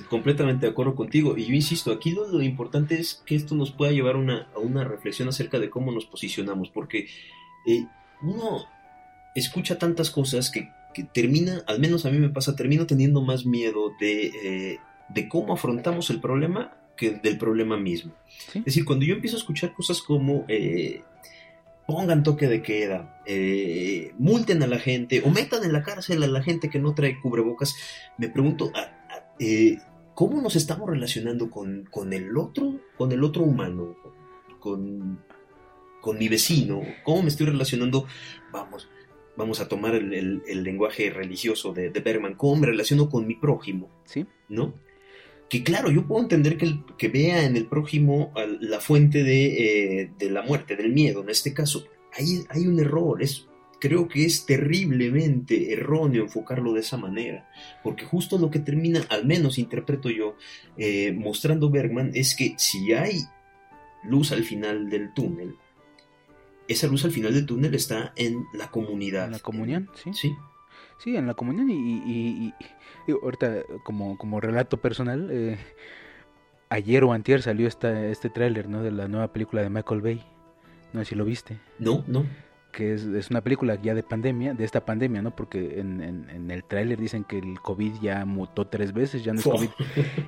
Completamente 0.09 0.66
de 0.66 0.72
acuerdo 0.72 0.94
contigo. 0.94 1.37
Y 1.37 1.46
yo 1.46 1.55
insisto, 1.55 1.92
aquí 1.92 2.12
lo, 2.12 2.42
importante 2.42 2.98
es 2.98 3.22
que 3.27 3.35
esto 3.35 3.55
nos 3.55 3.70
pueda 3.70 3.92
llevar 3.92 4.16
una, 4.16 4.48
a 4.55 4.59
una 4.59 4.85
reflexión 4.85 5.29
acerca 5.29 5.59
de 5.59 5.70
cómo 5.70 5.92
nos 5.92 6.07
posicionamos, 6.07 6.70
porque 6.70 7.09
eh, 7.66 7.87
uno 8.22 8.66
escucha 9.35 9.79
tantas 9.79 10.11
cosas 10.11 10.51
que, 10.51 10.70
termina, 11.12 11.62
al 11.68 11.79
menos 11.79 12.07
a 12.07 12.11
mí 12.11 12.18
me 12.18 12.29
pasa, 12.29 12.57
termino 12.57 12.87
teniendo 12.87 13.22
más 13.22 13.46
miedo 13.46 13.92
de, 14.01 14.33
eh, 14.42 14.79
de 15.09 15.29
cómo 15.29 15.53
afrontamos 15.53 16.11
el 16.11 16.20
problema 16.20 16.77
que 16.96 17.12
del 17.12 17.38
problema 17.38 17.79
mismo. 17.79 18.12
Es 18.53 18.64
decir, 18.64 18.85
cuando 18.85 19.07
yo 19.07 19.14
empiezo 19.14 19.37
a 19.37 19.38
escuchar 19.38 19.72
cosas 19.72 20.03
como 20.03 20.44
eh, 20.48 21.03
pongan 21.88 22.22
toque 22.22 22.48
de 22.48 22.61
queda, 22.61 23.18
eh, 23.24 24.12
multen 24.18 24.62
a 24.62 24.66
la 24.66 24.79
gente 24.79 25.22
o 25.24 25.31
metan 25.31 25.64
en 25.64 25.72
la 25.72 25.83
cárcel 25.83 26.22
a 26.22 26.27
la 26.27 26.42
gente 26.42 26.68
que 26.68 26.79
no 26.79 26.94
trae 26.94 27.18
cubrebocas, 27.18 27.77
me 28.18 28.29
pregunto, 28.29 28.70
ah, 28.74 28.92
ah, 29.09 29.35
eh, 29.40 29.79
¿cómo 30.14 30.42
nos 30.42 30.55
estamos 30.55 30.90
relacionando 30.90 31.48
con, 31.48 31.88
con, 31.90 32.12
el 32.12 32.37
otro, 32.37 32.74
con 32.98 33.11
el 33.11 33.24
otro 33.24 33.44
humano, 33.44 33.96
con, 34.61 35.18
con 36.03 36.18
mi 36.18 36.29
vecino? 36.29 36.83
¿Cómo 37.05 37.22
me 37.22 37.29
estoy 37.29 37.46
relacionando? 37.46 38.05
Vamos, 38.53 38.90
vamos 39.35 39.59
a 39.61 39.66
tomar 39.66 39.94
el, 39.94 40.42
lenguaje 40.46 41.09
religioso 41.09 41.72
de, 41.72 41.88
de, 41.88 42.01
Bergman, 42.01 42.35
¿cómo 42.35 42.57
me 42.57 42.66
relaciono 42.66 43.09
con 43.09 43.27
mi 43.27 43.37
prójimo? 43.37 43.88
¿Sí? 44.05 44.27
¿No? 44.51 44.74
Que 45.48 45.62
claro, 45.62 45.90
yo 45.90 46.06
puedo 46.06 46.22
entender 46.22 46.58
que, 46.58 46.80
que 46.96 47.08
vea 47.08 47.44
en 47.44 47.56
el 47.56 47.66
prójimo 47.66 48.32
la 48.61 48.80
fuente 48.80 49.20
eh, 49.20 50.11
de, 50.18 50.30
la 50.30 50.42
muerte, 50.42 50.76
del 50.76 50.92
miedo, 50.92 51.22
en 51.22 51.30
este 51.30 51.54
caso. 51.54 51.84
Hay, 52.12 52.44
hay 52.50 52.66
un 52.66 52.78
error, 52.78 53.22
es, 53.22 53.46
creo 53.80 54.08
que 54.08 54.24
es 54.24 54.44
terriblemente 54.44 55.72
erróneo 55.72 56.24
enfocarlo 56.24 56.72
de 56.72 56.80
esa 56.80 56.96
manera, 56.96 57.48
porque 57.82 58.04
justo 58.04 58.38
lo 58.38 58.50
que 58.50 58.58
termina, 58.58 59.00
al 59.08 59.24
menos 59.26 59.58
interpreto 59.58 60.11
yo, 60.11 60.37
eh, 60.76 61.12
mostrando 61.12 61.70
Bergman, 61.70 62.11
es 62.14 62.34
que 62.34 62.54
si 62.58 62.92
hay 62.92 63.22
luz 64.04 64.32
al 64.32 64.44
final 64.44 64.90
del 64.90 65.14
túnel, 65.14 65.56
esa 66.66 66.87
luz 66.87 67.04
al 67.06 67.12
final 67.12 67.32
del 67.32 67.46
túnel 67.46 67.74
está 67.74 68.12
en 68.16 68.44
la 68.52 68.70
comunidad. 68.70 69.26
En 69.26 69.32
la 69.32 69.38
comunión, 69.38 69.90
sí. 69.94 70.11
Sí. 70.12 70.32
Sí, 70.98 71.16
en 71.16 71.26
la 71.26 71.34
comunión 71.34 71.70
y, 71.70 72.52
ahorita 73.22 73.62
como, 73.84 74.18
como 74.18 74.40
relato 74.40 74.78
personal, 74.78 75.28
eh, 75.30 75.56
ayer 76.70 77.04
o 77.04 77.12
antier 77.12 77.40
salió 77.40 77.68
esta, 77.68 78.06
este 78.06 78.30
tráiler 78.30 78.68
¿no? 78.68 78.82
de 78.82 78.90
la 78.90 79.08
nueva 79.08 79.32
película 79.32 79.62
de 79.62 79.70
Michael 79.70 80.00
Bay. 80.00 80.24
No 80.92 81.00
sé 81.00 81.11
si 81.11 81.14
lo 81.14 81.24
viste. 81.24 81.58
No, 81.78 82.02
no. 82.06 82.26
Que 82.72 82.94
es, 82.94 83.04
es 83.04 83.30
una 83.30 83.42
película 83.42 83.76
ya 83.80 83.94
de 83.94 84.02
pandemia, 84.02 84.54
de 84.54 84.64
esta 84.64 84.84
pandemia, 84.84 85.22
¿no? 85.22 85.34
Porque 85.34 85.80
en, 85.80 86.02
en, 86.02 86.50
el 86.50 86.64
tráiler 86.64 86.98
dicen 86.98 87.24
que 87.24 87.38
el 87.38 87.61
COVID 87.61 88.00
ya 88.00 88.24
mutó 88.24 88.66
tres 88.66 88.92
veces, 88.92 89.24
ya 89.24 89.32
no 89.32 89.40
es 89.40 89.44
COVID, 89.46 89.70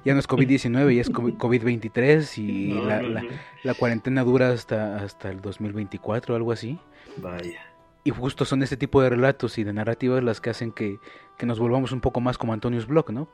ya 0.04 0.14
no 0.14 0.20
es 0.20 0.28
COVID-19, 0.28 0.94
ya 0.94 1.00
es 1.00 1.10
COVID-23 1.10 2.38
y 2.38 2.72
la, 2.72 3.02
la, 3.02 3.24
la, 3.62 3.74
cuarentena 3.74 4.24
dura 4.24 4.50
hasta, 4.50 4.96
hasta 4.96 5.30
el 5.30 5.40
2024 5.40 6.34
o 6.34 6.36
algo 6.36 6.52
así. 6.52 6.78
Vaya. 7.18 7.69
Y 8.04 8.10
justo 8.10 8.44
son 8.44 8.62
este 8.62 8.76
tipo 8.76 9.02
de 9.02 9.10
relatos 9.10 9.58
y 9.58 9.64
de 9.64 9.72
narrativas 9.72 10.22
las 10.22 10.40
que 10.40 10.50
hacen 10.50 10.72
que, 10.72 10.98
nos 11.42 11.58
volvamos 11.58 11.92
un 11.92 12.00
poco 12.00 12.20
más 12.20 12.38
como 12.38 12.52
Antonius 12.52 12.86
Bloch, 12.86 13.10
¿no? 13.10 13.28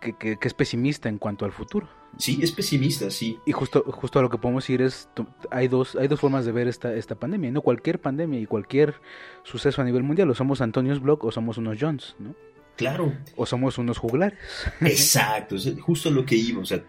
Que, 0.00 0.14
que, 0.14 0.38
es 0.40 0.54
pesimista 0.54 1.08
en 1.08 1.18
cuanto 1.18 1.44
al 1.44 1.52
futuro. 1.52 1.86
Sí, 2.16 2.40
es 2.42 2.52
pesimista, 2.52 3.10
sí. 3.10 3.38
Y 3.44 3.52
justo, 3.52 3.84
justo 3.86 4.18
a 4.18 4.22
lo 4.22 4.30
que 4.30 4.38
podemos 4.38 4.68
ir 4.70 4.80
es, 4.82 5.08
hay 5.50 5.68
dos, 5.68 5.96
hay 5.96 6.08
dos 6.08 6.20
formas 6.20 6.44
de 6.44 6.52
ver 6.52 6.68
esta, 6.68 6.94
esta 6.94 7.14
pandemia, 7.14 7.50
¿no? 7.50 7.60
Cualquier 7.60 8.00
pandemia 8.00 8.40
y 8.40 8.46
cualquier 8.46 8.94
suceso 9.42 9.82
a 9.82 9.84
nivel 9.84 10.02
mundial, 10.02 10.30
o 10.30 10.34
somos 10.34 10.60
Antonius 10.60 11.00
Bloch 11.00 11.24
o 11.24 11.30
somos 11.30 11.58
unos 11.58 11.76
Jones, 11.78 12.16
¿no? 12.18 12.34
Claro. 12.76 13.12
O 13.36 13.44
somos 13.44 13.76
unos 13.76 13.98
juglares. 13.98 14.38
Exacto, 14.80 15.56
es 15.56 15.74
justo 15.80 16.10
lo 16.10 16.24
que 16.24 16.36
iba, 16.36 16.62
o 16.62 16.64
sea, 16.64 16.82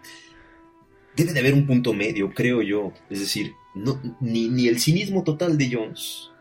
debe 1.14 1.32
de 1.32 1.40
haber 1.40 1.54
un 1.54 1.66
punto 1.66 1.92
medio, 1.92 2.32
creo 2.32 2.62
yo. 2.62 2.92
Es 3.10 3.20
decir, 3.20 3.52
no, 3.74 4.00
ni, 4.20 4.48
ni 4.48 4.68
el 4.68 4.80
cinismo 4.80 5.22
total 5.22 5.58
de 5.58 5.70
Jones, 5.70 6.31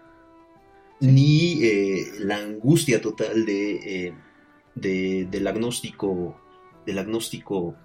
ni 1.01 1.63
eh, 1.63 2.05
la 2.19 2.37
angustia 2.37 3.01
total 3.01 3.45
de, 3.45 4.08
eh, 4.08 4.13
del 4.75 5.47
agnóstico 5.47 6.37
del 6.85 6.99
agnóstico 6.99 7.75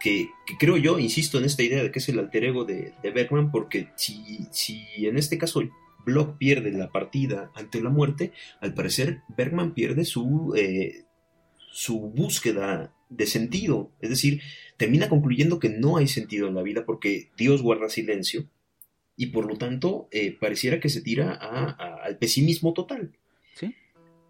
que, 0.00 0.30
creo 0.58 0.76
yo, 0.76 0.98
insisto 0.98 1.38
en 1.38 1.44
esta 1.44 1.62
idea 1.62 1.82
de 1.82 1.92
que 1.92 1.98
es 1.98 2.08
el 2.08 2.18
alter 2.18 2.44
ego 2.44 2.64
de, 2.64 2.94
Bergman, 3.02 3.50
porque 3.50 3.88
si, 3.96 4.48
en 4.96 5.16
este 5.18 5.38
caso 5.38 5.62
Block 6.04 6.38
pierde 6.38 6.72
la 6.72 6.90
partida 6.90 7.50
ante 7.54 7.82
la 7.82 7.90
muerte, 7.90 8.32
al 8.60 8.74
parecer 8.74 9.20
Bergman 9.36 9.74
pierde 9.74 10.04
su, 10.04 10.54
eh, 10.56 11.04
su 11.70 12.00
búsqueda 12.00 12.94
de 13.10 13.26
sentido, 13.26 13.90
es 14.00 14.10
decir, 14.10 14.40
termina 14.76 15.08
concluyendo 15.08 15.58
que 15.58 15.68
no 15.68 15.98
hay 15.98 16.08
sentido 16.08 16.48
en 16.48 16.54
la 16.54 16.62
vida 16.62 16.84
porque 16.86 17.28
Dios 17.36 17.60
guarda 17.60 17.88
silencio 17.90 18.46
y 19.20 19.26
por 19.26 19.44
lo 19.44 19.58
tanto 19.58 20.08
eh, 20.12 20.34
pareciera 20.40 20.80
que 20.80 20.88
se 20.88 21.02
tira 21.02 21.34
al 21.34 22.16
pesimismo 22.16 22.72
total. 22.72 23.10
¿Sí? 23.52 23.76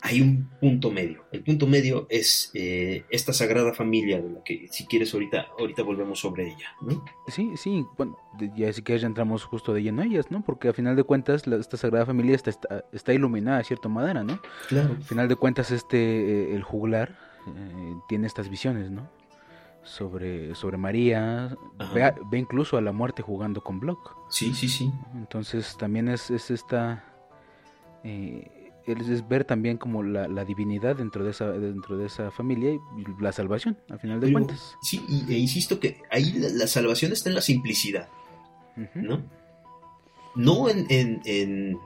Hay 0.00 0.20
un 0.20 0.50
punto 0.60 0.90
medio. 0.90 1.26
El 1.30 1.44
punto 1.44 1.68
medio 1.68 2.08
es 2.10 2.50
eh, 2.54 3.04
esta 3.08 3.32
sagrada 3.32 3.72
familia 3.72 4.20
de 4.20 4.30
la 4.30 4.42
que 4.42 4.66
si 4.68 4.86
quieres 4.86 5.14
ahorita, 5.14 5.46
ahorita 5.56 5.84
volvemos 5.84 6.18
sobre 6.18 6.48
ella. 6.48 6.74
¿no? 6.82 7.04
Sí, 7.28 7.52
sí, 7.54 7.86
bueno, 7.96 8.18
ya 8.56 8.72
si 8.72 8.82
quieres 8.82 9.02
ya 9.02 9.06
entramos 9.06 9.44
justo 9.44 9.72
de 9.72 9.84
lleno 9.84 10.02
a 10.02 10.06
ellas, 10.06 10.28
¿no? 10.32 10.42
Porque 10.44 10.66
a 10.66 10.72
final 10.72 10.96
de 10.96 11.04
cuentas 11.04 11.46
esta 11.46 11.76
sagrada 11.76 12.04
familia 12.04 12.34
está, 12.34 12.50
está, 12.92 13.14
iluminada 13.14 13.58
de 13.58 13.64
cierta 13.64 13.88
manera, 13.88 14.24
¿no? 14.24 14.40
Claro. 14.68 14.96
Al 14.96 15.04
final 15.04 15.28
de 15.28 15.36
cuentas 15.36 15.70
este, 15.70 15.98
eh, 15.98 16.56
el 16.56 16.64
juglar 16.64 17.16
tiene 18.08 18.26
estas 18.26 18.48
visiones, 18.48 18.90
¿no? 18.90 19.08
Sobre, 19.82 20.54
sobre 20.54 20.76
María, 20.76 21.56
ve, 21.94 22.12
ve, 22.30 22.38
incluso 22.38 22.76
a 22.76 22.80
la 22.80 22.92
muerte 22.92 23.22
jugando 23.22 23.62
con 23.62 23.80
Block. 23.80 24.16
Sí, 24.28 24.54
sí, 24.54 24.68
sí. 24.68 24.92
Entonces 25.14 25.76
también 25.78 26.08
es, 26.08 26.30
es 26.30 26.50
esta... 26.50 27.04
Eh, 28.04 28.60
es 28.86 29.28
ver 29.28 29.44
también 29.44 29.76
como 29.76 30.02
la, 30.02 30.44
divinidad 30.44 30.96
dentro 30.96 31.24
de 31.24 31.30
esa 31.30 31.50
dentro 31.50 31.96
de 31.96 32.06
esa 32.06 32.30
familia 32.30 32.72
y 32.72 32.80
la 33.22 33.32
salvación, 33.32 33.78
al 33.88 34.00
final 34.00 34.20
de 34.20 34.32
cuentas. 34.32 34.76
Sí, 34.82 35.04
e 35.28 35.38
insisto 35.38 35.78
que 35.78 35.98
ahí 36.10 36.32
la, 36.32 36.66
salvación 36.66 37.12
está 37.12 37.28
en 37.28 37.34
la 37.34 37.40
simplicidad, 37.40 38.08
¿no? 38.94 39.22
No 40.34 40.68
en, 40.68 40.86
en, 40.88 41.78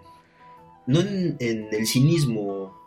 no 0.86 1.00
en, 1.00 1.36
el 1.40 1.86
cinismo 1.86 2.78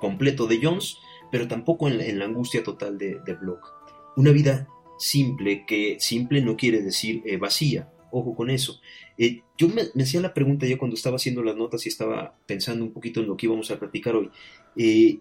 completo 0.00 0.46
de 0.46 0.60
Jones, 0.62 0.98
pero 1.30 1.48
tampoco 1.48 1.88
en 1.88 2.18
la, 2.18 2.24
angustia 2.24 2.62
total 2.62 2.98
de, 2.98 3.20
de, 3.24 3.34
Block. 3.34 3.79
Una 4.20 4.32
vida 4.32 4.68
simple, 4.98 5.64
que 5.64 5.96
simple 5.98 6.42
no 6.42 6.54
quiere 6.54 6.82
decir 6.82 7.22
eh, 7.24 7.38
vacía, 7.38 7.90
ojo 8.10 8.34
con 8.34 8.50
eso. 8.50 8.78
Eh, 9.16 9.40
yo 9.56 9.66
me, 9.68 9.84
hacía 10.02 10.20
la 10.20 10.34
pregunta 10.34 10.66
ya 10.66 10.76
cuando 10.76 10.94
estaba 10.94 11.16
haciendo 11.16 11.42
las 11.42 11.56
notas 11.56 11.86
y 11.86 11.88
estaba 11.88 12.36
pensando 12.44 12.84
un 12.84 12.92
poquito 12.92 13.20
en 13.20 13.28
lo 13.28 13.34
que 13.34 13.46
íbamos 13.46 13.70
a 13.70 13.78
platicar 13.78 14.16
hoy. 14.16 14.30
Eh, 14.76 15.20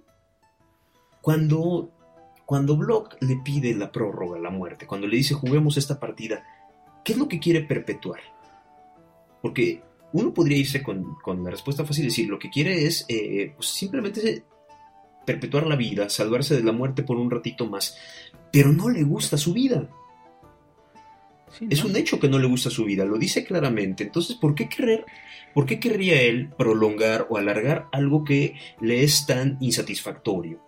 cuando, 1.21 1.93
cuando 2.45 2.75
Block 2.75 3.15
le 3.21 3.37
pide 3.37 3.73
la 3.73 3.89
prórroga, 3.89 4.37
la 4.37 4.49
muerte, 4.49 4.85
cuando 4.85 5.07
le 5.07 5.15
dice 5.15 5.33
juguemos 5.33 5.77
esta 5.77 5.97
partida, 5.97 6.43
¿qué 7.05 7.13
es 7.13 7.17
lo 7.17 7.29
que 7.29 7.39
quiere 7.39 7.61
perpetuar? 7.61 8.19
Porque 9.41 9.81
uno 10.11 10.33
podría 10.33 10.57
irse 10.57 10.83
con, 10.83 11.15
la 11.41 11.51
respuesta 11.51 11.85
fácil 11.85 12.03
y 12.03 12.07
decir, 12.07 12.27
lo 12.27 12.37
que 12.37 12.49
quiere 12.49 12.85
es 12.85 13.05
eh, 13.07 13.53
pues 13.55 13.69
simplemente 13.69 14.43
perpetuar 15.29 15.67
la 15.67 15.75
vida, 15.75 16.09
salvarse 16.09 16.55
de 16.55 16.63
la 16.63 16.71
muerte 16.71 17.03
por 17.03 17.17
un 17.17 17.29
ratito 17.29 17.67
más, 17.67 17.95
pero 18.51 18.71
no 18.71 18.89
le 18.89 19.03
gusta 19.03 19.37
su 19.37 19.53
vida. 19.53 19.87
Es 21.69 21.83
un 21.83 21.95
hecho 21.95 22.19
que 22.19 22.29
no 22.29 22.39
le 22.39 22.47
gusta 22.47 22.71
su 22.71 22.83
vida, 22.83 23.05
lo 23.05 23.19
dice 23.19 23.43
claramente. 23.43 24.03
Entonces, 24.05 24.35
¿por 24.35 24.55
qué 24.55 24.67
querer, 24.67 25.05
por 25.53 25.67
qué 25.67 25.79
querría 25.79 26.19
él 26.19 26.49
prolongar 26.57 27.27
o 27.29 27.37
alargar 27.37 27.87
algo 27.91 28.23
que 28.23 28.55
le 28.81 29.03
es 29.03 29.27
tan 29.27 29.57
insatisfactorio? 29.61 30.61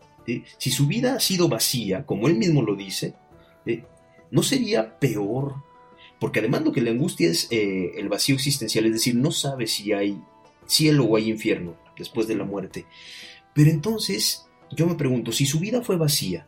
Si 0.60 0.70
su 0.70 0.86
vida 0.86 1.16
ha 1.16 1.20
sido 1.20 1.50
vacía, 1.50 2.06
como 2.06 2.28
él 2.28 2.36
mismo 2.36 2.62
lo 2.62 2.76
dice, 2.76 3.16
¿no 4.30 4.44
sería 4.44 5.00
peor? 5.00 5.56
Porque 6.20 6.38
además 6.38 6.62
lo 6.62 6.72
que 6.72 6.82
le 6.82 6.92
angustia 6.92 7.32
es 7.32 7.48
eh, 7.50 7.94
el 7.98 8.10
vacío 8.10 8.36
existencial, 8.36 8.86
es 8.86 8.94
decir, 8.94 9.16
no 9.16 9.32
sabe 9.32 9.66
si 9.66 9.92
hay 9.92 10.22
cielo 10.68 11.06
o 11.06 11.18
hay 11.18 11.32
infierno 11.32 11.76
después 11.98 12.28
de 12.28 12.36
la 12.36 12.44
muerte. 12.44 12.86
Pero 13.54 13.70
entonces, 13.70 14.46
yo 14.76 14.88
me 14.88 14.96
pregunto, 14.96 15.32
si 15.32 15.46
su 15.46 15.60
vida 15.60 15.82
fue 15.82 15.98
vacía, 15.98 16.48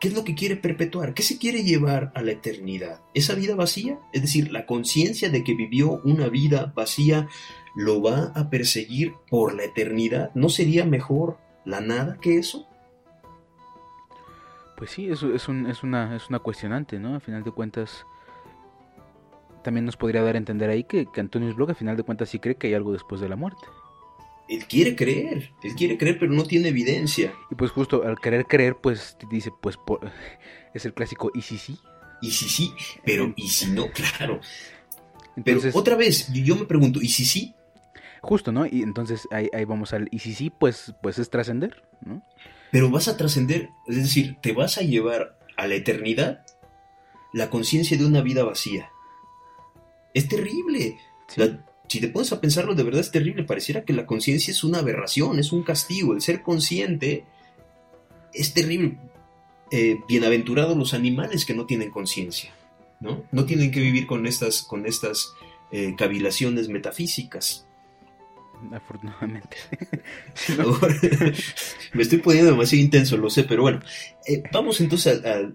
¿Qué 0.00 0.08
es 0.08 0.14
lo 0.14 0.24
que 0.24 0.34
quiere 0.34 0.56
perpetuar? 0.56 1.12
¿Qué 1.12 1.22
se 1.22 1.36
quiere 1.36 1.62
llevar 1.62 2.10
a 2.14 2.22
la 2.22 2.32
eternidad? 2.32 3.02
¿Esa 3.12 3.34
vida 3.34 3.54
vacía? 3.54 3.98
Es 4.14 4.22
decir, 4.22 4.50
la 4.50 4.64
conciencia 4.64 5.28
de 5.28 5.44
que 5.44 5.54
vivió 5.54 6.00
una 6.04 6.28
vida 6.30 6.72
vacía 6.74 7.28
lo 7.76 8.00
va 8.00 8.32
a 8.34 8.48
perseguir 8.48 9.12
por 9.28 9.54
la 9.54 9.64
eternidad. 9.64 10.30
¿No 10.34 10.48
sería 10.48 10.86
mejor 10.86 11.36
la 11.66 11.82
nada 11.82 12.16
que 12.18 12.38
eso? 12.38 12.66
Pues 14.78 14.90
sí, 14.90 15.10
eso 15.10 15.34
es, 15.34 15.46
es, 15.46 15.82
una, 15.82 16.16
es 16.16 16.30
una 16.30 16.38
cuestionante, 16.38 16.98
¿no? 16.98 17.14
A 17.14 17.20
final 17.20 17.44
de 17.44 17.50
cuentas, 17.50 18.06
también 19.62 19.84
nos 19.84 19.98
podría 19.98 20.22
dar 20.22 20.36
a 20.36 20.38
entender 20.38 20.70
ahí 20.70 20.84
que, 20.84 21.04
que 21.12 21.20
Antonius 21.20 21.56
Bloch, 21.56 21.68
a 21.68 21.74
final 21.74 21.98
de 21.98 22.04
cuentas, 22.04 22.30
sí 22.30 22.38
cree 22.38 22.56
que 22.56 22.68
hay 22.68 22.74
algo 22.74 22.94
después 22.94 23.20
de 23.20 23.28
la 23.28 23.36
muerte 23.36 23.66
él 24.50 24.66
quiere 24.66 24.96
creer, 24.96 25.52
él 25.62 25.74
quiere 25.76 25.96
creer, 25.96 26.18
pero 26.18 26.32
no 26.32 26.44
tiene 26.44 26.68
evidencia. 26.68 27.32
Y 27.50 27.54
pues 27.54 27.70
justo 27.70 28.02
al 28.02 28.18
querer 28.18 28.46
creer, 28.46 28.76
pues 28.76 29.16
dice, 29.30 29.52
pues 29.60 29.78
es 30.74 30.84
el 30.84 30.92
clásico, 30.92 31.30
¿y 31.32 31.42
si 31.42 31.56
sí? 31.56 31.78
Y 32.20 32.32
si 32.32 32.48
sí, 32.48 32.74
pero 33.04 33.32
¿y 33.36 33.48
si 33.48 33.70
no? 33.70 33.86
Claro. 33.92 34.40
pero 35.44 35.60
otra 35.72 35.94
vez, 35.94 36.30
yo 36.32 36.56
me 36.56 36.64
pregunto, 36.64 37.00
¿y 37.00 37.08
si 37.08 37.24
sí? 37.24 37.54
Justo, 38.22 38.50
¿no? 38.50 38.66
Y 38.66 38.82
entonces 38.82 39.28
ahí, 39.30 39.48
vamos 39.64 39.92
al, 39.92 40.08
¿y 40.10 40.18
si 40.18 40.34
sí? 40.34 40.50
Pues, 40.50 40.94
pues 41.00 41.18
es 41.20 41.30
trascender, 41.30 41.84
¿no? 42.04 42.22
Pero 42.72 42.90
vas 42.90 43.06
a 43.06 43.16
trascender, 43.16 43.70
es 43.86 43.96
decir, 43.96 44.36
te 44.42 44.52
vas 44.52 44.78
a 44.78 44.82
llevar 44.82 45.38
a 45.56 45.68
la 45.68 45.76
eternidad 45.76 46.44
la 47.32 47.50
conciencia 47.50 47.96
de 47.96 48.04
una 48.04 48.20
vida 48.20 48.42
vacía. 48.42 48.90
Es 50.12 50.28
terrible. 50.28 50.98
La, 51.36 51.64
si 51.90 51.98
te 51.98 52.06
pones 52.06 52.30
a 52.30 52.40
pensarlo, 52.40 52.76
de 52.76 52.84
verdad 52.84 53.00
es 53.00 53.10
terrible. 53.10 53.42
Pareciera 53.42 53.84
que 53.84 53.92
la 53.92 54.06
conciencia 54.06 54.52
es 54.52 54.62
una 54.62 54.78
aberración, 54.78 55.40
es 55.40 55.50
un 55.50 55.64
castigo. 55.64 56.14
El 56.14 56.20
ser 56.20 56.40
consciente 56.40 57.24
es 58.32 58.54
terrible. 58.54 58.96
Eh, 59.72 59.98
bienaventurados 60.06 60.76
los 60.76 60.94
animales 60.94 61.44
que 61.44 61.52
no 61.52 61.66
tienen 61.66 61.90
conciencia, 61.90 62.54
¿no? 63.00 63.24
No 63.32 63.44
tienen 63.44 63.72
que 63.72 63.80
vivir 63.80 64.06
con 64.06 64.24
estas, 64.28 64.62
con 64.62 64.86
estas 64.86 65.32
eh, 65.72 65.96
cavilaciones 65.98 66.68
metafísicas. 66.68 67.66
Afortunadamente. 68.70 69.56
me 71.92 72.02
estoy 72.02 72.18
poniendo 72.18 72.52
demasiado 72.52 72.84
intenso, 72.84 73.16
lo 73.16 73.30
sé, 73.30 73.42
pero 73.42 73.62
bueno. 73.62 73.80
Eh, 74.28 74.44
vamos 74.52 74.80
entonces 74.80 75.24
a, 75.24 75.50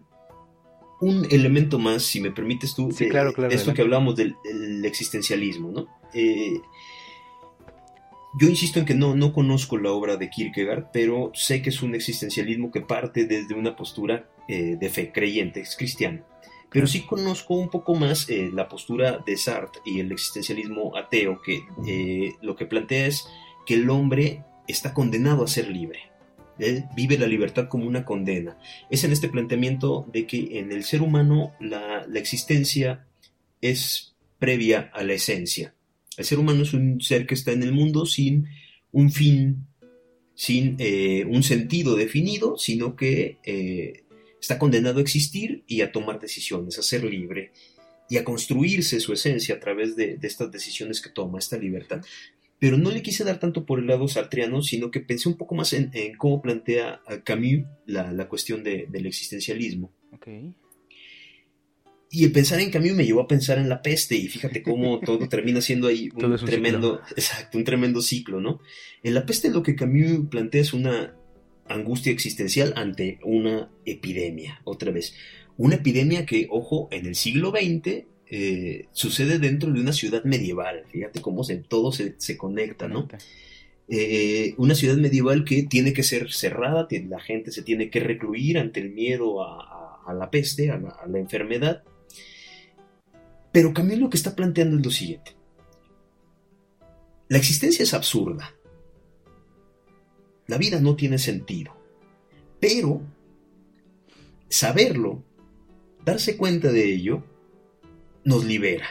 un 0.99 1.27
elemento 1.29 1.79
más, 1.79 2.03
si 2.03 2.21
me 2.21 2.31
permites 2.31 2.73
tú, 2.73 2.91
sí, 2.91 3.09
claro, 3.09 3.33
claro, 3.33 3.53
esto 3.53 3.73
que 3.73 3.81
hablamos 3.81 4.15
del, 4.15 4.35
existencialismo, 4.85 5.71
¿no? 5.71 5.87
Eh, 6.15 6.61
yo 8.39 8.47
insisto 8.49 8.79
en 8.79 8.85
que 8.85 8.95
no, 8.95 9.15
no 9.15 9.33
conozco 9.33 9.77
la 9.77 9.91
obra 9.91 10.17
de 10.17 10.29
Kierkegaard, 10.29 10.91
pero 10.91 11.31
sé 11.33 11.61
que 11.61 11.69
es 11.69 11.81
un 11.81 11.95
existencialismo 11.95 12.71
que 12.71 12.81
parte 12.81 13.25
desde 13.25 13.53
una 13.53 13.75
postura 13.75 14.27
eh, 14.47 14.77
de 14.79 14.89
fe 14.89 15.11
creyente, 15.11 15.61
es 15.61 15.75
cristiano. 15.75 16.23
Pero 16.71 16.87
sí 16.87 17.01
conozco 17.01 17.53
un 17.53 17.69
poco 17.69 17.95
más 17.95 18.29
eh, 18.29 18.49
la 18.51 18.67
postura 18.67 19.19
de 19.25 19.37
Sartre 19.37 19.81
y 19.85 19.99
el 19.99 20.11
existencialismo 20.11 20.97
ateo, 20.97 21.41
que 21.41 22.33
lo 22.41 22.55
que 22.55 22.65
plantea 22.65 23.05
es 23.05 23.27
que 23.65 23.75
el 23.75 23.89
hombre 23.89 24.43
está 24.67 24.93
condenado 24.93 25.43
a 25.43 25.47
ser 25.47 25.69
libre. 25.69 25.99
Vive 26.95 27.17
la 27.17 27.27
libertad 27.27 27.67
como 27.67 27.85
una 27.85 28.05
condena. 28.05 28.57
Es 28.89 29.03
en 29.03 29.11
este 29.11 29.27
planteamiento 29.27 30.05
de 30.11 30.25
que 30.25 30.59
en 30.59 30.71
el 30.71 30.83
ser 30.83 31.01
humano 31.01 31.53
la, 31.59 32.05
existencia 32.13 33.05
es 33.61 34.15
previa 34.39 34.89
a 34.93 35.03
la 35.03 35.13
esencia. 35.13 35.73
El 36.17 36.25
ser 36.25 36.39
humano 36.39 36.63
es 36.63 36.73
un 36.73 37.01
ser 37.01 37.25
que 37.25 37.33
está 37.33 37.51
en 37.51 37.63
el 37.63 37.71
mundo 37.71 38.05
sin 38.05 38.47
un 38.91 39.11
fin, 39.11 39.67
sin 40.33 40.75
eh, 40.79 41.25
un 41.25 41.43
sentido 41.43 41.95
definido, 41.95 42.57
sino 42.57 42.95
que 42.95 43.37
eh, 43.43 44.03
está 44.39 44.57
condenado 44.57 44.99
a 44.99 45.01
existir 45.01 45.63
y 45.67 45.81
a 45.81 45.91
tomar 45.91 46.19
decisiones, 46.19 46.79
a 46.79 46.83
ser 46.83 47.03
libre 47.03 47.51
y 48.09 48.17
a 48.17 48.23
construirse 48.23 48.99
su 48.99 49.13
esencia 49.13 49.55
a 49.55 49.59
través 49.59 49.95
de, 49.95 50.17
de 50.17 50.27
estas 50.27 50.51
decisiones 50.51 51.01
que 51.01 51.09
toma, 51.09 51.39
esta 51.39 51.57
libertad 51.57 52.01
pero 52.59 52.77
no 52.77 52.89
le 52.89 53.01
quise 53.01 53.23
dar 53.23 53.39
tanto 53.39 53.65
por 53.65 53.79
el 53.79 53.87
lado 53.87 54.07
sartriano, 54.07 54.61
sino 54.61 54.91
que 54.91 54.99
pensé 54.99 55.29
un 55.29 55.37
poco 55.37 55.55
más 55.55 55.73
en, 55.73 55.91
cómo 56.17 56.41
plantea 56.41 57.01
Camus 57.23 57.65
la, 57.85 58.27
cuestión 58.27 58.63
del 58.63 59.05
existencialismo. 59.05 59.91
Y 62.11 62.23
el 62.23 62.31
pensar 62.31 62.59
en 62.59 62.71
Camus 62.71 62.93
me 62.93 63.05
llevó 63.05 63.21
a 63.21 63.27
pensar 63.27 63.57
en 63.57 63.67
la 63.67 63.81
peste, 63.81 64.15
y 64.15 64.27
fíjate 64.27 64.61
cómo 64.61 64.99
todo 64.99 65.27
termina 65.29 65.61
siendo 65.61 65.87
ahí 65.87 66.09
un, 66.15 66.37
tremendo, 66.37 67.01
exacto, 67.15 67.57
un 67.57 67.63
tremendo 67.63 68.01
ciclo, 68.01 68.39
¿no? 68.39 68.61
En 69.03 69.13
la 69.13 69.25
peste 69.25 69.49
lo 69.49 69.63
que 69.63 69.75
Camus 69.75 70.27
plantea 70.29 70.61
es 70.61 70.73
una 70.73 71.15
angustia 71.67 72.11
existencial 72.11 72.73
ante 72.75 73.19
una 73.23 73.69
epidemia, 73.85 74.61
otra 74.63 74.91
vez. 74.91 75.15
Una 75.57 75.75
epidemia 75.75 76.25
que, 76.25 76.47
ojo, 76.49 76.89
en 76.91 77.05
el 77.05 77.15
siglo 77.15 77.51
XX 77.51 78.05
eh, 78.27 78.87
sucede 78.91 79.39
dentro 79.39 79.71
de 79.71 79.79
una 79.79 79.93
ciudad 79.93 80.23
medieval. 80.23 80.83
Fíjate 80.91 81.21
cómo 81.21 81.43
se, 81.43 81.57
todo 81.57 81.91
se, 81.91 82.37
conecta, 82.37 82.87
¿no? 82.87 83.07
Eh, 83.87 84.55
una 84.57 84.73
ciudad 84.73 84.97
medieval 84.97 85.45
que 85.45 85.63
tiene 85.63 85.93
que 85.93 86.01
ser 86.01 86.31
cerrada, 86.31 86.87
la 87.07 87.19
gente 87.19 87.51
se 87.51 87.61
tiene 87.61 87.91
que 87.91 87.99
recluir 87.99 88.57
ante 88.57 88.79
el 88.79 88.89
miedo 88.89 89.43
a, 89.43 90.13
la 90.13 90.29
peste, 90.31 90.71
a 90.71 90.77
la, 90.77 91.19
enfermedad. 91.19 91.83
Pero 93.55 93.73
Camilo 93.73 94.01
lo 94.01 94.09
que 94.09 94.17
está 94.17 94.35
planteando 94.35 94.75
es 94.75 94.83
lo 94.83 94.91
siguiente. 94.91 95.33
La 97.29 97.37
existencia 97.37 97.83
es 97.83 97.93
absurda. 97.93 98.53
La 100.47 100.57
vida 100.57 100.81
no 100.81 100.97
tiene 100.97 101.17
sentido. 101.17 101.73
Pero 102.59 103.01
saberlo, 104.49 105.23
darse 106.03 106.35
cuenta 106.35 106.73
de 106.73 106.93
ello, 106.95 107.23
nos 108.25 108.43
libera. 108.43 108.87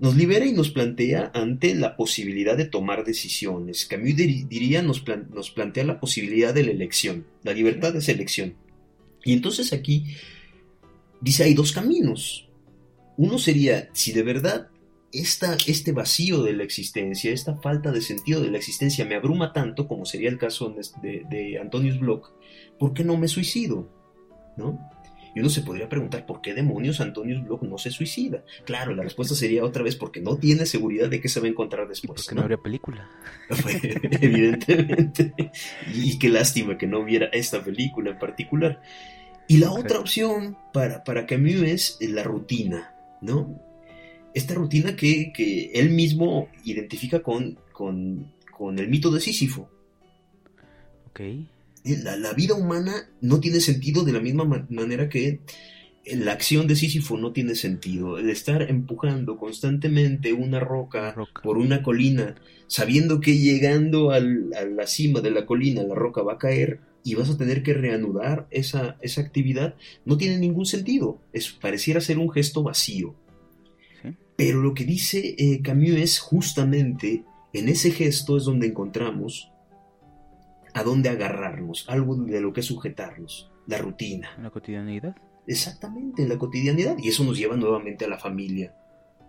Nos 0.00 0.14
libera 0.14 0.44
y 0.44 0.52
nos 0.52 0.68
plantea 0.70 1.30
ante 1.32 1.74
la 1.74 1.96
posibilidad 1.96 2.58
de 2.58 2.66
tomar 2.66 3.06
decisiones. 3.06 3.86
Camus 3.86 4.16
diría, 4.16 4.82
nos, 4.82 5.02
nos 5.30 5.50
plantea 5.50 5.84
la 5.84 5.98
posibilidad 5.98 6.52
de 6.52 6.64
la 6.64 6.72
elección. 6.72 7.24
La 7.42 7.54
libertad 7.54 7.96
es 7.96 8.10
elección. 8.10 8.56
Y 9.24 9.32
entonces 9.32 9.72
aquí 9.72 10.14
dice, 11.22 11.44
hay 11.44 11.54
dos 11.54 11.72
caminos. 11.72 12.47
Uno 13.18 13.38
sería, 13.38 13.90
si 13.92 14.12
de 14.12 14.22
verdad 14.22 14.68
esta, 15.12 15.58
este 15.66 15.92
vacío 15.92 16.42
de 16.42 16.54
la 16.54 16.64
existencia, 16.64 17.30
esta 17.30 17.56
falta 17.56 17.92
de 17.92 18.00
sentido 18.00 18.40
de 18.40 18.50
la 18.50 18.56
existencia 18.56 19.04
me 19.04 19.16
abruma 19.16 19.52
tanto, 19.52 19.86
como 19.86 20.06
sería 20.06 20.30
el 20.30 20.38
caso 20.38 20.74
de, 21.02 21.24
de 21.28 21.58
Antonius 21.58 21.98
Bloch, 22.00 22.30
¿por 22.78 22.94
qué 22.94 23.04
no 23.04 23.18
me 23.18 23.28
suicido? 23.28 23.90
¿No? 24.56 24.78
Y 25.34 25.40
uno 25.40 25.50
se 25.50 25.62
podría 25.62 25.88
preguntar 25.88 26.26
por 26.26 26.40
qué 26.40 26.54
demonios 26.54 27.00
Antonius 27.00 27.44
Block 27.44 27.62
no 27.62 27.78
se 27.78 27.90
suicida. 27.90 28.44
Claro, 28.64 28.94
la 28.94 29.02
respuesta 29.02 29.34
sería 29.34 29.64
otra 29.64 29.82
vez 29.82 29.96
porque 29.96 30.20
no 30.20 30.36
tiene 30.36 30.66
seguridad 30.66 31.08
de 31.08 31.20
qué 31.20 31.28
se 31.28 31.40
va 31.40 31.46
a 31.46 31.50
encontrar 31.50 31.86
después. 31.88 32.22
Porque 32.24 32.34
¿no? 32.34 32.42
habría 32.42 32.56
película. 32.58 33.08
Evidentemente. 34.20 35.52
Y, 35.94 36.18
qué 36.18 36.28
lástima 36.28 36.78
que 36.78 36.86
no 36.86 37.00
hubiera 37.00 37.26
esta 37.26 37.62
película 37.62 38.10
en 38.10 38.18
particular. 38.18 38.80
Y 39.46 39.58
la 39.58 39.70
otra 39.70 39.98
opción 39.98 40.56
para, 40.72 41.04
para 41.04 41.26
Camus 41.26 41.62
es 41.62 41.98
la 42.00 42.22
rutina, 42.22 42.94
¿no? 43.20 43.60
Esta 44.34 44.54
rutina 44.54 44.96
que, 44.96 45.32
que 45.32 45.72
él 45.74 45.90
mismo 45.90 46.48
identifica 46.64 47.22
con, 47.22 47.58
con, 47.72 48.32
con 48.56 48.78
el 48.78 48.88
mito 48.88 49.10
de 49.10 49.20
Sísifo. 49.20 49.70
Ok 51.08 51.20
la, 51.96 52.32
vida 52.32 52.54
humana 52.54 53.08
no 53.20 53.40
tiene 53.40 53.60
sentido 53.60 54.04
de 54.04 54.12
la 54.12 54.20
misma 54.20 54.44
manera 54.68 55.08
que 55.08 55.40
la 56.06 56.32
acción 56.32 56.66
de 56.66 56.76
Sísifo 56.76 57.18
no 57.18 57.32
tiene 57.32 57.54
sentido. 57.54 58.18
El 58.18 58.30
estar 58.30 58.62
empujando 58.62 59.36
constantemente 59.36 60.32
una 60.32 60.60
roca, 60.60 61.14
por 61.42 61.58
una 61.58 61.82
colina, 61.82 62.36
sabiendo 62.66 63.20
que 63.20 63.38
llegando 63.38 64.10
a 64.10 64.20
la 64.20 64.86
cima 64.86 65.20
de 65.20 65.30
la 65.30 65.46
colina 65.46 65.82
la 65.82 65.94
roca 65.94 66.22
va 66.22 66.34
a 66.34 66.38
caer 66.38 66.80
y 67.08 67.14
vas 67.14 67.30
a 67.30 67.38
tener 67.38 67.62
que 67.62 67.72
reanudar 67.72 68.46
esa, 68.50 68.98
esa 69.00 69.22
actividad, 69.22 69.76
no 70.04 70.18
tiene 70.18 70.38
ningún 70.38 70.66
sentido. 70.66 71.22
Es, 71.32 71.50
pareciera 71.50 72.02
ser 72.02 72.18
un 72.18 72.30
gesto 72.30 72.62
vacío. 72.62 73.14
Pero 74.36 74.60
lo 74.60 74.74
que 74.74 74.84
dice 74.84 75.34
eh, 75.38 75.62
Camus 75.62 75.96
es 75.96 76.18
justamente 76.20 77.24
en 77.52 77.68
ese 77.68 77.90
gesto 77.90 78.36
es 78.36 78.44
donde 78.44 78.66
encontramos 78.68 79.50
a 80.74 80.82
dónde 80.82 81.08
agarrarnos, 81.08 81.86
algo 81.88 82.14
de 82.14 82.40
lo 82.40 82.52
que 82.52 82.62
sujetarnos, 82.62 83.50
la 83.66 83.78
rutina. 83.78 84.30
¿En 84.36 84.44
la 84.44 84.50
cotidianidad? 84.50 85.16
Exactamente, 85.46 86.22
en 86.22 86.28
la 86.28 86.38
cotidianidad. 86.38 86.96
Y 86.98 87.08
eso 87.08 87.24
nos 87.24 87.38
lleva 87.38 87.56
nuevamente 87.56 88.04
a 88.04 88.08
la 88.08 88.18
familia, 88.18 88.74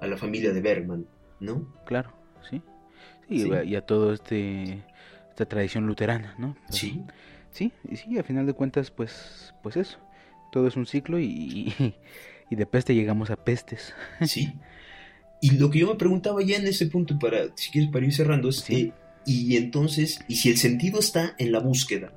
a 0.02 0.06
la 0.06 0.18
familia 0.18 0.52
de 0.52 0.62
Bergman, 0.62 1.08
¿no? 1.40 1.74
Claro, 1.86 2.12
sí. 2.50 2.62
Sí, 3.30 3.50
y 3.66 3.76
a 3.76 3.86
todo 3.86 4.12
este 4.12 4.84
esta 5.30 5.46
tradición 5.46 5.88
luterana, 5.88 6.36
¿no? 6.38 6.58
sí. 6.70 7.02
Sí, 7.52 7.72
y 7.90 7.96
sí, 7.96 8.18
a 8.18 8.24
final 8.24 8.46
de 8.46 8.54
cuentas, 8.54 8.92
pues, 8.92 9.54
pues 9.64 9.78
eso. 9.78 9.98
Todo 10.52 10.68
es 10.68 10.76
un 10.76 10.86
ciclo 10.86 11.20
y, 11.20 11.74
y, 12.50 12.56
de 12.56 12.66
peste 12.66 12.96
llegamos 12.96 13.30
a 13.30 13.36
pestes. 13.36 13.94
Sí. 14.26 14.54
Y 15.42 15.52
lo 15.52 15.70
que 15.70 15.80
yo 15.80 15.88
me 15.88 15.96
preguntaba 15.96 16.42
ya 16.44 16.58
en 16.58 16.68
ese 16.68 16.88
punto, 16.88 17.18
para, 17.18 17.56
si 17.56 17.72
quieres, 17.72 17.90
para 17.92 18.06
ir 18.06 18.14
cerrando, 18.14 18.50
es 18.50 18.70
eh, 18.70 18.92
y 19.26 19.56
entonces, 19.56 20.20
y 20.28 20.36
si 20.36 20.50
el 20.50 20.58
sentido 20.58 21.00
está 21.00 21.36
en 21.38 21.52
la 21.52 21.60
búsqueda. 21.60 22.12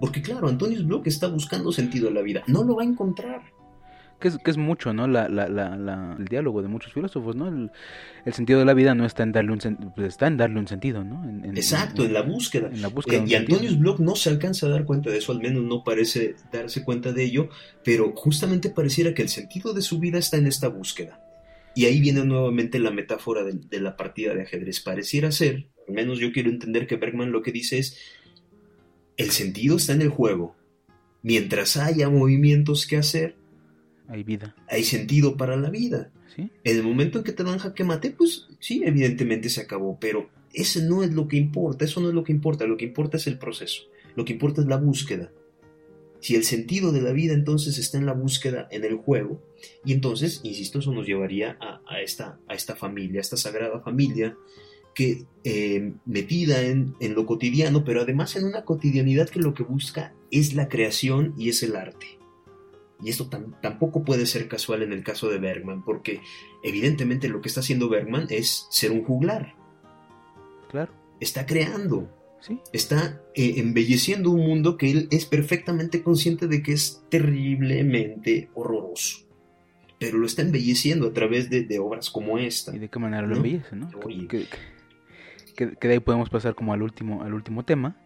Porque 0.00 0.22
claro, 0.22 0.48
Antonius 0.48 0.86
Bloch 0.86 1.06
está 1.06 1.28
buscando 1.28 1.70
sentido 1.72 2.08
en 2.08 2.14
la 2.14 2.22
vida. 2.22 2.42
No 2.46 2.64
lo 2.64 2.76
va 2.76 2.82
a 2.82 2.86
encontrar. 2.86 3.51
Que 4.22 4.28
es, 4.28 4.38
que 4.38 4.50
es 4.52 4.56
mucho, 4.56 4.92
¿no? 4.92 5.08
La, 5.08 5.28
la, 5.28 5.48
la, 5.48 6.16
el 6.16 6.24
diálogo 6.26 6.62
de 6.62 6.68
muchos 6.68 6.92
filósofos, 6.92 7.34
¿no? 7.34 7.48
El, 7.48 8.32
sentido 8.32 8.60
de 8.60 8.64
la 8.64 8.72
vida 8.72 8.94
no 8.94 9.04
está 9.04 9.24
en 9.24 9.32
darle 9.32 9.52
un, 9.52 9.58
pues, 9.94 10.08
está 10.08 10.28
en 10.28 10.36
darle 10.36 10.60
un 10.60 10.68
sentido, 10.68 11.02
¿no? 11.02 11.28
Exacto, 11.54 12.04
en, 12.04 12.12
la 12.12 12.22
búsqueda. 12.22 12.68
En 12.72 12.80
la 12.80 12.88
búsqueda 12.88 13.24
eh, 13.24 13.26
y 13.26 13.34
Antonius 13.34 13.78
Bloch 13.78 13.98
no 13.98 14.14
se 14.14 14.30
alcanza 14.30 14.66
a 14.66 14.70
dar 14.70 14.84
cuenta 14.84 15.10
de 15.10 15.18
eso, 15.18 15.32
al 15.32 15.40
menos 15.40 15.64
no 15.64 15.82
parece 15.82 16.36
darse 16.52 16.84
cuenta 16.84 17.12
de 17.12 17.24
ello, 17.24 17.48
pero 17.84 18.12
justamente 18.14 18.70
pareciera 18.70 19.12
que 19.12 19.22
el 19.22 19.28
sentido 19.28 19.74
de 19.74 19.82
su 19.82 19.98
vida 19.98 20.18
está 20.18 20.36
en 20.36 20.46
esta 20.46 20.68
búsqueda. 20.68 21.20
Y 21.74 21.86
ahí 21.86 22.00
viene 22.00 22.24
nuevamente 22.24 22.78
la 22.78 22.90
metáfora 22.90 23.42
de, 23.44 23.80
la 23.80 23.96
partida 23.96 24.34
de 24.34 24.42
ajedrez. 24.42 24.80
Pareciera 24.80 25.32
ser, 25.32 25.68
al 25.88 25.94
menos 25.94 26.18
yo 26.18 26.32
quiero 26.32 26.50
entender 26.50 26.86
que 26.86 26.96
Bergman 26.96 27.32
lo 27.32 27.42
que 27.42 27.52
dice 27.52 27.78
es, 27.78 27.98
el 29.16 29.30
sentido 29.30 29.76
está 29.76 29.92
en 29.92 30.02
el 30.02 30.10
juego. 30.10 30.54
Mientras 31.22 31.76
haya 31.76 32.08
movimientos 32.10 32.86
que 32.86 32.96
hacer, 32.96 33.36
hay 34.08 34.22
vida. 34.22 34.54
Hay 34.68 34.84
sentido 34.84 35.36
para 35.36 35.56
la 35.56 35.70
vida. 35.70 36.10
En 36.36 36.50
el 36.64 36.82
momento 36.82 37.18
en 37.18 37.24
que 37.24 37.32
te 37.32 37.44
dan 37.44 37.58
jaque 37.58 37.84
mate, 37.84 38.10
pues 38.10 38.48
sí, 38.58 38.82
evidentemente 38.84 39.48
se 39.48 39.60
acabó, 39.60 39.98
pero 40.00 40.30
ese 40.54 40.82
no 40.82 41.02
es 41.02 41.12
lo 41.12 41.28
que 41.28 41.36
importa, 41.36 41.84
eso 41.84 42.00
no 42.00 42.08
es 42.08 42.14
lo 42.14 42.24
que 42.24 42.32
importa, 42.32 42.66
lo 42.66 42.76
que 42.76 42.86
importa 42.86 43.16
es 43.16 43.26
el 43.26 43.38
proceso, 43.38 43.82
lo 44.16 44.24
que 44.24 44.32
importa 44.32 44.62
es 44.62 44.66
la 44.66 44.76
búsqueda. 44.76 45.30
Si 46.20 46.36
el 46.36 46.44
sentido 46.44 46.92
de 46.92 47.02
la 47.02 47.12
vida 47.12 47.34
entonces 47.34 47.78
está 47.78 47.98
en 47.98 48.06
la 48.06 48.12
búsqueda, 48.12 48.68
en 48.70 48.84
el 48.84 48.94
juego, 48.94 49.42
y 49.84 49.92
entonces, 49.92 50.40
insisto, 50.44 50.78
eso 50.78 50.92
nos 50.92 51.06
llevaría 51.06 51.58
a, 51.60 52.00
esta, 52.00 52.38
a 52.48 52.54
esta 52.54 52.76
familia, 52.76 53.18
a 53.18 53.22
esta 53.22 53.36
sagrada 53.36 53.80
familia, 53.80 54.36
que 54.94 55.24
eh, 55.42 55.94
metida 56.04 56.62
en, 56.62 56.94
lo 57.00 57.26
cotidiano, 57.26 57.84
pero 57.84 58.02
además 58.02 58.36
en 58.36 58.44
una 58.44 58.64
cotidianidad 58.64 59.28
que 59.28 59.40
lo 59.40 59.54
que 59.54 59.64
busca 59.64 60.14
es 60.30 60.54
la 60.54 60.68
creación 60.68 61.34
y 61.36 61.48
es 61.48 61.62
el 61.62 61.76
arte. 61.76 62.21
Y 63.02 63.10
esto 63.10 63.28
tampoco 63.60 64.04
puede 64.04 64.26
ser 64.26 64.48
casual 64.48 64.82
en 64.82 64.92
el 64.92 65.02
caso 65.02 65.28
de 65.28 65.38
Bergman, 65.38 65.84
porque 65.84 66.20
evidentemente 66.62 67.28
lo 67.28 67.40
que 67.40 67.48
está 67.48 67.60
haciendo 67.60 67.88
Bergman 67.88 68.26
es 68.30 68.68
ser 68.70 68.92
un 68.92 69.02
juglar. 69.02 69.54
Claro. 70.70 70.92
Está 71.20 71.46
creando, 71.46 72.08
Está 72.72 73.20
eh, 73.34 73.54
embelleciendo 73.58 74.30
un 74.30 74.40
mundo 74.40 74.76
que 74.76 74.90
él 74.90 75.08
es 75.10 75.26
perfectamente 75.26 76.02
consciente 76.02 76.48
de 76.48 76.62
que 76.62 76.72
es 76.72 77.04
terriblemente 77.08 78.50
horroroso. 78.54 79.26
Pero 79.98 80.18
lo 80.18 80.26
está 80.26 80.42
embelleciendo 80.42 81.08
a 81.08 81.12
través 81.12 81.48
de, 81.48 81.78
obras 81.78 82.10
como 82.10 82.38
esta. 82.38 82.74
¿Y 82.74 82.80
de 82.80 82.88
qué 82.88 82.98
manera 82.98 83.26
lo 83.26 83.36
embellece, 83.36 83.76
no? 83.76 83.88
Que, 85.54 85.66
de 85.66 85.92
ahí 85.92 86.00
podemos 86.00 86.28
pasar 86.30 86.56
como 86.56 86.72
al 86.72 86.82
último, 86.82 87.22
al 87.22 87.34
último 87.34 87.64
tema, 87.64 87.96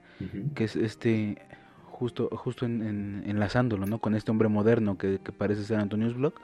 que 0.55 0.65
es 0.65 0.77
este, 0.77 1.39
justo, 1.99 2.29
justo 2.33 2.67
en, 2.67 3.25
enlazándolo, 3.27 3.87
¿no? 3.87 3.99
Con 3.99 4.15
este 4.15 4.31
hombre 4.31 4.49
moderno 4.49 4.99
que, 4.99 5.19
parece 5.37 5.65
ser 5.65 5.79
Antonius 5.79 6.15
Bloch, 6.15 6.35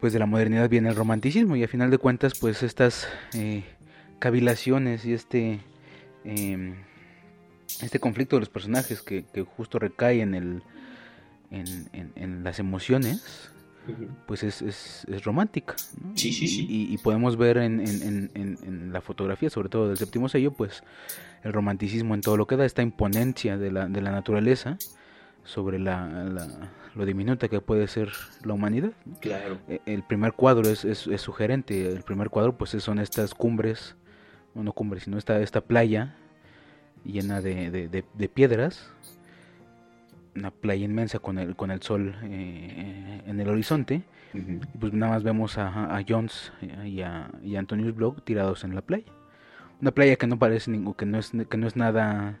pues 0.00 0.12
de 0.12 0.18
la 0.18 0.26
modernidad 0.26 0.68
viene 0.68 0.88
el 0.88 0.96
romanticismo 0.96 1.56
y 1.56 1.64
a 1.64 1.68
final 1.68 1.90
de 1.90 1.98
cuentas, 1.98 2.32
pues 2.38 2.62
estas 2.62 3.08
eh, 3.34 3.64
cavilaciones 4.18 5.04
y 5.04 5.12
este 5.12 5.60
Em, 6.24 6.76
este 7.80 7.98
conflicto 7.98 8.36
de 8.36 8.40
los 8.40 8.48
personajes 8.48 9.02
que, 9.02 9.24
justo 9.56 9.78
recae 9.78 10.20
en, 10.20 10.34
el, 10.34 10.62
en, 11.50 12.44
las 12.44 12.58
emociones, 12.58 13.50
pues 14.26 14.42
es, 14.42 14.62
es, 14.62 15.24
romántica. 15.24 15.74
Y, 16.16 16.96
podemos 16.98 17.36
ver 17.36 17.58
en, 17.58 18.90
la 18.92 19.00
fotografía, 19.00 19.50
sobre 19.50 19.68
todo 19.68 19.88
del 19.88 19.96
séptimo 19.96 20.28
sello, 20.28 20.52
pues 20.52 20.82
el 21.42 21.52
romanticismo 21.52 22.14
en 22.14 22.20
todo 22.20 22.36
lo 22.36 22.46
que 22.46 22.56
da, 22.56 22.64
esta 22.64 22.82
imponencia 22.82 23.58
de 23.58 23.72
la, 23.72 23.88
de 23.88 24.00
la 24.00 24.10
naturaleza 24.10 24.78
sobre 25.44 25.78
la, 25.78 26.46
lo 26.94 27.04
diminuta 27.04 27.48
que 27.48 27.60
puede 27.60 27.88
ser 27.88 28.12
la 28.44 28.54
humanidad. 28.54 28.92
Claro. 29.20 29.58
E, 29.68 29.80
el 29.86 30.02
primer 30.02 30.34
cuadro 30.34 30.68
es, 30.68 30.84
es, 30.84 31.20
sugerente, 31.20 31.90
el 31.90 32.02
primer 32.02 32.30
cuadro 32.30 32.56
pues 32.56 32.70
son 32.70 32.98
estas 32.98 33.34
cumbres 33.34 33.96
no 34.54 34.72
cumbre, 34.72 35.00
sino 35.00 35.18
esta, 35.18 35.40
esta 35.40 35.62
playa 35.62 36.14
llena 37.04 37.40
de, 37.40 37.88
de, 37.88 38.28
piedras, 38.28 38.90
una 40.34 40.50
playa 40.50 40.84
inmensa 40.84 41.18
con 41.18 41.38
el, 41.38 41.56
con 41.56 41.70
el 41.70 41.82
sol 41.82 42.16
eh, 42.24 43.22
en 43.26 43.40
el 43.40 43.48
horizonte, 43.48 44.02
pues 44.80 44.92
nada 44.92 45.12
más 45.12 45.22
vemos 45.22 45.58
a, 45.58 45.96
a 45.96 46.02
Jones 46.08 46.52
y 46.84 47.02
a, 47.02 47.30
y 47.42 47.56
Antonius 47.56 47.94
Bloch 47.94 48.22
tirados 48.24 48.64
en 48.64 48.74
la 48.74 48.80
playa. 48.82 49.04
Una 49.80 49.90
playa 49.90 50.16
que 50.16 50.26
no 50.26 50.38
parece 50.38 50.70
ningún, 50.70 50.94
que 50.94 51.06
no 51.06 51.18
es, 51.18 51.32
que 51.50 51.56
no 51.56 51.66
es 51.66 51.76
nada 51.76 52.40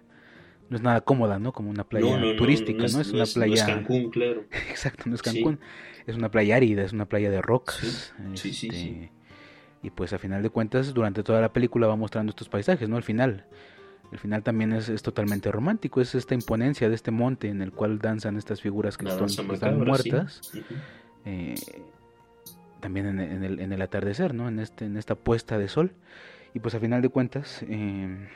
no 0.72 0.76
es 0.76 0.82
nada 0.82 1.02
cómoda, 1.02 1.38
¿no? 1.38 1.52
Como 1.52 1.70
una 1.70 1.84
playa 1.84 2.18
turística, 2.36 2.78
¿no? 2.78 3.00
Es, 3.00 3.12
una 3.12 3.26
playa. 3.26 3.66
Cancún, 3.66 4.10
claro. 4.10 4.44
Exacto, 4.70 5.04
no 5.06 5.14
es 5.14 5.22
Cancún. 5.22 5.60
Es 6.06 6.16
una 6.16 6.30
playa 6.30 6.56
árida, 6.56 6.82
es 6.82 6.92
una 6.92 7.04
playa 7.04 7.30
de 7.30 7.42
rocas. 7.42 8.14
Sí, 8.34 8.52
sí, 8.52 8.52
sí. 8.52 8.68
Este, 8.68 9.12
y 9.82 9.90
pues 9.90 10.12
a 10.12 10.18
final 10.18 10.42
de 10.42 10.48
cuentas, 10.48 10.94
durante 10.94 11.22
toda 11.22 11.40
la 11.40 11.52
película 11.52 11.86
va 11.86 11.96
mostrando 11.96 12.30
estos 12.30 12.48
paisajes, 12.48 12.88
¿no? 12.88 12.96
Al 12.96 13.02
final. 13.02 13.44
El 14.12 14.18
final 14.18 14.42
también 14.42 14.74
es, 14.74 14.90
es 14.90 15.02
totalmente 15.02 15.50
romántico, 15.50 16.02
es 16.02 16.14
esta 16.14 16.34
imponencia 16.34 16.90
de 16.90 16.94
este 16.94 17.10
monte 17.10 17.48
en 17.48 17.62
el 17.62 17.72
cual 17.72 17.98
danzan 17.98 18.36
estas 18.36 18.60
figuras 18.60 18.98
que, 18.98 19.08
están, 19.08 19.78
muertas. 19.78 20.52
Eh, 21.24 21.54
también 22.80 23.06
en, 23.06 23.42
el, 23.42 23.58
en, 23.58 23.72
el, 23.72 23.80
atardecer, 23.80 24.34
¿no? 24.34 24.48
En, 24.48 24.58
este, 24.58 24.84
en 24.84 24.98
esta 24.98 25.14
puesta 25.14 25.56
de 25.56 25.68
sol. 25.68 25.92
Y 26.52 26.60
pues 26.60 26.74
a 26.74 26.80
final 26.80 27.00
de 27.00 27.08
cuentas, 27.08 27.64
eh, 27.66 28.28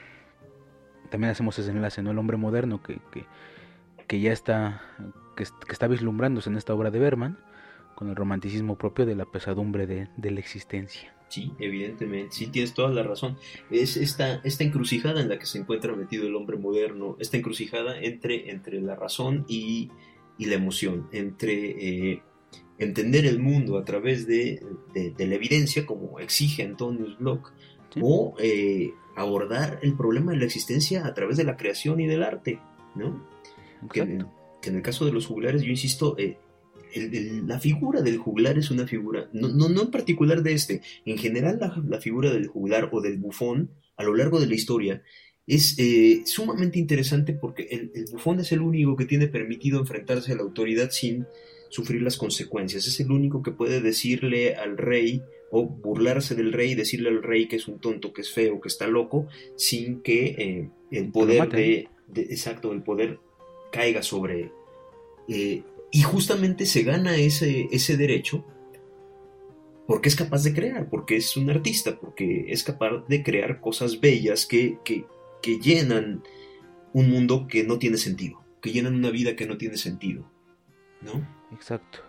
también 1.10 1.30
hacemos 1.30 1.58
ese 1.58 1.72
enlace, 1.72 2.02
¿no? 2.02 2.12
El 2.12 2.18
hombre 2.18 2.38
moderno 2.38 2.82
que, 2.82 2.98
que, 3.12 3.26
que 4.06 4.20
ya 4.20 4.32
está, 4.32 4.80
que, 5.36 5.44
que, 5.44 5.72
está 5.72 5.88
vislumbrándose 5.88 6.48
en 6.48 6.56
esta 6.56 6.72
obra 6.72 6.90
de 6.90 7.00
Berman, 7.00 7.36
con 7.96 8.08
el 8.08 8.16
romanticismo 8.16 8.76
propio 8.76 9.04
de 9.04 9.14
la 9.14 9.26
pesadumbre 9.26 9.86
de, 9.86 10.08
de 10.16 10.30
la 10.30 10.40
existencia. 10.40 11.15
Sí, 11.28 11.52
evidentemente, 11.58 12.34
sí 12.36 12.46
tienes 12.46 12.72
toda 12.72 12.90
la 12.90 13.02
razón. 13.02 13.36
Es 13.70 13.96
esta, 13.96 14.36
esta 14.44 14.64
encrucijada 14.64 15.20
en 15.20 15.28
la 15.28 15.38
que 15.38 15.46
se 15.46 15.58
encuentra 15.58 15.94
metido 15.94 16.26
el 16.26 16.36
hombre 16.36 16.56
moderno, 16.56 17.16
esta 17.18 17.36
encrucijada 17.36 18.00
entre, 18.00 18.50
entre 18.50 18.80
la 18.80 18.94
razón 18.94 19.44
y, 19.48 19.90
la 20.38 20.54
emoción, 20.54 21.08
entre 21.12 22.12
eh, 22.12 22.22
entender 22.78 23.26
el 23.26 23.40
mundo 23.40 23.78
a 23.78 23.84
través 23.84 24.26
de, 24.26 24.62
la 24.94 25.34
evidencia, 25.34 25.84
como 25.84 26.20
exige 26.20 26.62
Antonius 26.62 27.18
Bloch, 27.18 27.50
o 28.00 28.34
eh, 28.38 28.92
abordar 29.16 29.80
el 29.82 29.96
problema 29.96 30.32
de 30.32 30.38
la 30.38 30.44
existencia 30.44 31.06
a 31.06 31.14
través 31.14 31.38
de 31.38 31.44
la 31.44 31.56
creación 31.56 32.00
y 32.00 32.06
del 32.06 32.22
arte, 32.22 32.60
¿no? 32.94 33.26
Que, 33.90 34.24
que 34.60 34.70
en 34.70 34.76
el 34.76 34.82
caso 34.82 35.06
de 35.06 35.12
los 35.12 35.26
juglares, 35.26 35.62
yo 35.62 35.70
insisto, 35.70 36.16
eh, 36.18 36.38
la 37.46 37.60
figura 37.60 38.02
del 38.02 38.18
juglar 38.18 38.58
es 38.58 38.70
una 38.70 38.86
figura, 38.86 39.28
no, 39.32 39.48
no, 39.48 39.68
no 39.68 39.82
en 39.82 39.90
particular 39.90 40.42
de 40.42 40.52
este, 40.52 40.82
en 41.04 41.18
general 41.18 41.58
la, 41.60 42.00
figura 42.00 42.32
del 42.32 42.46
juglar 42.46 42.90
o 42.92 43.00
del 43.00 43.18
bufón 43.18 43.70
a 43.96 44.04
lo 44.04 44.14
largo 44.14 44.40
de 44.40 44.46
la 44.46 44.54
historia 44.54 45.02
es 45.46 45.78
eh, 45.78 46.22
sumamente 46.24 46.78
interesante 46.78 47.32
porque 47.32 47.68
el, 47.70 47.92
el, 47.94 48.06
bufón 48.10 48.40
es 48.40 48.50
el 48.52 48.60
único 48.60 48.96
que 48.96 49.04
tiene 49.04 49.28
permitido 49.28 49.78
enfrentarse 49.78 50.32
a 50.32 50.36
la 50.36 50.42
autoridad 50.42 50.90
sin 50.90 51.26
sufrir 51.68 52.02
las 52.02 52.16
consecuencias. 52.16 52.86
Es 52.86 53.00
el 53.00 53.10
único 53.10 53.42
que 53.42 53.52
puede 53.52 53.80
decirle 53.80 54.54
al 54.54 54.76
rey 54.76 55.22
o 55.50 55.64
burlarse 55.64 56.34
del 56.34 56.52
rey, 56.52 56.74
decirle 56.74 57.08
al 57.08 57.22
rey 57.22 57.46
que 57.46 57.56
es 57.56 57.68
un 57.68 57.78
tonto, 57.78 58.12
que 58.12 58.22
es 58.22 58.32
feo, 58.32 58.60
que 58.60 58.68
está 58.68 58.86
loco, 58.86 59.28
sin 59.56 60.02
que 60.02 60.24
eh, 60.26 60.70
el 60.90 61.10
poder 61.10 61.48
de, 61.48 61.88
exacto, 62.14 62.72
el 62.72 62.82
poder 62.82 63.18
caiga 63.70 64.02
sobre 64.02 64.42
él. 64.42 64.50
Eh, 65.28 65.62
y 65.90 66.02
justamente 66.02 66.66
se 66.66 66.82
gana 66.82 67.16
ese, 67.16 67.68
ese 67.70 67.96
derecho 67.96 68.44
porque 69.86 70.08
es 70.08 70.16
capaz 70.16 70.42
de 70.42 70.52
crear, 70.52 70.88
porque 70.90 71.16
es 71.16 71.36
un 71.36 71.48
artista, 71.48 71.96
porque 71.98 72.46
es 72.48 72.64
capaz 72.64 73.04
de 73.08 73.22
crear 73.22 73.60
cosas 73.60 74.00
bellas 74.00 74.44
que, 74.44 74.78
que, 74.84 75.06
que 75.42 75.58
llenan 75.58 76.22
un 76.92 77.10
mundo 77.10 77.46
que 77.46 77.62
no 77.62 77.78
tiene 77.78 77.96
sentido, 77.96 78.44
que 78.60 78.72
llenan 78.72 78.94
una 78.94 79.10
vida 79.10 79.36
que 79.36 79.46
no 79.46 79.56
tiene 79.56 79.76
sentido. 79.76 80.28
¿No? 81.02 81.26
Exacto. 81.52 82.00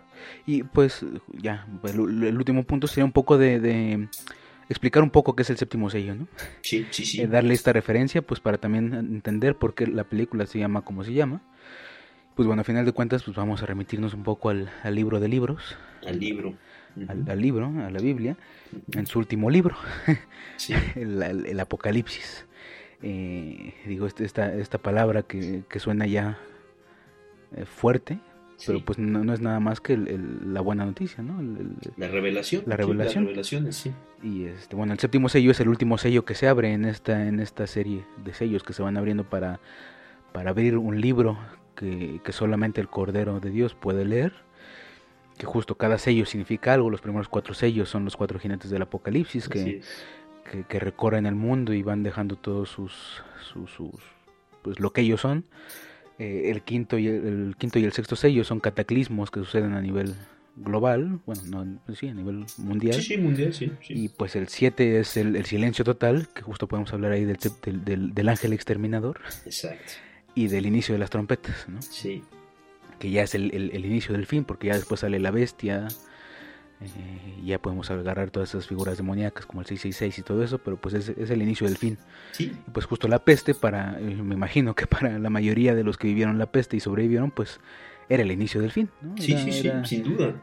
Y 0.45 0.63
pues 0.63 1.05
ya, 1.34 1.67
el, 1.84 1.99
último 1.99 2.63
punto 2.63 2.88
sería 2.88 3.05
un 3.05 3.11
poco 3.11 3.38
de, 3.38 4.07
explicar 4.69 5.03
un 5.03 5.11
poco 5.11 5.36
qué 5.36 5.43
es 5.43 5.49
el 5.49 5.57
séptimo 5.57 5.89
sello, 5.89 6.15
¿no? 6.15 6.28
Sí, 6.61 6.86
sí, 6.89 7.05
sí. 7.05 7.21
Eh, 7.21 7.28
darle 7.28 7.53
esta 7.53 7.73
referencia, 7.73 8.21
pues 8.21 8.39
para 8.39 8.57
también 8.57 8.93
entender 8.93 9.55
por 9.55 9.75
qué 9.75 9.86
la 9.86 10.03
película 10.03 10.45
se 10.45 10.59
llama 10.59 10.84
como 10.84 11.03
se 11.03 11.13
llama. 11.13 11.41
Pues 12.38 12.45
bueno, 12.45 12.61
a 12.61 12.63
final 12.63 12.85
de 12.85 12.91
cuentas, 12.91 13.23
pues 13.23 13.35
vamos 13.35 13.63
a 13.63 13.65
remitirnos 13.65 14.13
un 14.13 14.21
poco 14.21 14.49
al, 14.49 14.69
libro 14.91 15.19
de 15.19 15.27
libros. 15.27 15.75
Al 16.05 16.19
libro. 16.19 16.53
al, 17.07 17.41
libro, 17.41 17.73
a 17.83 17.89
la 17.89 17.99
Biblia, 17.99 18.38
en 18.93 19.07
su 19.07 19.17
último 19.17 19.49
libro, 19.49 19.75
sí. 20.57 20.75
el, 20.93 21.59
Apocalipsis. 21.59 22.45
Eh, 23.01 23.73
digo, 23.88 24.05
este, 24.05 24.23
esta, 24.23 24.53
esta 24.53 24.77
palabra 24.77 25.23
que, 25.23 25.63
que 25.67 25.79
suena 25.79 26.05
ya 26.05 26.38
eh, 27.55 27.65
fuerte, 27.65 28.19
pero 28.67 28.85
pues 28.85 28.99
no, 28.99 29.33
es 29.33 29.41
nada 29.41 29.59
más 29.59 29.81
que 29.81 29.97
la 29.97 30.61
buena 30.61 30.85
noticia, 30.85 31.23
¿no? 31.23 31.41
la 31.95 32.07
revelación. 32.07 32.61
La 32.67 32.77
revelación. 32.77 33.23
las 33.23 33.31
revelaciones, 33.31 33.75
sí. 33.77 33.93
Y 34.21 34.43
este, 34.43 34.75
bueno, 34.75 34.93
el 34.93 34.99
séptimo 34.99 35.27
sello 35.27 35.49
es 35.49 35.59
el 35.59 35.69
último 35.69 35.97
sello 35.97 36.23
que 36.23 36.35
se 36.35 36.47
abre 36.47 36.71
en 36.71 36.85
esta, 36.85 37.27
en 37.27 37.39
esta 37.39 37.65
serie 37.65 38.05
de 38.23 38.35
sellos 38.35 38.61
que 38.61 38.73
se 38.73 38.83
van 38.83 38.95
abriendo 38.95 39.23
para, 39.23 39.59
para 40.33 40.51
abrir 40.51 40.77
un 40.77 41.01
libro 41.01 41.39
que, 41.78 42.32
solamente 42.32 42.82
el 42.82 42.89
Cordero 42.89 43.39
de 43.39 43.49
Dios 43.49 43.75
puede 43.75 44.05
leer. 44.05 44.34
Que 45.38 45.45
justo 45.45 45.75
cada 45.75 45.99
sello 45.99 46.25
significa 46.25 46.73
algo. 46.73 46.89
Los 46.89 47.01
primeros 47.01 47.30
cuatro 47.30 47.53
sellos 47.53 47.89
son 47.89 48.05
los 48.05 48.17
cuatro 48.17 48.39
jinetes 48.39 48.71
del 48.71 48.82
Apocalipsis 48.82 49.47
que, 49.47 49.82
que, 50.67 50.80
recorren 50.80 51.25
el 51.28 51.36
mundo 51.36 51.73
y 51.73 51.84
van 51.84 52.01
dejando 52.01 52.36
todos 52.36 52.69
sus, 52.69 53.23
sus, 53.53 53.69
sus 53.71 53.91
pues 54.63 54.80
lo 54.80 54.91
que 54.91 55.01
ellos 55.01 55.21
son 55.21 55.45
eh, 56.17 56.49
el, 56.49 56.63
quinto 56.63 56.97
y 56.97 57.07
el, 57.07 57.55
quinto 57.59 57.78
y 57.78 57.84
el 57.84 57.93
sexto 57.93 58.15
sello 58.15 58.43
son 58.43 58.59
cataclismos 58.59 59.30
que 59.30 59.39
suceden 59.41 59.73
a 59.73 59.82
nivel 59.82 60.15
global, 60.55 61.19
bueno, 61.28 61.41
no, 61.45 61.93
sí, 61.95 62.07
a 62.07 62.13
nivel 62.15 62.45
mundial. 62.57 62.95
Sí, 62.95 63.03
sí, 63.03 63.17
mundial, 63.17 63.53
sí. 63.53 63.71
Y 63.89 64.09
pues 64.09 64.36
el 64.36 64.47
siete 64.47 64.99
es 64.99 65.15
el, 65.15 65.45
silencio 65.45 65.86
total, 65.86 66.30
que 66.34 66.41
justo 66.41 66.67
podemos 66.67 66.91
hablar 66.93 67.11
ahí 67.11 67.25
del, 67.25 67.38
del, 67.86 68.13
del, 68.15 68.30
ángel 68.30 68.53
exterminador. 68.53 69.21
Exacto. 69.45 69.93
Y 70.38 70.49
del 70.49 70.67
inicio 70.67 70.93
de 70.93 70.99
las 70.99 71.09
trompetas, 71.09 71.67
¿no? 71.67 71.81
Sí. 71.81 72.23
Que 72.99 73.09
ya 73.09 73.23
es 73.23 73.33
el, 73.33 73.51
el, 73.51 73.85
inicio 73.85 74.13
del 74.13 74.27
fin, 74.27 74.45
porque 74.45 74.67
ya 74.67 74.75
después 74.75 74.99
sale 75.01 75.17
la 75.17 75.31
bestia, 75.31 75.88
eh, 76.79 77.41
ya 77.43 77.59
podemos 77.59 77.89
agarrar 77.89 78.29
todas 78.29 78.49
esas 78.49 78.67
figuras 78.67 78.97
demoníacas 78.97 79.47
como 79.47 79.61
el 79.61 79.65
666 79.65 80.19
y 80.19 80.21
todo 80.21 80.43
eso, 80.43 80.59
pero 80.59 80.77
pues 80.77 80.93
es, 80.93 81.09
es 81.09 81.31
el 81.31 81.41
inicio 81.41 81.65
del 81.65 81.77
fin. 81.77 81.97
Sí. 82.33 82.55
Y 82.67 82.69
pues 82.69 82.85
justo 82.85 83.07
la 83.07 83.17
peste, 83.17 83.55
para, 83.55 83.99
eh, 83.99 84.03
me 84.03 84.35
imagino 84.35 84.75
que 84.75 84.85
para 84.85 85.17
la 85.17 85.31
mayoría 85.31 85.73
de 85.73 85.83
los 85.83 85.97
que 85.97 86.05
vivieron 86.05 86.38
la 86.38 86.51
peste 86.51 86.77
y 86.77 86.81
sobrevivieron, 86.81 87.31
pues 87.31 87.59
era 88.07 88.21
el 88.21 88.31
inicio 88.31 88.61
del 88.61 88.71
fin. 88.71 88.91
¿no? 89.01 89.17
sí, 89.17 89.35
sí, 89.39 89.51
sí, 89.51 89.71
sin 89.85 90.03
duda. 90.03 90.35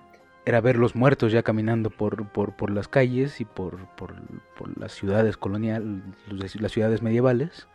Era 0.45 0.61
ver 0.61 0.75
los 0.75 0.97
muertos 0.97 1.31
ya 1.31 1.45
caminando 1.45 1.89
por, 1.91 2.29
por, 2.31 2.57
por 2.57 2.71
las 2.71 2.89
calles 2.89 3.41
y 3.41 3.45
por, 3.45 3.87
por, 3.95 4.15
por 4.59 4.77
las 4.77 4.93
ciudades 4.93 5.37
coloniales, 5.37 6.03
las 6.29 6.73
ciudades 6.73 7.01
medievales. 7.01 7.69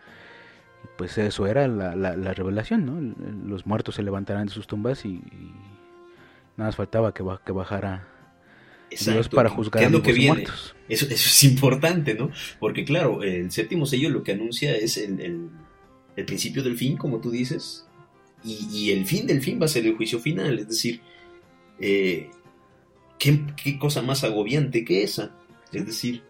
Y 0.99 1.03
pues 1.03 1.17
eso 1.17 1.47
era 1.47 1.65
la, 1.69 1.95
la, 1.95 2.17
la 2.17 2.33
revelación, 2.33 2.85
¿no? 2.85 3.47
Los 3.47 3.65
muertos 3.65 3.95
se 3.95 4.03
levantarán 4.03 4.47
de 4.47 4.53
sus 4.53 4.67
tumbas 4.67 5.05
y, 5.05 5.21
nada 6.57 6.67
más 6.67 6.75
faltaba 6.75 7.13
que, 7.13 7.23
que 7.45 7.51
bajara 7.53 8.05
Exacto, 8.91 9.33
para 9.33 9.49
juzgar 9.49 9.81
es 9.81 9.91
lo 9.91 10.01
que 10.01 10.11
viene? 10.11 10.43
Eso, 10.89 11.05
es 11.09 11.43
importante, 11.45 12.15
¿no? 12.15 12.31
Porque 12.59 12.83
claro, 12.83 13.23
el 13.23 13.49
séptimo 13.49 13.85
sello 13.85 14.09
lo 14.09 14.23
que 14.23 14.33
anuncia 14.33 14.75
es 14.75 14.97
el, 14.97 15.49
principio 16.25 16.63
del 16.63 16.75
fin, 16.75 16.97
como 16.97 17.21
tú 17.21 17.31
dices, 17.31 17.87
y, 18.43 18.91
el 18.91 19.05
fin 19.05 19.25
del 19.25 19.41
fin 19.41 19.57
va 19.61 19.67
a 19.67 19.69
ser 19.69 19.85
el 19.85 19.95
juicio 19.95 20.19
final, 20.19 20.59
es 20.59 20.67
decir, 20.67 20.99
eh, 21.79 22.29
¿qué, 23.17 23.79
cosa 23.79 24.01
más 24.01 24.25
agobiante 24.25 24.83
que 24.83 25.03
esa? 25.03 25.33
Es 25.71 25.85
decir, 25.85 26.23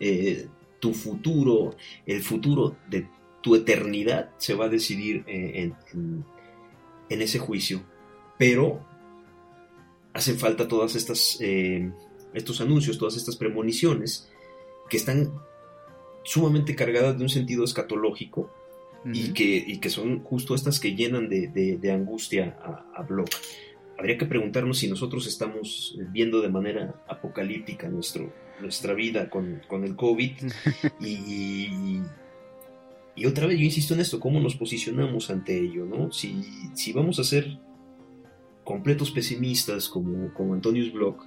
eh, 0.00 0.46
tu 0.80 0.94
futuro, 0.94 1.76
el 2.06 2.22
futuro 2.22 2.74
de 2.88 3.06
tu 3.48 3.54
eternidad 3.54 4.28
se 4.36 4.52
va 4.52 4.66
a 4.66 4.68
decidir 4.68 5.24
eh, 5.26 5.72
en, 5.94 6.24
en 7.08 7.22
ese 7.22 7.38
juicio, 7.38 7.82
pero 8.38 8.84
hacen 10.12 10.38
falta 10.38 10.68
todas 10.68 10.96
estas 10.96 11.38
eh, 11.40 11.90
estos 12.34 12.60
anuncios, 12.60 12.98
todas 12.98 13.16
estas 13.16 13.36
premoniciones 13.36 14.28
que 14.90 14.98
están 14.98 15.32
sumamente 16.24 16.74
cargadas 16.74 17.16
de 17.16 17.22
un 17.22 17.30
sentido 17.30 17.64
escatológico 17.64 18.52
y, 19.14 19.32
que, 19.32 19.80
que 19.80 19.88
son 19.88 20.22
justo 20.24 20.54
estas 20.54 20.78
que 20.78 20.94
llenan 20.94 21.30
de, 21.30 21.90
angustia 21.90 22.58
a, 22.62 23.00
a 23.00 23.02
Block. 23.02 23.30
Habría 23.96 24.18
que 24.18 24.26
preguntarnos 24.26 24.76
si 24.76 24.88
nosotros 24.88 25.26
estamos 25.26 25.96
viendo 26.10 26.42
de 26.42 26.50
manera 26.50 27.02
apocalíptica 27.08 27.88
nuestro, 27.88 28.30
nuestra 28.60 28.92
vida 28.92 29.30
con, 29.30 29.62
el 29.84 29.96
COVID 29.96 30.32
y, 31.00 31.08
y, 31.08 32.02
otra 33.26 33.46
vez 33.46 33.58
yo 33.58 33.64
insisto 33.64 33.94
en 33.94 34.00
esto, 34.00 34.20
cómo 34.20 34.40
nos 34.40 34.56
posicionamos 34.56 35.30
ante 35.30 35.58
ello, 35.58 35.84
¿no? 35.84 36.12
Si, 36.12 36.42
si 36.74 36.92
vamos 36.92 37.18
a 37.18 37.24
ser 37.24 37.58
completos 38.64 39.10
pesimistas 39.10 39.88
como, 39.88 40.32
como 40.34 40.54
Antonius 40.54 40.92
Block, 40.92 41.24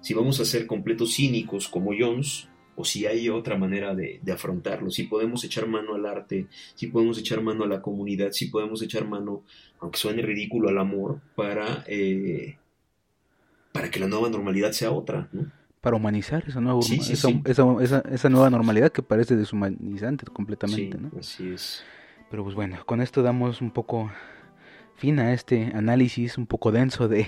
si 0.00 0.14
vamos 0.14 0.40
a 0.40 0.44
ser 0.44 0.66
completos 0.66 1.14
cínicos 1.14 1.68
como 1.68 1.92
Jones, 1.98 2.48
o 2.78 2.84
si 2.84 3.06
hay 3.06 3.28
otra 3.28 3.58
manera 3.58 3.92
de, 3.96 4.20
afrontarlo, 4.32 4.90
si 4.92 5.02
podemos 5.02 5.42
echar 5.42 5.66
mano 5.66 5.96
al 5.96 6.06
arte, 6.06 6.46
si 6.76 6.86
podemos 6.86 7.18
echar 7.18 7.42
mano 7.42 7.64
a 7.64 7.66
la 7.66 7.82
comunidad, 7.82 8.30
si 8.30 8.46
podemos 8.46 8.80
echar 8.82 9.04
mano, 9.04 9.42
aunque 9.80 9.98
suene 9.98 10.22
ridículo, 10.22 10.68
al 10.68 10.78
amor, 10.78 11.20
para, 11.34 11.84
eh, 11.88 12.56
para 13.72 13.90
que 13.90 13.98
la 13.98 14.06
nueva 14.06 14.30
normalidad 14.30 14.70
sea 14.70 14.92
otra, 14.92 15.28
Para 15.88 15.96
humanizar 15.96 16.44
esa 16.46 16.60
nueva, 16.60 16.80
esa, 16.80 18.02
esa, 18.10 18.28
nueva 18.28 18.50
normalidad 18.50 18.92
que 18.92 19.02
parece 19.02 19.36
deshumanizante 19.36 20.26
completamente, 20.26 20.98
¿no? 20.98 21.10
Así 21.18 21.48
es. 21.48 21.82
Pero 22.30 22.44
pues 22.44 22.54
bueno, 22.54 22.76
con 22.84 23.00
esto 23.00 23.22
damos 23.22 23.62
un 23.62 23.70
poco 23.70 24.10
fin 24.96 25.18
a 25.18 25.32
este 25.32 25.72
análisis 25.74 26.36
un 26.36 26.46
poco 26.46 26.72
denso 26.72 27.08
de, 27.08 27.26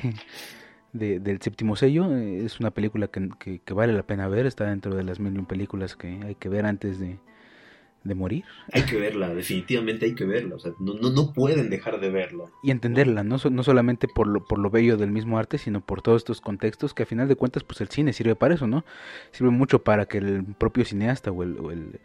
del 0.93 1.41
séptimo 1.41 1.75
sello. 1.75 2.15
Es 2.15 2.61
una 2.61 2.71
película 2.71 3.09
que, 3.09 3.31
que, 3.65 3.73
vale 3.73 3.95
la 3.95 4.03
pena 4.03 4.29
ver, 4.29 4.45
está 4.45 4.67
dentro 4.67 4.95
de 4.95 5.05
las 5.05 5.21
mil 5.21 5.43
películas 5.47 5.97
que 5.97 6.21
hay 6.23 6.35
que 6.35 6.51
ver 6.51 6.67
antes 6.67 6.99
de, 6.99 7.19
de 8.05 8.15
morir. 8.15 8.45
Hay 8.73 8.83
que 8.83 8.97
verla, 8.97 9.35
definitivamente 9.35 10.07
hay 10.07 10.15
que 10.15 10.25
verla, 10.25 10.57
o 10.57 10.59
sea, 10.59 10.73
no, 10.79 10.95
no, 10.95 11.11
no 11.11 11.33
pueden 11.33 11.71
dejar 11.71 12.01
de 12.01 12.11
verla. 12.11 12.45
Y 12.63 12.71
entenderla, 12.71 13.25
no, 13.25 13.37
no 13.51 13.63
solamente 13.63 14.09
por 14.09 14.27
lo, 14.27 14.45
por 14.45 14.59
lo 14.59 14.71
bello 14.71 14.97
del 14.97 15.11
mismo 15.11 15.39
arte, 15.39 15.59
sino 15.59 15.81
por 15.81 16.03
todos 16.03 16.23
estos 16.23 16.41
contextos 16.41 16.95
que 16.95 17.03
a 17.03 17.07
final 17.07 17.29
de 17.29 17.37
cuentas 17.37 17.65
pues 17.65 17.81
el 17.81 17.89
cine 17.89 18.13
sirve 18.13 18.37
para 18.37 18.55
eso, 18.55 18.67
¿no? 18.67 18.85
Sirve 19.33 19.51
mucho 19.51 19.83
para 19.83 20.07
que 20.07 20.19
el 20.19 20.45
propio 20.59 20.85
cineasta 20.85 21.31
o 21.31 21.43
el, 21.43 21.59
o 21.59 21.71
el 21.71 22.01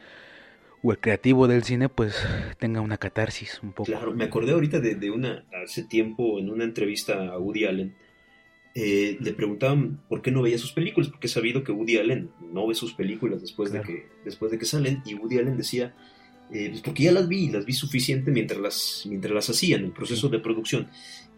o 0.86 0.92
el 0.92 1.00
creativo 1.00 1.48
del 1.48 1.64
cine 1.64 1.90
pues 1.90 2.16
tenga 2.60 2.80
una 2.80 2.98
catarsis 2.98 3.60
un 3.64 3.72
poco. 3.72 3.92
Claro, 3.92 4.14
me 4.14 4.26
acordé 4.26 4.52
ahorita 4.52 4.80
de, 4.80 5.10
una, 5.10 5.46
hace 5.64 5.84
tiempo 5.84 6.38
en 6.40 6.50
una 6.50 6.64
entrevista 6.64 7.30
a 7.32 7.40
Woody 7.40 7.66
Allen, 7.66 7.96
eh, 8.76 9.18
le 9.20 9.34
preguntaban 9.34 10.02
por 10.08 10.22
qué 10.22 10.32
no 10.32 10.42
veía 10.42 10.58
sus 10.58 10.74
películas, 10.74 11.10
porque 11.10 11.28
he 11.28 11.30
sabido 11.30 11.64
que 11.64 11.72
Woody 11.72 11.98
Allen 11.98 12.30
no 12.54 12.68
ve 12.68 12.76
sus 12.76 12.94
películas 12.94 13.42
después, 13.42 13.72
de, 13.72 13.82
que, 13.82 14.08
después 14.24 14.52
de 14.52 14.60
que 14.60 14.66
salen, 14.66 15.02
y 15.06 15.16
Woody 15.16 15.40
Allen 15.40 15.58
decía, 15.58 15.96
eh, 16.52 16.70
pues 16.70 16.82
porque 16.82 17.04
ya 17.04 17.12
las 17.12 17.28
vi, 17.28 17.50
las 17.50 17.66
vi 17.66 17.74
suficiente 17.74 18.32
mientras 18.32 18.60
las, 18.60 19.06
mientras 19.08 19.34
las 19.34 19.50
hacía 19.50 19.78
en 19.78 19.86
el 19.86 19.92
proceso 19.92 20.30
de 20.30 20.40
producción. 20.40 20.88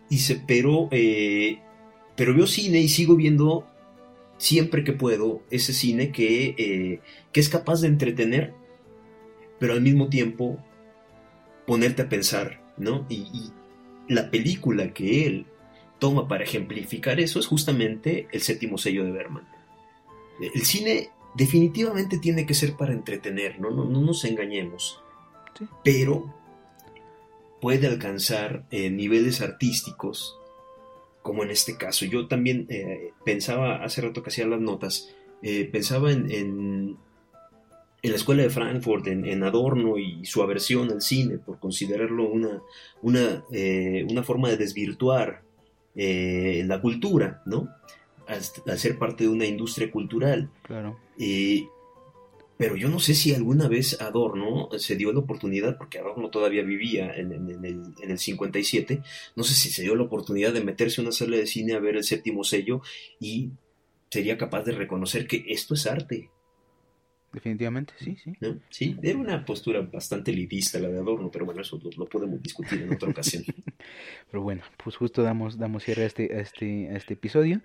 Dice, 0.09 0.43
pero, 0.45 0.89
eh, 0.91 1.59
pero 2.17 2.35
veo 2.35 2.47
cine 2.47 2.81
y 2.81 2.89
sigo 2.89 3.15
viendo 3.15 3.67
siempre 4.37 4.83
que 4.83 4.93
puedo 4.93 5.43
ese 5.49 5.73
cine 5.73 6.11
que, 6.11 6.99
que 7.31 7.39
es 7.39 7.49
capaz 7.49 7.81
de 7.81 7.87
entretener 7.87 8.53
pero 9.59 9.73
al 9.73 9.81
mismo 9.81 10.09
tiempo 10.09 10.57
ponerte 11.65 12.03
a 12.03 12.09
pensar, 12.09 12.61
¿no? 12.77 13.05
Y, 13.09 13.51
la 14.07 14.31
película 14.31 14.93
que 14.93 15.27
él 15.27 15.47
toma 15.99 16.27
para 16.27 16.43
ejemplificar 16.43 17.19
eso 17.19 17.39
es 17.39 17.47
justamente 17.47 18.27
el 18.31 18.41
séptimo 18.41 18.77
sello 18.77 19.03
de 19.03 19.11
Berman. 19.11 19.47
El 20.39 20.61
cine 20.63 21.09
definitivamente 21.35 22.17
tiene 22.17 22.45
que 22.45 22.53
ser 22.53 22.75
para 22.75 22.93
entretener, 22.93 23.59
no, 23.59 23.69
no, 23.71 23.85
nos 23.85 24.25
engañemos, 24.25 25.01
pero 25.83 26.33
puede 27.61 27.87
alcanzar 27.87 28.65
eh, 28.71 28.89
niveles 28.89 29.41
artísticos, 29.41 30.37
como 31.21 31.43
en 31.43 31.51
este 31.51 31.77
caso. 31.77 32.05
Yo 32.05 32.27
también 32.27 32.67
eh, 32.69 33.11
pensaba, 33.25 33.83
hace 33.83 34.01
rato 34.01 34.23
que 34.23 34.29
hacía 34.29 34.47
las 34.47 34.61
notas, 34.61 35.13
eh, 35.41 35.67
pensaba 35.71 36.11
en, 36.11 36.31
en, 36.31 36.97
la 38.03 38.15
escuela 38.15 38.43
de 38.43 38.49
Frankfurt, 38.49 39.07
en, 39.07 39.43
Adorno 39.43 39.97
y 39.97 40.25
su 40.25 40.41
aversión 40.41 40.91
al 40.91 41.01
cine, 41.01 41.39
por 41.39 41.59
considerarlo 41.59 42.29
una, 42.29 42.61
una, 43.01 43.43
una 44.09 44.23
forma 44.23 44.47
de 44.49 44.55
desvirtuar 44.55 45.43
la 45.97 46.79
cultura, 46.81 47.41
¿no? 47.45 47.69
Al, 48.27 48.77
ser 48.77 48.97
parte 48.99 49.23
de 49.23 49.29
una 49.29 49.45
industria 49.45 49.89
cultural. 49.89 50.49
Claro. 50.63 50.97
Pero 52.57 52.75
yo 52.75 52.89
no 52.89 52.99
sé 52.99 53.13
si 53.13 53.33
alguna 53.35 53.67
vez 53.67 54.01
Adorno 54.01 54.69
se 54.77 54.95
dio 54.95 55.13
la 55.13 55.19
oportunidad, 55.19 55.77
porque 55.77 55.99
Adorno 55.99 56.29
todavía 56.29 56.63
vivía 56.63 57.15
en, 57.15 57.31
el, 57.31 57.65
en, 57.65 58.09
el, 58.09 58.17
57, 58.17 59.03
no 59.35 59.43
sé 59.43 59.53
si 59.53 59.69
se 59.69 59.83
dio 59.83 59.95
la 59.95 60.03
oportunidad 60.03 60.53
de 60.53 60.63
meterse 60.63 60.99
en 60.99 61.07
una 61.07 61.15
sala 61.15 61.37
de 61.37 61.45
cine 61.45 61.73
a 61.73 61.79
ver 61.79 61.97
el 61.97 62.03
séptimo 62.03 62.43
sello 62.43 62.81
y 63.19 63.51
sería 64.09 64.39
capaz 64.39 64.63
de 64.63 64.71
reconocer 64.71 65.27
que 65.27 65.45
esto 65.49 65.75
es 65.75 65.85
arte. 65.85 66.31
Definitivamente, 67.37 67.93
sí, 67.99 68.17
sí. 68.23 68.33
Sí, 68.71 68.97
era 69.03 69.19
una 69.19 69.45
postura 69.45 69.81
bastante 69.81 70.31
elitista 70.31 70.79
la 70.79 70.87
de 70.87 70.97
Adorno, 70.97 71.29
pero 71.29 71.45
bueno, 71.45 71.61
eso 71.61 71.79
lo, 71.95 72.07
podemos 72.07 72.41
discutir 72.41 72.81
en 72.81 72.93
otra 72.95 73.09
ocasión. 73.09 73.43
pero 74.31 74.41
bueno, 74.41 74.63
pues 74.83 74.95
justo 74.95 75.21
damos, 75.21 75.59
damos 75.59 75.83
cierre 75.83 76.01
a 76.01 76.05
este, 76.07 76.35
a 76.35 76.39
este, 76.39 76.89
a 76.89 76.97
este 76.97 77.13
episodio. 77.13 77.61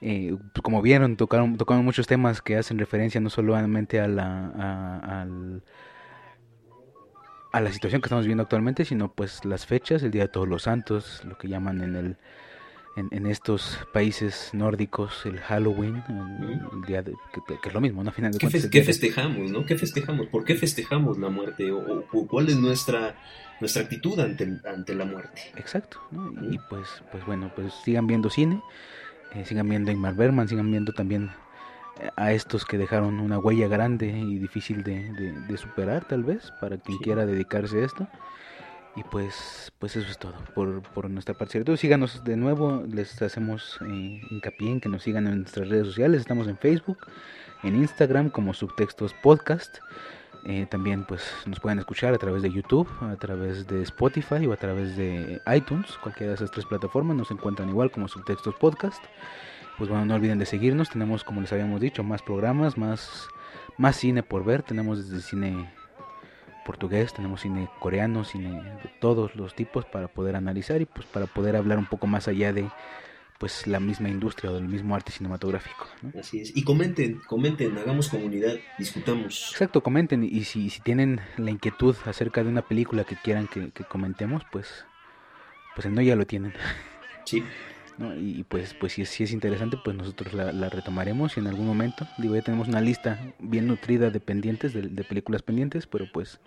Eh, 0.00 0.36
pues, 0.54 0.62
como 0.62 0.80
vieron, 0.82 1.16
tocaron, 1.16 1.56
tocaron 1.56 1.84
muchos 1.84 2.06
temas 2.06 2.40
que 2.42 2.54
hacen 2.54 2.78
referencia 2.78 3.20
no 3.20 3.28
solamente 3.28 3.98
a 3.98 4.06
la, 4.06 4.52
a, 4.56 5.26
a, 7.52 7.60
la 7.60 7.72
situación 7.72 8.00
que 8.02 8.06
estamos 8.06 8.26
viendo 8.26 8.44
actualmente, 8.44 8.84
sino 8.84 9.12
pues 9.12 9.44
las 9.44 9.66
fechas, 9.66 10.04
el 10.04 10.12
Día 10.12 10.22
de 10.22 10.28
Todos 10.28 10.46
los 10.46 10.62
Santos, 10.62 11.24
lo 11.24 11.36
que 11.38 11.48
llaman 11.48 11.82
en 11.82 11.96
el 11.96 12.16
en, 12.96 13.26
estos 13.26 13.78
países 13.92 14.50
nórdicos 14.52 15.24
el 15.24 15.40
Halloween, 15.40 16.02
el, 16.08 16.82
día 16.86 17.02
de, 17.02 17.14
que, 17.32 17.68
es 17.68 17.74
lo 17.74 17.80
mismo, 17.80 18.04
¿no? 18.04 18.12
final 18.12 18.32
de 18.32 18.38
¿Qué, 18.38 18.68
¿Qué, 18.70 18.82
festejamos, 18.82 19.50
no? 19.50 19.64
¿Qué 19.64 19.76
festejamos? 19.76 20.26
¿Por 20.28 20.44
qué 20.44 20.54
festejamos 20.54 21.18
la 21.18 21.28
muerte? 21.28 21.70
¿O, 21.72 22.04
cuál 22.26 22.48
es 22.48 22.56
nuestra 22.56 23.16
nuestra 23.60 23.82
actitud 23.82 24.18
ante, 24.18 24.60
ante 24.64 24.94
la 24.94 25.04
muerte? 25.04 25.40
Exacto, 25.56 25.98
¿no? 26.10 26.32
Y 26.52 26.58
pues 26.68 26.88
pues 27.10 27.24
bueno, 27.26 27.52
pues 27.54 27.72
sigan 27.84 28.06
viendo 28.06 28.28
cine 28.28 28.60
eh, 29.34 29.44
sigan 29.46 29.68
viendo 29.68 29.90
a 29.90 29.94
Ingmar 29.94 30.14
Berman, 30.14 30.48
sigan 30.48 30.70
viendo 30.70 30.92
también 30.92 31.30
eh, 32.00 32.10
a 32.16 32.32
estos 32.32 32.66
que 32.66 32.76
dejaron 32.76 33.18
una 33.18 33.38
huella 33.38 33.66
grande 33.66 34.06
y 34.08 34.38
difícil 34.38 34.82
de, 34.82 35.56
superar 35.56 36.06
tal 36.06 36.22
vez 36.22 36.52
para 36.60 36.76
quien 36.76 36.98
quiera 36.98 37.24
dedicarse 37.24 37.80
a 37.80 37.84
esto. 37.84 38.08
Y 38.94 39.02
pues, 39.04 39.72
pues 39.78 39.96
eso 39.96 40.10
es 40.10 40.18
todo 40.18 40.34
por, 40.54 40.82
por 40.82 41.08
nuestra 41.08 41.34
parte. 41.34 41.58
Entonces 41.58 41.80
síganos 41.80 42.24
de 42.24 42.36
nuevo, 42.36 42.84
les 42.86 43.20
hacemos 43.22 43.78
eh, 43.80 44.20
hincapié 44.30 44.70
en 44.70 44.80
que 44.80 44.88
nos 44.88 45.02
sigan 45.02 45.26
en 45.26 45.40
nuestras 45.40 45.68
redes 45.68 45.86
sociales. 45.86 46.20
Estamos 46.20 46.46
en 46.46 46.58
Facebook, 46.58 46.98
en 47.62 47.76
Instagram 47.76 48.28
como 48.28 48.52
Subtextos 48.52 49.14
Podcast. 49.14 49.78
Eh, 50.44 50.66
también 50.68 51.04
pues 51.04 51.22
nos 51.46 51.60
pueden 51.60 51.78
escuchar 51.78 52.12
a 52.12 52.18
través 52.18 52.42
de 52.42 52.50
YouTube, 52.50 52.88
a 53.00 53.16
través 53.16 53.66
de 53.68 53.82
Spotify 53.82 54.46
o 54.46 54.52
a 54.52 54.56
través 54.56 54.96
de 54.96 55.40
iTunes. 55.54 55.96
Cualquiera 56.02 56.30
de 56.30 56.34
esas 56.34 56.50
tres 56.50 56.66
plataformas 56.66 57.16
nos 57.16 57.30
encuentran 57.30 57.70
igual 57.70 57.90
como 57.90 58.08
Subtextos 58.08 58.56
Podcast. 58.56 59.02
Pues 59.78 59.88
bueno, 59.88 60.04
no 60.04 60.14
olviden 60.14 60.38
de 60.38 60.44
seguirnos. 60.44 60.90
Tenemos, 60.90 61.24
como 61.24 61.40
les 61.40 61.52
habíamos 61.52 61.80
dicho, 61.80 62.04
más 62.04 62.20
programas, 62.22 62.76
más, 62.76 63.26
más 63.78 63.96
cine 63.96 64.22
por 64.22 64.44
ver. 64.44 64.62
Tenemos 64.62 65.08
desde 65.08 65.22
cine 65.22 65.72
portugués, 66.64 67.12
tenemos 67.12 67.42
cine 67.42 67.68
coreano, 67.78 68.24
cine 68.24 68.62
de 68.62 68.90
todos 69.00 69.34
los 69.34 69.54
tipos 69.54 69.84
para 69.84 70.08
poder 70.08 70.36
analizar 70.36 70.80
y 70.80 70.86
pues 70.86 71.06
para 71.06 71.26
poder 71.26 71.56
hablar 71.56 71.78
un 71.78 71.86
poco 71.86 72.06
más 72.06 72.28
allá 72.28 72.52
de 72.52 72.68
pues 73.42 73.66
la 73.66 73.80
misma 73.80 74.08
industria 74.08 74.52
o 74.52 74.54
del 74.54 74.68
mismo 74.68 74.94
arte 74.94 75.10
cinematográfico. 75.10 75.88
Así 76.16 76.40
es. 76.40 76.56
Y 76.56 76.62
comenten, 76.62 77.20
comenten, 77.26 77.76
hagamos 77.76 78.08
comunidad, 78.08 78.54
discutamos. 78.78 79.48
Exacto, 79.50 79.82
comenten. 79.82 80.22
Y 80.22 80.44
si, 80.44 80.70
si 80.70 80.80
tienen 80.80 81.20
la 81.38 81.50
inquietud 81.50 81.96
acerca 82.06 82.44
de 82.44 82.50
una 82.50 82.62
película 82.62 83.02
que 83.02 83.16
quieran 83.16 83.48
que, 83.48 83.72
comentemos, 83.88 84.44
pues, 84.52 84.84
pues 85.74 85.88
no 85.88 86.00
ya 86.02 86.14
lo 86.14 86.24
tienen. 86.24 86.52
Sí. 87.24 87.42
Y, 87.98 88.44
pues, 88.44 88.74
pues 88.74 88.94
si 88.94 89.02
es, 89.02 89.10
si 89.10 89.24
es 89.24 89.32
interesante, 89.32 89.76
pues 89.82 89.96
nosotros 89.96 90.32
la, 90.32 90.68
retomaremos 90.68 91.36
y 91.36 91.40
en 91.40 91.46
algún 91.46 91.66
momento, 91.66 92.06
digo, 92.18 92.34
ya 92.34 92.42
tenemos 92.42 92.68
una 92.68 92.80
lista 92.80 93.20
bien 93.38 93.66
nutrida 93.66 94.10
de 94.10 94.20
pendientes, 94.20 94.72
de, 94.72 95.04
películas 95.04 95.42
pendientes, 95.42 95.86
pero 95.86 96.06
pues 96.12 96.40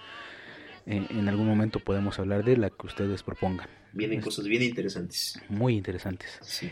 eh, 0.86 1.06
en 1.10 1.28
algún 1.30 1.48
momento 1.48 1.80
podemos 1.80 2.20
hablar 2.20 2.44
de 2.44 2.58
la 2.58 2.70
que 2.70 2.88
ustedes 2.88 3.24
propongan. 3.24 3.68
Vienen 3.94 4.22
cosas 4.22 4.46
bien 4.46 4.64
interesantes. 4.64 5.40
Muy 5.48 5.76
interesantes. 5.76 6.40
Sí. 6.42 6.70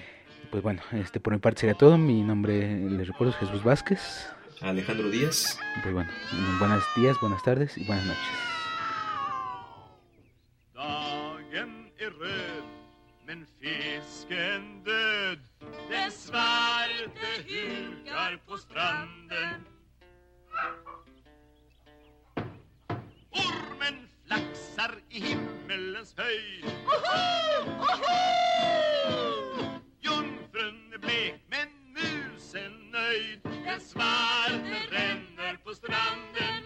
Pues 0.51 0.61
bueno, 0.61 0.81
este 0.91 1.19
por 1.19 1.33
mi 1.33 1.39
parte 1.39 1.61
sería 1.61 1.75
todo. 1.75 1.97
Mi 1.97 2.21
nombre, 2.21 2.89
les 2.89 3.07
recuerdo, 3.07 3.33
es 3.33 3.39
Jesús 3.39 3.63
Vázquez. 3.63 4.27
Alejandro 4.61 5.09
Díaz. 5.09 5.59
Pues 5.81 5.93
bueno, 5.93 6.11
buenos 6.59 6.83
días, 6.95 7.17
buenas 7.21 7.41
tardes 7.43 7.77
y 7.77 7.83
buenas 7.85 8.05
noches. 8.05 8.53
Flaxar 24.25 24.95
i 25.09 25.19
himmelens 25.19 26.15
höjd. 26.17 26.65
Jungfrun 30.01 30.93
är 30.93 30.97
blek 30.97 31.41
men 31.49 31.67
musen 31.93 32.91
nöjd. 32.91 33.39
Den 33.43 33.79
svarte 33.79 34.77
ränner 34.91 35.57
på 35.63 35.73
stranden. 35.73 36.63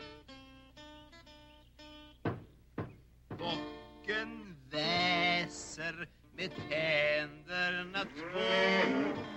Bocken 3.30 4.56
väser 4.72 6.08
med 6.38 6.52
tänderna 6.70 8.04
två. 8.04 9.37